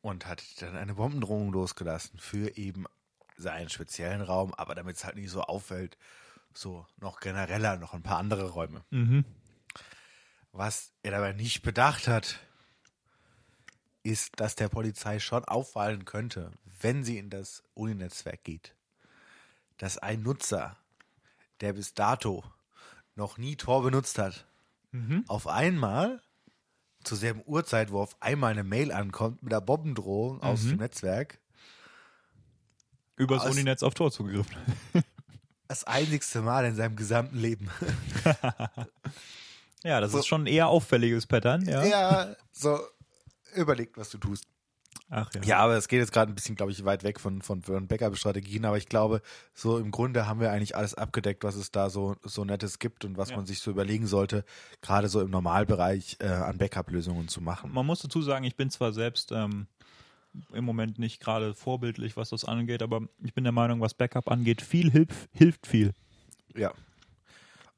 und 0.02 0.26
hat 0.26 0.42
dann 0.62 0.76
eine 0.76 0.94
Bombendrohung 0.94 1.52
losgelassen 1.52 2.18
für 2.18 2.56
eben 2.56 2.86
seinen 3.36 3.68
speziellen 3.68 4.22
Raum, 4.22 4.54
aber 4.54 4.74
damit 4.76 4.96
es 4.96 5.04
halt 5.04 5.16
nicht 5.16 5.30
so 5.30 5.42
auffällt, 5.42 5.98
so 6.54 6.86
noch 6.96 7.20
genereller, 7.20 7.76
noch 7.76 7.92
ein 7.92 8.04
paar 8.04 8.18
andere 8.18 8.50
Räume. 8.50 8.84
Mhm. 8.90 9.24
Was 10.52 10.92
er 11.02 11.10
dabei 11.10 11.32
nicht 11.32 11.62
bedacht 11.62 12.06
hat, 12.08 12.40
ist, 14.04 14.38
dass 14.40 14.54
der 14.54 14.68
Polizei 14.68 15.18
schon 15.18 15.44
auffallen 15.44 16.04
könnte, 16.04 16.52
wenn 16.80 17.02
sie 17.02 17.18
in 17.18 17.28
das 17.28 17.64
Uninetzwerk 17.74 18.44
geht, 18.44 18.74
dass 19.76 19.98
ein 19.98 20.22
Nutzer, 20.22 20.78
der 21.60 21.72
bis 21.72 21.92
dato 21.92 22.44
noch 23.16 23.38
nie 23.38 23.56
Tor 23.56 23.82
benutzt 23.82 24.18
hat, 24.18 24.46
Mhm. 24.92 25.24
auf 25.28 25.46
einmal 25.48 26.22
zur 27.02 27.18
selben 27.18 27.42
Uhrzeit, 27.46 27.90
wo 27.90 28.00
auf 28.00 28.16
einmal 28.20 28.52
eine 28.52 28.64
Mail 28.64 28.92
ankommt 28.92 29.42
mit 29.42 29.52
einer 29.52 29.60
Bombendrohung 29.60 30.42
aus 30.42 30.62
Mhm. 30.62 30.68
dem 30.70 30.78
Netzwerk, 30.78 31.38
Übers 33.16 33.42
Aus- 33.44 33.50
Uninetz 33.52 33.82
auf 33.82 33.94
Tor 33.94 34.12
zugegriffen. 34.12 34.54
das 35.68 35.84
einzigste 35.84 36.42
Mal 36.42 36.66
in 36.66 36.74
seinem 36.76 36.96
gesamten 36.96 37.38
Leben. 37.38 37.70
Ja, 39.84 40.00
das 40.00 40.12
So. 40.12 40.18
ist 40.18 40.26
schon 40.26 40.42
ein 40.44 40.46
eher 40.48 40.66
auffälliges 40.68 41.26
Pattern, 41.26 41.64
ja. 41.64 41.84
ja, 41.84 42.36
so 42.50 42.80
überlegt, 43.54 43.96
was 43.96 44.10
du 44.10 44.18
tust. 44.18 44.44
Ach 45.10 45.30
ja. 45.34 45.42
Ja, 45.42 45.58
aber 45.58 45.76
es 45.76 45.88
geht 45.88 46.00
jetzt 46.00 46.12
gerade 46.12 46.32
ein 46.32 46.34
bisschen, 46.34 46.56
glaube 46.56 46.72
ich, 46.72 46.84
weit 46.84 47.04
weg 47.04 47.20
von, 47.20 47.42
von, 47.42 47.62
von 47.62 47.86
Backup-Strategien, 47.86 48.64
aber 48.64 48.76
ich 48.76 48.88
glaube, 48.88 49.22
so 49.54 49.78
im 49.78 49.90
Grunde 49.90 50.26
haben 50.26 50.40
wir 50.40 50.50
eigentlich 50.52 50.76
alles 50.76 50.94
abgedeckt, 50.94 51.44
was 51.44 51.54
es 51.56 51.70
da 51.70 51.90
so, 51.90 52.16
so 52.24 52.44
Nettes 52.44 52.78
gibt 52.78 53.04
und 53.04 53.16
was 53.16 53.30
Ja. 53.30 53.36
man 53.36 53.46
sich 53.46 53.60
so 53.60 53.70
überlegen 53.70 54.06
sollte, 54.06 54.44
gerade 54.82 55.08
so 55.08 55.20
im 55.20 55.30
Normalbereich 55.30 56.16
äh, 56.20 56.26
an 56.26 56.58
Backup-Lösungen 56.58 57.28
zu 57.28 57.40
machen. 57.40 57.72
Man 57.72 57.86
muss 57.86 58.00
dazu 58.00 58.22
sagen, 58.22 58.44
ich 58.44 58.56
bin 58.56 58.70
zwar 58.70 58.92
selbst 58.92 59.32
ähm, 59.32 59.66
im 60.52 60.64
Moment 60.64 60.98
nicht 60.98 61.20
gerade 61.20 61.54
vorbildlich, 61.54 62.16
was 62.16 62.30
das 62.30 62.44
angeht, 62.44 62.82
aber 62.82 63.02
ich 63.22 63.32
bin 63.32 63.44
der 63.44 63.52
Meinung, 63.52 63.80
was 63.80 63.94
Backup 63.94 64.30
angeht, 64.30 64.60
viel 64.62 64.90
hilf, 64.90 65.28
hilft 65.32 65.66
viel. 65.66 65.92
Ja. 66.54 66.72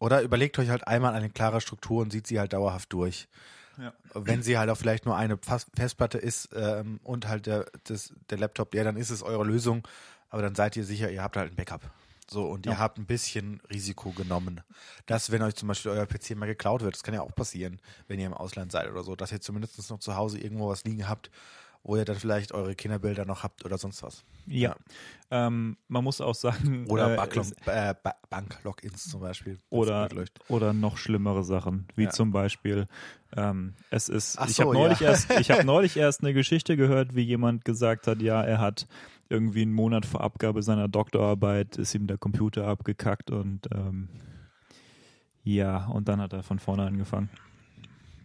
Oder 0.00 0.22
überlegt 0.22 0.58
euch 0.58 0.68
halt 0.68 0.86
einmal 0.86 1.14
eine 1.14 1.28
klare 1.30 1.60
Struktur 1.60 2.02
und 2.02 2.12
sieht 2.12 2.26
sie 2.26 2.38
halt 2.38 2.52
dauerhaft 2.52 2.92
durch. 2.92 3.28
Ja. 3.78 3.92
Wenn 4.14 4.42
sie 4.42 4.58
halt 4.58 4.70
auch 4.70 4.76
vielleicht 4.76 5.06
nur 5.06 5.16
eine 5.16 5.38
Festplatte 5.38 6.18
ist 6.18 6.48
ähm, 6.54 7.00
und 7.04 7.28
halt 7.28 7.46
der, 7.46 7.66
das, 7.84 8.12
der 8.30 8.38
Laptop, 8.38 8.74
ja, 8.74 8.84
dann 8.84 8.96
ist 8.96 9.10
es 9.10 9.22
eure 9.22 9.44
Lösung, 9.44 9.86
aber 10.30 10.42
dann 10.42 10.54
seid 10.54 10.76
ihr 10.76 10.84
sicher, 10.84 11.10
ihr 11.10 11.22
habt 11.22 11.36
halt 11.36 11.52
ein 11.52 11.56
Backup. 11.56 11.82
So, 12.30 12.44
und 12.46 12.66
ihr 12.66 12.72
Ja. 12.72 12.78
habt 12.78 12.98
ein 12.98 13.06
bisschen 13.06 13.60
Risiko 13.70 14.10
genommen. 14.10 14.60
Dass, 15.06 15.30
wenn 15.30 15.40
euch 15.42 15.54
zum 15.54 15.68
Beispiel 15.68 15.92
euer 15.92 16.04
PC 16.06 16.36
mal 16.36 16.44
geklaut 16.46 16.82
wird, 16.82 16.94
das 16.94 17.02
kann 17.02 17.14
ja 17.14 17.22
auch 17.22 17.34
passieren, 17.34 17.80
wenn 18.06 18.20
ihr 18.20 18.26
im 18.26 18.34
Ausland 18.34 18.70
seid 18.70 18.90
oder 18.90 19.02
so, 19.02 19.16
dass 19.16 19.32
ihr 19.32 19.40
zumindest 19.40 19.88
noch 19.90 19.98
zu 20.00 20.14
Hause 20.16 20.38
irgendwo 20.38 20.68
was 20.68 20.84
liegen 20.84 21.08
habt, 21.08 21.30
wo 21.82 21.96
ihr 21.96 22.04
dann 22.04 22.16
vielleicht 22.16 22.52
eure 22.52 22.74
Kinderbilder 22.74 23.24
noch 23.24 23.42
habt 23.42 23.64
oder 23.64 23.78
sonst 23.78 24.02
was. 24.02 24.24
Ja. 24.46 24.76
Ähm, 25.30 25.76
man 25.88 26.04
muss 26.04 26.20
auch 26.20 26.34
sagen, 26.34 26.86
Oder 26.88 27.16
äh, 27.16 27.90
äh, 27.90 27.94
Bank-Logins 28.30 29.08
zum 29.08 29.20
Beispiel. 29.20 29.58
oder, 29.70 30.08
oder 30.48 30.72
noch 30.72 30.96
schlimmere 30.96 31.44
Sachen, 31.44 31.86
wie 31.96 32.04
Ja. 32.04 32.10
zum 32.10 32.30
Beispiel, 32.30 32.86
ähm, 33.36 33.74
es 33.90 34.08
ist, 34.08 34.38
Ach 34.38 34.48
ich 34.48 34.56
so, 34.56 34.64
habe 34.64 34.74
neulich, 34.74 35.00
ja. 35.00 35.10
erst, 35.10 35.30
ich 35.38 35.50
hab 35.50 35.64
neulich 35.64 35.96
erst 35.96 36.22
eine 36.22 36.32
Geschichte 36.34 36.76
gehört, 36.76 37.14
wie 37.14 37.22
jemand 37.22 37.64
gesagt 37.64 38.06
hat, 38.06 38.20
ja, 38.22 38.42
er 38.42 38.58
hat 38.58 38.86
irgendwie 39.28 39.62
einen 39.62 39.72
Monat 39.74 40.06
vor 40.06 40.22
Abgabe 40.22 40.62
seiner 40.62 40.88
Doktorarbeit, 40.88 41.76
ist 41.76 41.94
ihm 41.94 42.06
der 42.06 42.16
Computer 42.16 42.66
abgekackt 42.66 43.30
und 43.30 43.68
ähm, 43.74 44.08
ja, 45.44 45.86
und 45.86 46.08
dann 46.08 46.20
hat 46.20 46.32
er 46.32 46.42
von 46.42 46.58
vorne 46.58 46.84
angefangen. 46.86 47.28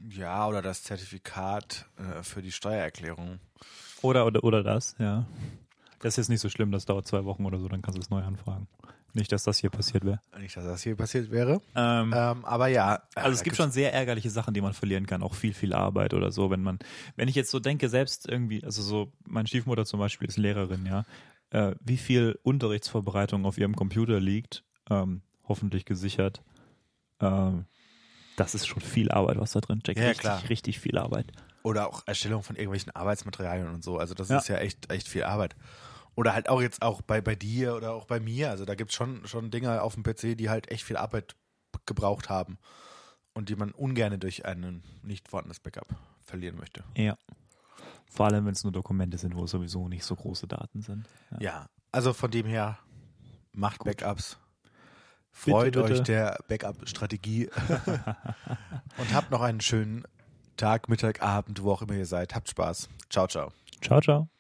Ja, 0.10 0.48
oder 0.48 0.62
das 0.62 0.84
Zertifikat 0.84 1.86
äh, 1.98 2.24
für 2.24 2.42
die 2.42 2.52
Steuererklärung. 2.52 3.40
Oder, 4.02 4.26
oder, 4.26 4.44
oder 4.44 4.64
das, 4.64 4.96
ja. 5.00 5.26
Das 6.00 6.14
ist 6.14 6.18
jetzt 6.18 6.30
nicht 6.30 6.42
so 6.42 6.50
schlimm, 6.50 6.72
das 6.72 6.86
dauert 6.86 7.08
zwei 7.08 7.24
Wochen 7.24 7.46
oder 7.46 7.60
so, 7.60 7.70
dann 7.70 7.82
kannst 7.82 7.98
du 7.98 8.02
es 8.02 8.10
neu 8.10 8.22
anfragen. 8.22 8.68
Nicht, 9.14 9.32
dass 9.32 9.44
das 9.44 9.60
hier 9.60 9.70
passiert 9.70 10.04
wäre. 10.06 10.20
Nicht, 10.40 10.58
dass 10.58 10.66
das 10.66 10.82
hier 10.82 10.96
passiert 10.96 11.30
wäre. 11.30 11.62
Ähm, 11.76 12.12
Ähm, 12.16 12.44
aber 12.46 12.68
ja. 12.68 13.04
Also 13.16 13.32
es 13.36 13.44
gibt 13.44 13.56
schon 13.56 13.72
sehr 13.72 13.94
ärgerliche 13.94 14.32
Sachen, 14.32 14.54
die 14.56 14.62
man 14.62 14.74
verlieren 14.74 15.06
kann, 15.06 15.22
auch 15.22 15.36
viel, 15.36 15.54
viel 15.54 15.74
Arbeit 15.74 16.14
oder 16.16 16.32
so, 16.32 16.50
wenn 16.50 16.64
man, 16.64 16.80
wenn 17.16 17.28
ich 17.28 17.36
jetzt 17.36 17.52
so 17.52 17.60
denke, 17.60 17.90
selbst 17.90 18.28
irgendwie, 18.28 18.64
also 18.64 18.82
so, 18.82 19.12
meine 19.26 19.48
Stiefmutter 19.48 19.86
zum 19.86 20.00
Beispiel 20.00 20.28
ist 20.28 20.38
Lehrerin, 20.38 20.86
ja, 20.88 21.06
äh, 21.52 21.76
wie 21.80 21.98
viel 21.98 22.40
Unterrichtsvorbereitung 22.42 23.46
auf 23.46 23.60
ihrem 23.60 23.76
Computer 23.76 24.20
liegt, 24.20 24.64
ähm, 24.90 25.22
hoffentlich 25.48 25.86
gesichert, 25.86 26.42
ähm, 27.22 27.66
das 28.36 28.56
ist 28.56 28.68
schon 28.68 28.82
viel 28.82 29.12
Arbeit, 29.12 29.38
was 29.40 29.52
da 29.52 29.60
drin 29.62 29.80
steckt. 29.82 30.00
Ja, 30.00 30.06
richtig, 30.08 30.22
klar. 30.22 30.50
richtig 30.50 30.80
viel 30.80 30.98
Arbeit. 30.98 31.32
Oder 31.64 31.88
auch 31.88 32.04
Erstellung 32.08 32.44
von 32.44 32.56
irgendwelchen 32.56 32.94
Arbeitsmaterialien 32.96 33.68
und 33.70 33.84
so. 33.84 33.98
Also 33.98 34.14
das 34.14 34.30
Ja. 34.30 34.38
ist 34.38 34.48
ja 34.50 34.58
echt, 34.58 34.92
echt 34.92 35.08
viel 35.08 35.24
Arbeit. 35.24 35.56
Oder 36.16 36.34
halt 36.34 36.50
auch 36.50 36.62
jetzt 36.62 36.82
auch 36.82 37.02
bei, 37.02 37.22
bei 37.22 37.36
dir 37.36 37.76
oder 37.76 37.94
auch 37.94 38.06
bei 38.06 38.20
mir. 38.20 38.50
Also 38.50 38.66
da 38.66 38.76
gibt 38.76 38.92
es 38.92 38.96
schon, 38.96 39.26
schon 39.26 39.50
Dinge 39.50 39.82
auf 39.82 39.96
dem 39.96 40.04
PC, 40.04 40.38
die 40.38 40.50
halt 40.50 40.70
echt 40.72 40.84
viel 40.84 40.98
Arbeit 40.98 41.36
gebraucht 41.86 42.30
haben. 42.30 42.58
Und 43.34 43.50
die 43.50 43.56
man 43.56 43.72
ungern 43.72 44.20
durch 44.20 44.46
ein 44.46 44.84
nicht 45.02 45.28
vorhandenes 45.28 45.60
Backup 45.60 45.88
verlieren 46.24 46.56
möchte. 46.58 46.84
Ja. 46.96 47.18
Vor 48.12 48.28
allem, 48.28 48.46
wenn 48.46 48.54
es 48.54 48.64
nur 48.64 48.72
Dokumente 48.72 49.18
sind, 49.18 49.36
wo 49.36 49.48
sowieso 49.48 49.88
nicht 49.88 50.04
so 50.04 50.16
große 50.16 50.46
Daten 50.48 50.82
sind. 50.82 51.08
Ja. 51.32 51.38
Ja, 51.42 51.70
also 51.92 52.14
von 52.14 52.30
dem 52.30 52.46
her, 52.46 52.78
macht 53.54 53.84
Backups. 53.84 54.38
Freut 55.34 55.74
Bitte, 55.74 55.82
bitte. 55.82 55.94
euch 55.94 56.04
der 56.04 56.38
Backup-Strategie 56.48 57.50
und 58.98 59.14
habt 59.14 59.32
noch 59.32 59.42
einen 59.42 59.62
schönen 59.62 60.04
Tag, 60.58 60.88
Mittag, 60.88 61.22
Abend, 61.24 61.64
wo 61.64 61.72
auch 61.72 61.82
immer 61.82 61.96
ihr 61.96 62.06
seid. 62.06 62.36
Habt 62.36 62.50
Spaß. 62.50 62.88
Ciao, 63.10 63.28
ciao. 63.28 63.52
Ciao, 63.82 64.00
ciao. 64.00 64.33